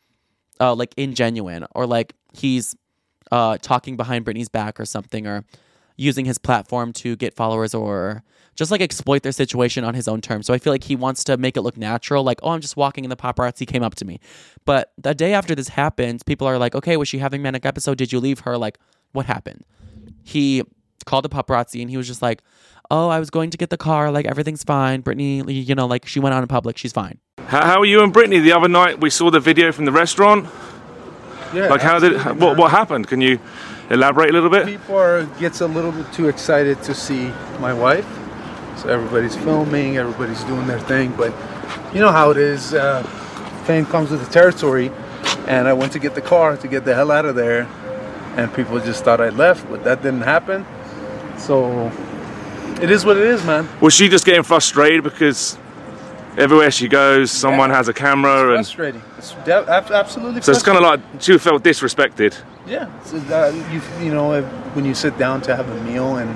uh 0.60 0.74
like 0.74 0.94
ingenuine 0.96 1.66
or 1.74 1.86
like 1.86 2.14
he's 2.32 2.76
uh 3.32 3.56
talking 3.62 3.96
behind 3.96 4.24
Britney's 4.24 4.48
back 4.48 4.78
or 4.78 4.84
something 4.84 5.26
or 5.26 5.44
using 5.96 6.24
his 6.24 6.38
platform 6.38 6.92
to 6.92 7.16
get 7.16 7.34
followers 7.34 7.74
or 7.74 8.22
just 8.56 8.70
like 8.70 8.80
exploit 8.80 9.22
their 9.22 9.32
situation 9.32 9.84
on 9.84 9.94
his 9.94 10.08
own 10.08 10.20
terms. 10.20 10.46
So 10.46 10.54
I 10.54 10.58
feel 10.58 10.72
like 10.72 10.84
he 10.84 10.96
wants 10.96 11.24
to 11.24 11.36
make 11.36 11.56
it 11.56 11.62
look 11.62 11.76
natural, 11.76 12.22
like, 12.22 12.38
oh, 12.42 12.50
I'm 12.50 12.60
just 12.60 12.76
walking 12.76 13.04
and 13.04 13.10
the 13.10 13.16
paparazzi 13.16 13.66
came 13.66 13.82
up 13.82 13.94
to 13.96 14.04
me. 14.04 14.20
But 14.64 14.92
the 14.98 15.14
day 15.14 15.34
after 15.34 15.54
this 15.54 15.68
happens, 15.68 16.22
people 16.22 16.46
are 16.46 16.58
like, 16.58 16.74
okay, 16.74 16.96
was 16.96 17.08
she 17.08 17.18
having 17.18 17.42
manic 17.42 17.66
episode? 17.66 17.98
Did 17.98 18.12
you 18.12 18.20
leave 18.20 18.40
her? 18.40 18.56
Like, 18.56 18.78
what 19.12 19.26
happened? 19.26 19.64
He 20.22 20.62
called 21.04 21.24
the 21.24 21.28
paparazzi 21.28 21.80
and 21.80 21.90
he 21.90 21.96
was 21.96 22.06
just 22.06 22.22
like, 22.22 22.42
oh, 22.90 23.08
I 23.08 23.18
was 23.18 23.30
going 23.30 23.50
to 23.50 23.56
get 23.56 23.70
the 23.70 23.76
car. 23.76 24.10
Like, 24.10 24.26
everything's 24.26 24.62
fine. 24.62 25.02
Britney, 25.02 25.42
you 25.66 25.74
know, 25.74 25.86
like 25.86 26.06
she 26.06 26.20
went 26.20 26.34
out 26.34 26.42
in 26.42 26.48
public. 26.48 26.76
She's 26.78 26.92
fine. 26.92 27.18
How, 27.46 27.64
how 27.64 27.80
are 27.80 27.84
you 27.84 28.02
and 28.02 28.12
Britney? 28.12 28.42
The 28.42 28.52
other 28.52 28.68
night 28.68 29.00
we 29.00 29.10
saw 29.10 29.30
the 29.30 29.40
video 29.40 29.72
from 29.72 29.84
the 29.84 29.92
restaurant. 29.92 30.48
Yeah. 31.52 31.68
Like, 31.68 31.82
how 31.82 32.00
did 32.00 32.14
absolutely, 32.14 32.46
what 32.46 32.58
what 32.58 32.70
happened? 32.72 33.06
Can 33.06 33.20
you 33.20 33.38
elaborate 33.88 34.30
a 34.30 34.32
little 34.32 34.50
bit? 34.50 34.66
People 34.66 34.96
are, 34.96 35.24
gets 35.38 35.60
a 35.60 35.66
little 35.68 35.92
bit 35.92 36.12
too 36.12 36.26
excited 36.28 36.82
to 36.82 36.94
see 36.94 37.30
my 37.60 37.72
wife, 37.72 38.06
so 38.76 38.88
everybody's 38.88 39.36
filming, 39.36 39.96
everybody's 39.96 40.42
doing 40.44 40.66
their 40.66 40.80
thing. 40.80 41.14
But 41.16 41.32
you 41.94 42.00
know 42.00 42.10
how 42.10 42.30
it 42.30 42.38
is. 42.38 42.74
Uh, 42.74 43.04
fame 43.66 43.86
comes 43.86 44.10
with 44.10 44.24
the 44.26 44.32
territory, 44.32 44.90
and 45.46 45.68
I 45.68 45.74
went 45.74 45.92
to 45.92 46.00
get 46.00 46.16
the 46.16 46.22
car 46.22 46.56
to 46.56 46.66
get 46.66 46.84
the 46.84 46.94
hell 46.94 47.12
out 47.12 47.24
of 47.24 47.36
there, 47.36 47.68
and 48.36 48.52
people 48.52 48.80
just 48.80 49.04
thought 49.04 49.20
I 49.20 49.28
left, 49.28 49.68
but 49.70 49.84
that 49.84 50.02
didn't 50.02 50.22
happen. 50.22 50.66
So 51.38 51.90
it 52.80 52.90
is 52.90 53.04
what 53.04 53.16
it 53.16 53.24
is, 53.24 53.44
man. 53.44 53.68
Was 53.80 53.94
she 53.94 54.08
just 54.08 54.24
getting 54.24 54.42
frustrated 54.42 55.04
because 55.04 55.58
everywhere 56.36 56.70
she 56.70 56.88
goes, 56.88 57.30
someone 57.30 57.70
Yeah. 57.70 57.76
has 57.76 57.88
a 57.88 57.92
camera, 57.92 58.48
and 58.48 58.56
Frustrating. 58.66 59.02
It's 59.18 59.32
de- 59.44 59.70
ab- 59.70 59.90
absolutely. 59.92 60.40
so 60.42 60.52
it's 60.52 60.62
kind 60.62 60.76
of 60.78 60.82
like 60.84 61.00
she 61.20 61.36
felt 61.38 61.62
disrespected. 61.62 62.34
Yeah, 62.66 62.84
uh, 63.12 63.18
that, 63.28 63.54
you 63.72 63.80
you 64.02 64.12
know 64.14 64.42
when 64.74 64.84
you 64.84 64.94
sit 64.94 65.18
down 65.18 65.42
to 65.42 65.54
have 65.54 65.68
a 65.68 65.80
meal 65.84 66.16
and 66.16 66.34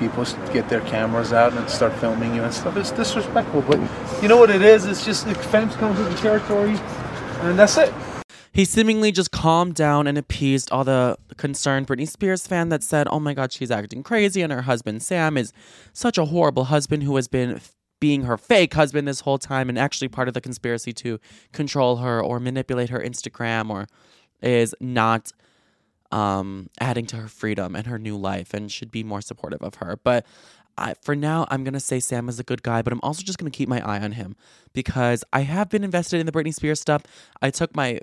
people 0.00 0.24
get 0.52 0.68
their 0.68 0.80
cameras 0.82 1.32
out 1.32 1.52
and 1.54 1.68
start 1.70 1.92
filming 1.94 2.34
you 2.34 2.42
and 2.42 2.52
stuff, 2.52 2.76
it's 2.76 2.90
disrespectful. 2.90 3.62
But 3.62 3.78
you 4.22 4.28
know 4.28 4.36
what 4.36 4.50
it 4.50 4.62
is? 4.62 4.86
It's 4.86 5.04
just 5.04 5.26
the 5.26 5.34
fence 5.34 5.74
comes 5.76 5.98
with 5.98 6.10
the 6.10 6.16
territory, 6.18 6.76
and 7.42 7.58
that's 7.58 7.76
it. 7.78 7.92
He 8.58 8.64
seemingly 8.64 9.12
just 9.12 9.30
calmed 9.30 9.76
down 9.76 10.08
and 10.08 10.18
appeased 10.18 10.72
all 10.72 10.82
the 10.82 11.16
concerned 11.36 11.86
Britney 11.86 12.08
Spears 12.08 12.44
fan 12.44 12.70
that 12.70 12.82
said, 12.82 13.06
"Oh 13.08 13.20
my 13.20 13.32
God, 13.32 13.52
she's 13.52 13.70
acting 13.70 14.02
crazy," 14.02 14.42
and 14.42 14.52
her 14.52 14.62
husband 14.62 15.00
Sam 15.00 15.36
is 15.36 15.52
such 15.92 16.18
a 16.18 16.24
horrible 16.24 16.64
husband 16.64 17.04
who 17.04 17.14
has 17.14 17.28
been 17.28 17.60
being 18.00 18.22
her 18.22 18.36
fake 18.36 18.74
husband 18.74 19.06
this 19.06 19.20
whole 19.20 19.38
time 19.38 19.68
and 19.68 19.78
actually 19.78 20.08
part 20.08 20.26
of 20.26 20.34
the 20.34 20.40
conspiracy 20.40 20.92
to 20.94 21.20
control 21.52 21.98
her 21.98 22.20
or 22.20 22.40
manipulate 22.40 22.90
her 22.90 22.98
Instagram 22.98 23.70
or 23.70 23.86
is 24.42 24.74
not 24.80 25.30
um, 26.10 26.68
adding 26.80 27.06
to 27.06 27.16
her 27.16 27.28
freedom 27.28 27.76
and 27.76 27.86
her 27.86 27.96
new 27.96 28.16
life 28.16 28.52
and 28.52 28.72
should 28.72 28.90
be 28.90 29.04
more 29.04 29.20
supportive 29.20 29.62
of 29.62 29.76
her. 29.76 30.00
But 30.02 30.26
I, 30.76 30.94
for 31.00 31.14
now, 31.14 31.46
I'm 31.48 31.62
going 31.62 31.74
to 31.74 31.80
say 31.80 32.00
Sam 32.00 32.28
is 32.28 32.40
a 32.40 32.44
good 32.44 32.64
guy, 32.64 32.82
but 32.82 32.92
I'm 32.92 33.00
also 33.04 33.22
just 33.22 33.38
going 33.38 33.52
to 33.52 33.56
keep 33.56 33.68
my 33.68 33.80
eye 33.88 34.00
on 34.00 34.12
him 34.12 34.34
because 34.72 35.22
I 35.32 35.42
have 35.42 35.68
been 35.68 35.84
invested 35.84 36.18
in 36.18 36.26
the 36.26 36.32
Britney 36.32 36.52
Spears 36.52 36.80
stuff. 36.80 37.04
I 37.40 37.50
took 37.50 37.76
my 37.76 38.00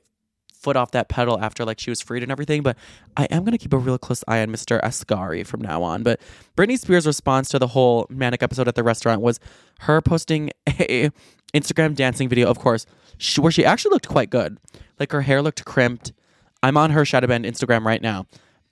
foot 0.65 0.75
off 0.75 0.89
that 0.89 1.09
pedal 1.09 1.39
after 1.39 1.63
like 1.63 1.79
she 1.79 1.91
was 1.91 2.01
freed 2.01 2.23
and 2.23 2.31
everything, 2.31 2.63
but 2.63 2.75
I 3.15 3.25
am 3.25 3.45
to 3.45 3.57
keep 3.59 3.71
a 3.71 3.77
real 3.77 3.99
close 3.99 4.23
eye 4.27 4.41
on 4.41 4.49
Mr. 4.49 4.81
Asghari 4.81 5.45
from 5.45 5.61
now 5.61 5.83
on. 5.83 6.01
But 6.01 6.19
Britney 6.57 6.79
Spears' 6.79 7.05
response 7.05 7.49
to 7.49 7.59
the 7.59 7.67
whole 7.67 8.07
manic 8.09 8.41
episode 8.41 8.67
at 8.67 8.73
the 8.73 8.83
restaurant 8.83 9.21
was 9.21 9.39
her 9.81 10.01
posting 10.01 10.49
a 10.67 11.11
Instagram 11.53 11.93
dancing 11.95 12.27
video, 12.27 12.49
of 12.49 12.57
course, 12.57 12.87
she, 13.19 13.39
where 13.39 13.51
she 13.51 13.63
actually 13.63 13.91
looked 13.91 14.07
quite 14.07 14.31
good. 14.31 14.57
Like 14.99 15.11
her 15.11 15.21
hair 15.21 15.43
looked 15.43 15.63
crimped. 15.65 16.13
I'm 16.63 16.77
on 16.77 16.89
her 16.89 17.03
Shadowband 17.03 17.45
Instagram 17.45 17.85
right 17.85 18.01
now. 18.01 18.25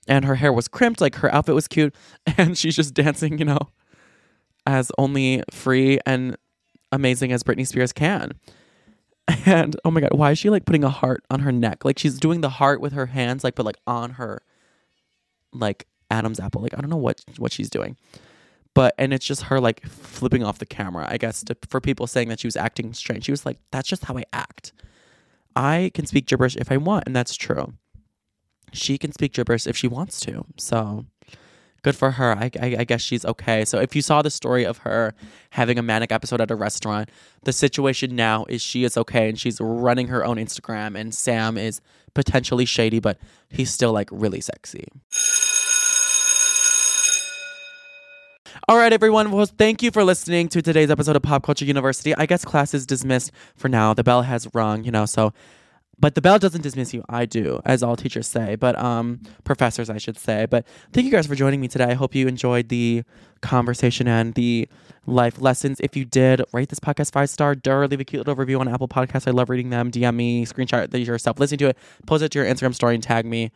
And 0.08 0.26
her 0.26 0.36
hair 0.36 0.52
was 0.52 0.68
crimped, 0.68 1.00
like 1.00 1.16
her 1.18 1.34
outfit 1.34 1.54
was 1.54 1.68
cute, 1.68 1.96
and 2.38 2.58
she's 2.58 2.76
just 2.76 2.96
dancing, 2.96 3.38
you 3.38 3.46
know, 3.46 3.60
as 4.66 4.92
only 4.98 5.44
free 5.52 6.00
and 6.08 6.38
amazing 6.92 7.32
as 7.32 7.44
Britney 7.44 7.68
Spears 7.68 7.94
can. 7.94 8.32
And 9.46 9.76
oh 9.84 9.92
my 9.92 10.02
god, 10.02 10.14
why 10.14 10.32
is 10.32 10.40
she 10.40 10.50
like 10.50 10.66
putting 10.66 10.84
a 10.84 10.90
heart 10.90 11.24
on 11.30 11.42
her 11.42 11.52
neck? 11.52 11.86
Like 11.86 12.00
she's 12.00 12.18
doing 12.18 12.42
the 12.42 12.50
heart 12.50 12.82
with 12.82 12.94
her 12.94 13.08
hands, 13.08 13.44
like 13.44 13.56
but 13.56 13.66
like 13.66 13.78
on 13.88 14.12
her 14.12 14.42
like 15.54 15.86
Adam's 16.10 16.40
apple. 16.40 16.62
Like 16.62 16.78
I 16.78 16.82
don't 16.82 16.90
know 16.90 16.98
what 16.98 17.22
what 17.38 17.52
she's 17.52 17.70
doing. 17.70 17.98
But 18.74 18.96
and 18.98 19.14
it's 19.14 19.26
just 19.26 19.44
her 19.44 19.60
like 19.60 19.86
flipping 19.86 20.44
off 20.44 20.60
the 20.60 20.66
camera, 20.66 21.08
I 21.10 21.18
guess, 21.18 21.44
to, 21.44 21.56
for 21.70 21.80
people 21.80 22.08
saying 22.08 22.30
that 22.30 22.40
she 22.40 22.48
was 22.48 22.56
acting 22.56 22.94
strange. 22.94 23.26
She 23.26 23.32
was 23.32 23.46
like, 23.46 23.60
"That's 23.72 23.88
just 23.88 24.06
how 24.06 24.18
I 24.18 24.24
act. 24.34 24.74
I 25.56 25.92
can 25.94 26.06
speak 26.06 26.26
gibberish 26.26 26.56
if 26.56 26.72
I 26.72 26.78
want, 26.78 27.04
and 27.06 27.16
that's 27.16 27.36
true. 27.36 27.74
She 28.72 28.98
can 28.98 29.12
speak 29.12 29.34
gibberish 29.34 29.68
if 29.68 29.78
she 29.78 29.88
wants 29.88 30.20
to. 30.22 30.46
So 30.58 31.06
good 31.84 31.96
for 31.96 32.12
her. 32.12 32.36
I, 32.36 32.50
I, 32.60 32.76
I 32.80 32.84
guess 32.84 33.02
she's 33.02 33.24
okay. 33.26 33.66
So 33.66 33.80
if 33.80 33.96
you 33.96 34.02
saw 34.02 34.22
the 34.22 34.32
story 34.32 34.66
of 34.66 34.80
her 34.80 35.14
having 35.52 35.78
a 35.78 35.84
manic 35.84 36.12
episode 36.12 36.42
at 36.42 36.50
a 36.50 36.56
restaurant, 36.56 37.10
the 37.44 37.54
situation 37.54 38.16
now 38.16 38.46
is 38.50 38.62
she 38.62 38.84
is 38.84 38.98
okay 38.98 39.30
and 39.30 39.40
she's 39.40 39.62
running 39.62 40.08
her 40.08 40.26
own 40.26 40.38
Instagram, 40.38 41.00
and 41.00 41.14
Sam 41.14 41.58
is 41.58 41.82
potentially 42.14 42.66
shady, 42.66 43.00
but 43.00 43.18
he's 43.50 43.72
still 43.72 43.92
like 43.92 44.10
really 44.12 44.42
sexy. 44.42 44.88
All 48.70 48.78
right, 48.78 48.94
everyone. 48.94 49.32
Well, 49.32 49.46
thank 49.46 49.84
you 49.84 49.92
for 49.92 50.06
listening 50.06 50.48
to 50.50 50.62
today's 50.62 50.90
episode 50.90 51.18
of 51.18 51.22
Pop 51.22 51.44
Culture 51.44 51.66
University. 51.66 52.16
I 52.16 52.26
guess 52.26 52.46
class 52.46 52.74
is 52.74 52.86
dismissed 52.86 53.32
for 53.56 53.68
now. 53.68 53.94
The 53.94 54.06
bell 54.06 54.22
has 54.22 54.48
rung, 54.54 54.86
you 54.86 54.92
know, 54.92 55.06
so 55.06 55.34
but 56.04 56.16
the 56.16 56.22
bell 56.22 56.38
doesn't 56.38 56.64
dismiss 56.64 56.94
you. 56.94 57.04
I 57.10 57.26
do, 57.26 57.62
as 57.66 57.82
all 57.82 57.96
teachers 57.96 58.28
say, 58.28 58.56
but 58.58 58.78
um 58.78 59.22
professors 59.46 59.90
I 59.90 60.00
should 60.00 60.18
say. 60.20 60.48
But 60.48 60.68
thank 60.92 61.06
you 61.06 61.12
guys 61.12 61.28
for 61.28 61.36
joining 61.36 61.62
me 61.62 61.70
today. 61.70 61.86
I 61.86 61.96
hope 61.96 62.16
you 62.16 62.28
enjoyed 62.28 62.70
the 62.70 63.04
conversation 63.42 64.08
and 64.08 64.34
the 64.36 64.68
life 65.08 65.42
lessons. 65.42 65.80
If 65.82 65.96
you 65.96 66.06
did, 66.06 66.44
rate 66.54 66.70
this 66.70 66.82
podcast 66.82 67.14
five 67.14 67.30
star. 67.30 67.56
Dur, 67.56 67.88
leave 67.88 68.02
a 68.02 68.06
cute 68.06 68.22
little 68.22 68.36
review 68.36 68.60
on 68.60 68.68
Apple 68.68 68.90
Podcasts. 68.90 69.28
I 69.28 69.32
love 69.32 69.50
reading 69.50 69.72
them. 69.72 69.92
DM 69.92 70.16
me, 70.16 70.46
screenshot 70.46 70.94
yourself, 71.08 71.40
listen 71.40 71.58
to 71.60 71.70
it, 71.70 71.78
post 72.08 72.24
it 72.24 72.32
to 72.34 72.40
your 72.40 72.48
Instagram 72.48 72.76
story 72.76 72.96
and 72.96 73.04
tag 73.04 73.26
me 73.26 73.52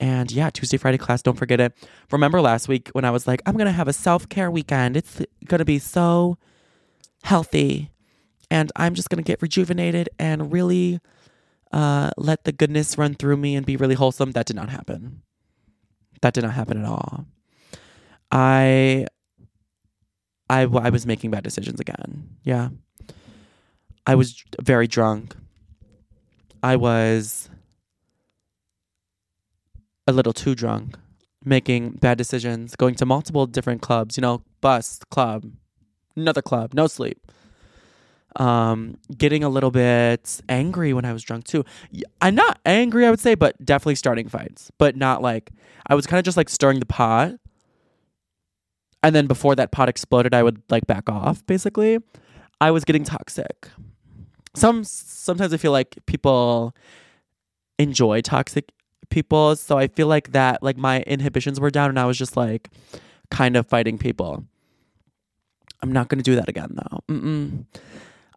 And 0.00 0.32
yeah, 0.32 0.50
Tuesday, 0.50 0.78
Friday 0.78 0.98
class, 0.98 1.22
don't 1.22 1.36
forget 1.38 1.60
it. 1.60 1.74
Remember 2.12 2.40
last 2.40 2.68
week 2.68 2.90
when 2.92 3.04
I 3.04 3.10
was 3.12 3.26
like, 3.28 3.42
I'm 3.46 3.54
going 3.54 3.66
to 3.66 3.72
have 3.72 3.88
a 3.88 3.94
self 3.94 4.28
care 4.28 4.50
weekend? 4.50 4.96
It's 4.96 5.22
going 5.46 5.60
to 5.60 5.66
be 5.66 5.78
so 5.80 6.38
healthy. 7.24 7.90
And 8.50 8.72
I'm 8.76 8.94
just 8.94 9.10
going 9.10 9.22
to 9.22 9.26
get 9.26 9.42
rejuvenated 9.42 10.10
and 10.18 10.52
really 10.52 11.00
uh, 11.72 12.10
let 12.16 12.44
the 12.44 12.52
goodness 12.52 12.96
run 12.96 13.14
through 13.14 13.36
me 13.36 13.56
and 13.56 13.66
be 13.66 13.76
really 13.76 13.94
wholesome. 13.94 14.32
That 14.32 14.46
did 14.46 14.56
not 14.56 14.70
happen. 14.70 15.22
That 16.22 16.34
did 16.34 16.44
not 16.44 16.54
happen 16.54 16.78
at 16.78 16.84
all. 16.84 17.26
I, 18.30 19.06
I, 20.50 20.62
I 20.62 20.90
was 20.90 21.06
making 21.06 21.30
bad 21.30 21.44
decisions 21.44 21.80
again. 21.80 22.36
Yeah. 22.42 22.70
I 24.06 24.14
was 24.14 24.42
very 24.60 24.86
drunk. 24.86 25.34
I 26.62 26.76
was 26.76 27.50
a 30.06 30.12
little 30.12 30.32
too 30.32 30.54
drunk, 30.54 30.96
making 31.44 31.90
bad 32.00 32.18
decisions, 32.18 32.74
going 32.74 32.94
to 32.96 33.06
multiple 33.06 33.46
different 33.46 33.82
clubs, 33.82 34.16
you 34.16 34.22
know, 34.22 34.42
bus, 34.60 35.00
club, 35.10 35.52
another 36.16 36.42
club, 36.42 36.72
no 36.74 36.86
sleep. 36.86 37.30
Um, 38.38 38.98
getting 39.16 39.42
a 39.42 39.48
little 39.48 39.72
bit 39.72 40.40
angry 40.48 40.92
when 40.92 41.04
I 41.04 41.12
was 41.12 41.24
drunk 41.24 41.44
too. 41.44 41.64
I'm 42.20 42.36
not 42.36 42.60
angry, 42.64 43.04
I 43.04 43.10
would 43.10 43.18
say, 43.18 43.34
but 43.34 43.62
definitely 43.64 43.96
starting 43.96 44.28
fights, 44.28 44.70
but 44.78 44.96
not 44.96 45.22
like 45.22 45.50
I 45.88 45.96
was 45.96 46.06
kind 46.06 46.18
of 46.18 46.24
just 46.24 46.36
like 46.36 46.48
stirring 46.48 46.78
the 46.78 46.86
pot. 46.86 47.34
And 49.02 49.14
then 49.14 49.26
before 49.26 49.56
that 49.56 49.72
pot 49.72 49.88
exploded, 49.88 50.34
I 50.34 50.44
would 50.44 50.62
like 50.70 50.86
back 50.86 51.08
off, 51.08 51.44
basically. 51.46 51.98
I 52.60 52.70
was 52.70 52.84
getting 52.84 53.04
toxic. 53.04 53.68
Some 54.54 54.84
sometimes 54.84 55.52
I 55.52 55.56
feel 55.56 55.72
like 55.72 55.96
people 56.06 56.74
enjoy 57.78 58.20
toxic 58.20 58.70
people, 59.10 59.56
so 59.56 59.78
I 59.78 59.88
feel 59.88 60.06
like 60.06 60.32
that 60.32 60.62
like 60.62 60.76
my 60.76 61.00
inhibitions 61.02 61.58
were 61.60 61.70
down 61.70 61.90
and 61.90 61.98
I 61.98 62.06
was 62.06 62.18
just 62.18 62.36
like 62.36 62.70
kind 63.30 63.56
of 63.56 63.66
fighting 63.66 63.98
people. 63.98 64.44
I'm 65.80 65.92
not 65.92 66.08
going 66.08 66.18
to 66.18 66.24
do 66.24 66.34
that 66.36 66.48
again 66.48 66.70
though. 66.74 67.00
Mm-mm. 67.08 67.64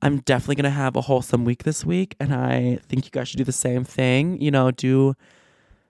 I'm 0.02 0.20
definitely 0.20 0.56
going 0.56 0.64
to 0.64 0.70
have 0.72 0.96
a 0.96 1.02
wholesome 1.02 1.46
week 1.46 1.64
this 1.64 1.86
week 1.86 2.16
and 2.20 2.34
I 2.34 2.80
think 2.88 3.06
you 3.06 3.12
guys 3.12 3.28
should 3.28 3.38
do 3.38 3.44
the 3.44 3.52
same 3.52 3.84
thing, 3.84 4.42
you 4.42 4.52
know, 4.52 4.72
do 4.72 5.16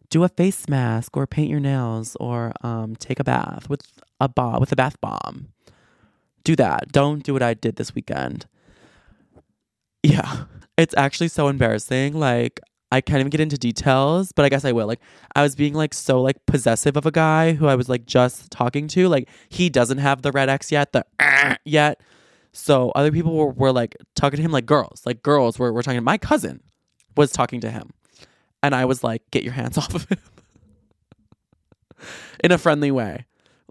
do 0.10 0.24
a 0.26 0.30
face 0.30 0.68
mask 0.68 1.16
or 1.16 1.26
paint 1.26 1.50
your 1.50 1.62
nails 1.62 2.18
or 2.20 2.52
um, 2.62 2.96
take 2.98 3.20
a 3.20 3.24
bath 3.24 3.70
with 3.70 3.82
a 4.20 4.28
ba- 4.28 4.60
with 4.60 4.72
a 4.72 4.76
bath 4.76 5.00
bomb. 5.00 5.48
Do 6.44 6.56
that. 6.58 6.92
Don't 6.92 7.24
do 7.24 7.34
what 7.34 7.42
I 7.42 7.54
did 7.54 7.78
this 7.78 7.96
weekend. 7.96 8.46
Yeah, 10.04 10.46
it's 10.78 10.94
actually 10.98 11.30
so 11.30 11.48
embarrassing. 11.48 12.14
Like 12.14 12.60
I 12.92 13.00
can't 13.00 13.22
even 13.22 13.30
get 13.30 13.40
into 13.40 13.58
details, 13.58 14.34
but 14.34 14.44
I 14.44 14.50
guess 14.50 14.66
I 14.66 14.74
will. 14.74 14.88
Like 14.88 15.00
I 15.36 15.44
was 15.44 15.56
being 15.56 15.74
like 15.74 15.94
so 15.94 16.22
like 16.22 16.46
possessive 16.46 16.98
of 16.98 17.06
a 17.06 17.12
guy 17.12 17.54
who 17.54 17.68
I 17.68 17.76
was 17.76 17.88
like 17.88 18.06
just 18.06 18.52
talking 18.52 18.88
to. 18.90 19.08
Like 19.08 19.30
he 19.48 19.70
doesn't 19.70 20.00
have 20.00 20.24
the 20.24 20.32
red 20.32 20.50
X 20.50 20.72
yet, 20.72 20.92
the 20.92 21.06
yet. 21.66 22.02
So 22.54 22.92
other 22.92 23.12
people 23.12 23.36
were, 23.36 23.52
were 23.52 23.72
like 23.72 23.96
talking 24.16 24.38
to 24.38 24.44
him 24.44 24.52
like 24.52 24.66
girls, 24.66 25.04
like 25.06 25.24
girls 25.24 25.58
were, 25.58 25.72
were 25.72 25.84
talking. 25.84 26.04
My 26.04 26.18
cousin 26.18 26.62
was 27.16 27.32
talking 27.32 27.62
to 27.62 27.72
him, 27.72 27.92
and 28.62 28.76
I 28.76 28.86
was 28.86 29.04
like, 29.04 29.24
"Get 29.32 29.44
your 29.44 29.54
hands 29.54 29.78
off 29.78 29.94
of 29.96 30.06
him," 30.10 30.18
in 32.44 32.52
a 32.52 32.58
friendly 32.58 32.92
way. 32.92 33.26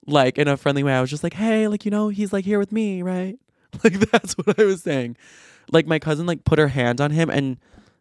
Like 0.06 0.38
in 0.38 0.48
a 0.48 0.56
friendly 0.56 0.82
way, 0.82 0.94
I 0.94 1.00
was 1.00 1.10
just 1.10 1.22
like, 1.22 1.34
"Hey, 1.34 1.68
like 1.68 1.84
you 1.84 1.90
know, 1.90 2.08
he's 2.08 2.32
like 2.32 2.44
here 2.44 2.58
with 2.58 2.72
me, 2.72 3.02
right?" 3.02 3.38
Like 3.84 4.10
that's 4.10 4.36
what 4.36 4.58
I 4.58 4.64
was 4.64 4.82
saying. 4.82 5.16
Like 5.70 5.86
my 5.86 6.00
cousin 6.00 6.26
like 6.26 6.44
put 6.44 6.58
her 6.58 6.66
hand 6.66 7.00
on 7.00 7.12
him 7.12 7.30
and 7.30 7.56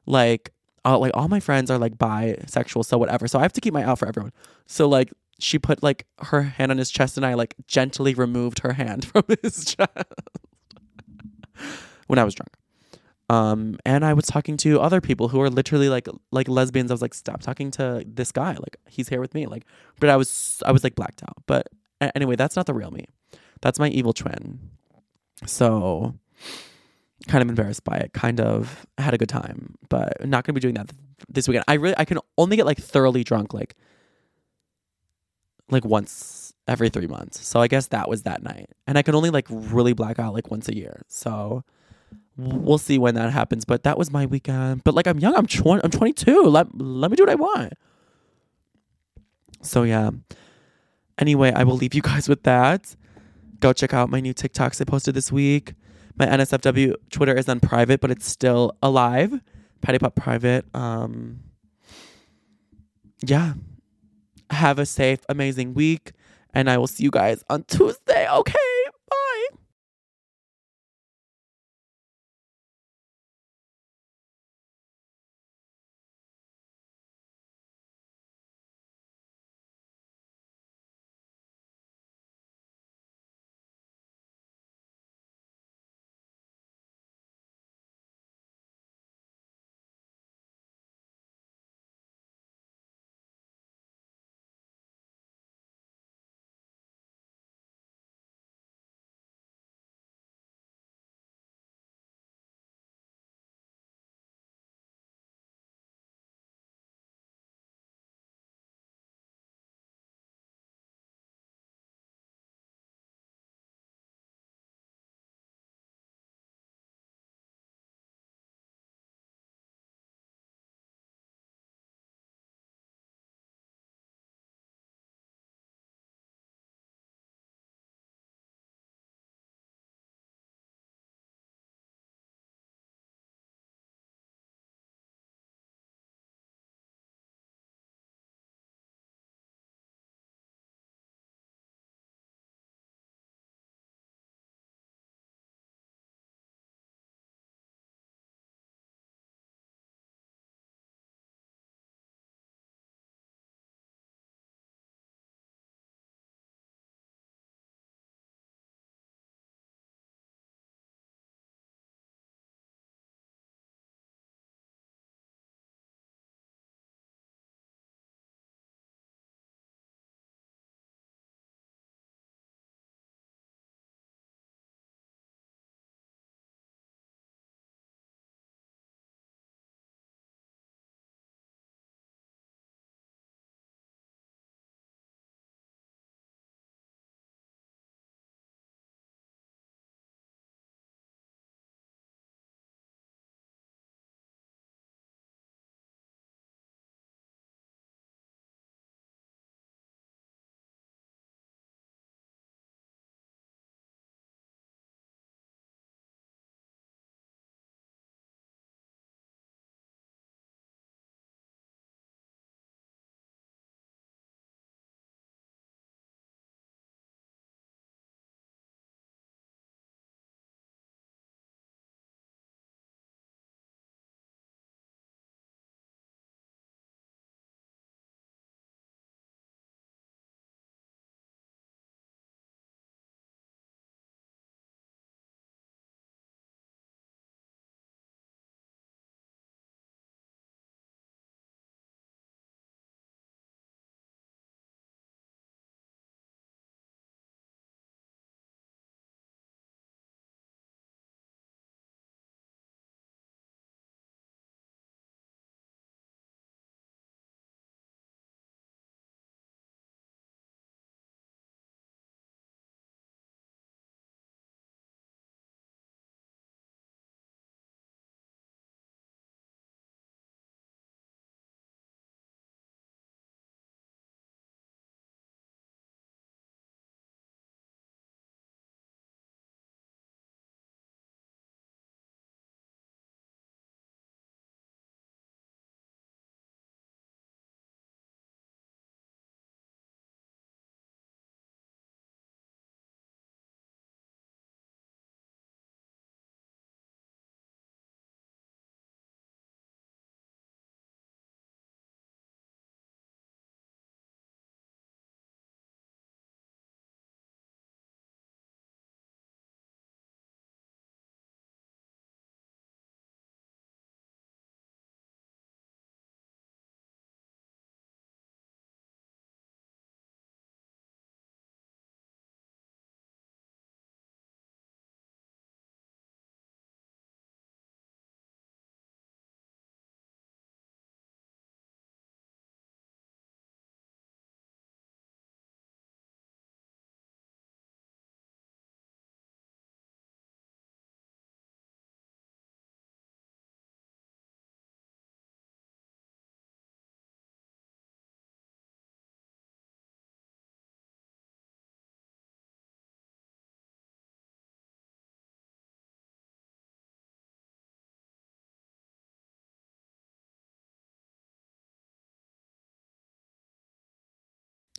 like 0.07 0.51
uh, 0.83 0.97
like 0.97 1.11
all 1.13 1.27
my 1.27 1.39
friends 1.39 1.69
are 1.69 1.77
like 1.77 1.95
bisexual, 1.95 2.83
so 2.85 2.97
whatever. 2.97 3.27
So 3.27 3.37
I 3.37 3.43
have 3.43 3.53
to 3.53 3.61
keep 3.61 3.71
my 3.73 3.83
out 3.83 3.99
for 3.99 4.07
everyone. 4.07 4.31
So 4.65 4.87
like 4.89 5.13
she 5.39 5.59
put 5.59 5.83
like 5.83 6.07
her 6.23 6.41
hand 6.41 6.71
on 6.71 6.79
his 6.79 6.89
chest 6.89 7.17
and 7.17 7.25
I 7.25 7.35
like 7.35 7.53
gently 7.67 8.15
removed 8.15 8.59
her 8.59 8.73
hand 8.73 9.05
from 9.09 9.23
his 9.43 9.63
chest 9.63 10.48
when 12.07 12.19
I 12.19 12.23
was 12.23 12.33
drunk. 12.35 12.53
Um, 13.29 13.77
and 13.85 14.03
I 14.03 14.13
was 14.13 14.25
talking 14.25 14.57
to 14.57 14.79
other 14.81 15.01
people 15.01 15.27
who 15.27 15.39
are 15.39 15.49
literally 15.49 15.87
like 15.87 16.07
like 16.31 16.47
lesbians. 16.47 16.89
I 16.89 16.95
was 16.95 17.01
like, 17.01 17.13
stop 17.13 17.41
talking 17.41 17.69
to 17.71 18.03
this 18.07 18.31
guy. 18.31 18.53
Like 18.53 18.77
he's 18.87 19.07
here 19.07 19.21
with 19.21 19.35
me. 19.35 19.45
Like, 19.45 19.65
but 19.99 20.09
I 20.09 20.15
was 20.15 20.61
I 20.65 20.71
was 20.71 20.83
like 20.83 20.95
blacked 20.95 21.21
out. 21.21 21.37
But 21.45 21.67
anyway, 22.15 22.35
that's 22.35 22.55
not 22.55 22.65
the 22.65 22.73
real 22.73 22.89
me. 22.89 23.05
That's 23.61 23.77
my 23.77 23.89
evil 23.89 24.13
twin. 24.13 24.59
So 25.45 26.15
kind 27.27 27.43
of 27.43 27.49
embarrassed 27.49 27.83
by 27.83 27.97
it. 27.97 28.13
Kind 28.13 28.41
of 28.41 28.87
had 28.97 29.13
a 29.13 29.17
good 29.17 29.29
time, 29.29 29.75
but 29.89 30.27
not 30.27 30.43
gonna 30.43 30.55
be 30.55 30.61
doing 30.61 30.75
that 30.75 30.89
th- 30.89 30.99
this 31.29 31.47
weekend. 31.47 31.65
I 31.67 31.75
really 31.75 31.95
I 31.97 32.05
can 32.05 32.19
only 32.37 32.57
get 32.57 32.65
like 32.65 32.79
thoroughly 32.79 33.23
drunk 33.23 33.53
like 33.53 33.75
like 35.69 35.85
once 35.85 36.48
every 36.69 36.89
three 36.89 37.07
months. 37.07 37.45
So 37.45 37.59
I 37.59 37.67
guess 37.67 37.87
that 37.87 38.07
was 38.07 38.23
that 38.23 38.43
night, 38.43 38.69
and 38.87 38.97
I 38.97 39.01
can 39.01 39.15
only 39.15 39.29
like 39.31 39.47
really 39.49 39.93
black 39.93 40.19
out 40.19 40.33
like 40.33 40.49
once 40.51 40.69
a 40.69 40.75
year. 40.75 41.01
So 41.07 41.63
we'll 42.37 42.77
see 42.77 42.97
when 42.97 43.15
that 43.15 43.31
happens. 43.31 43.65
But 43.65 43.83
that 43.83 43.97
was 43.97 44.11
my 44.11 44.25
weekend. 44.25 44.83
But 44.83 44.93
like 44.93 45.07
I'm 45.07 45.19
young. 45.19 45.35
I'm. 45.35 45.47
I'm 45.83 45.91
22. 45.91 46.43
Let 46.43 46.67
let 46.79 47.11
me 47.11 47.17
do 47.17 47.23
what 47.23 47.29
I 47.29 47.35
want. 47.35 47.73
So 49.61 49.83
yeah. 49.83 50.11
Anyway, 51.17 51.51
I 51.51 51.63
will 51.63 51.75
leave 51.75 51.93
you 51.93 52.01
guys 52.11 52.29
with 52.29 52.43
that. 52.43 52.95
Go 53.59 53.73
check 53.73 53.93
out 53.93 54.09
my 54.09 54.21
new 54.21 54.33
TikToks 54.33 54.79
I 54.79 54.85
posted 54.85 55.15
this 55.15 55.31
week. 55.31 55.73
My 56.17 56.25
NSFW 56.27 56.95
Twitter 57.09 57.35
is 57.35 57.49
on 57.49 57.59
private, 57.59 57.99
but 57.99 58.11
it's 58.11 58.25
still 58.25 58.77
alive. 58.81 59.41
Patty 59.81 59.99
Pop 59.99 60.15
Private. 60.15 60.65
Um, 60.73 61.39
yeah. 63.25 63.53
Have 64.49 64.79
a 64.79 64.85
safe, 64.85 65.19
amazing 65.29 65.73
week. 65.73 66.11
And 66.53 66.69
I 66.69 66.77
will 66.77 66.87
see 66.87 67.03
you 67.03 67.11
guys 67.11 67.43
on 67.49 67.63
Tuesday. 67.63 68.27
Okay. 68.29 68.68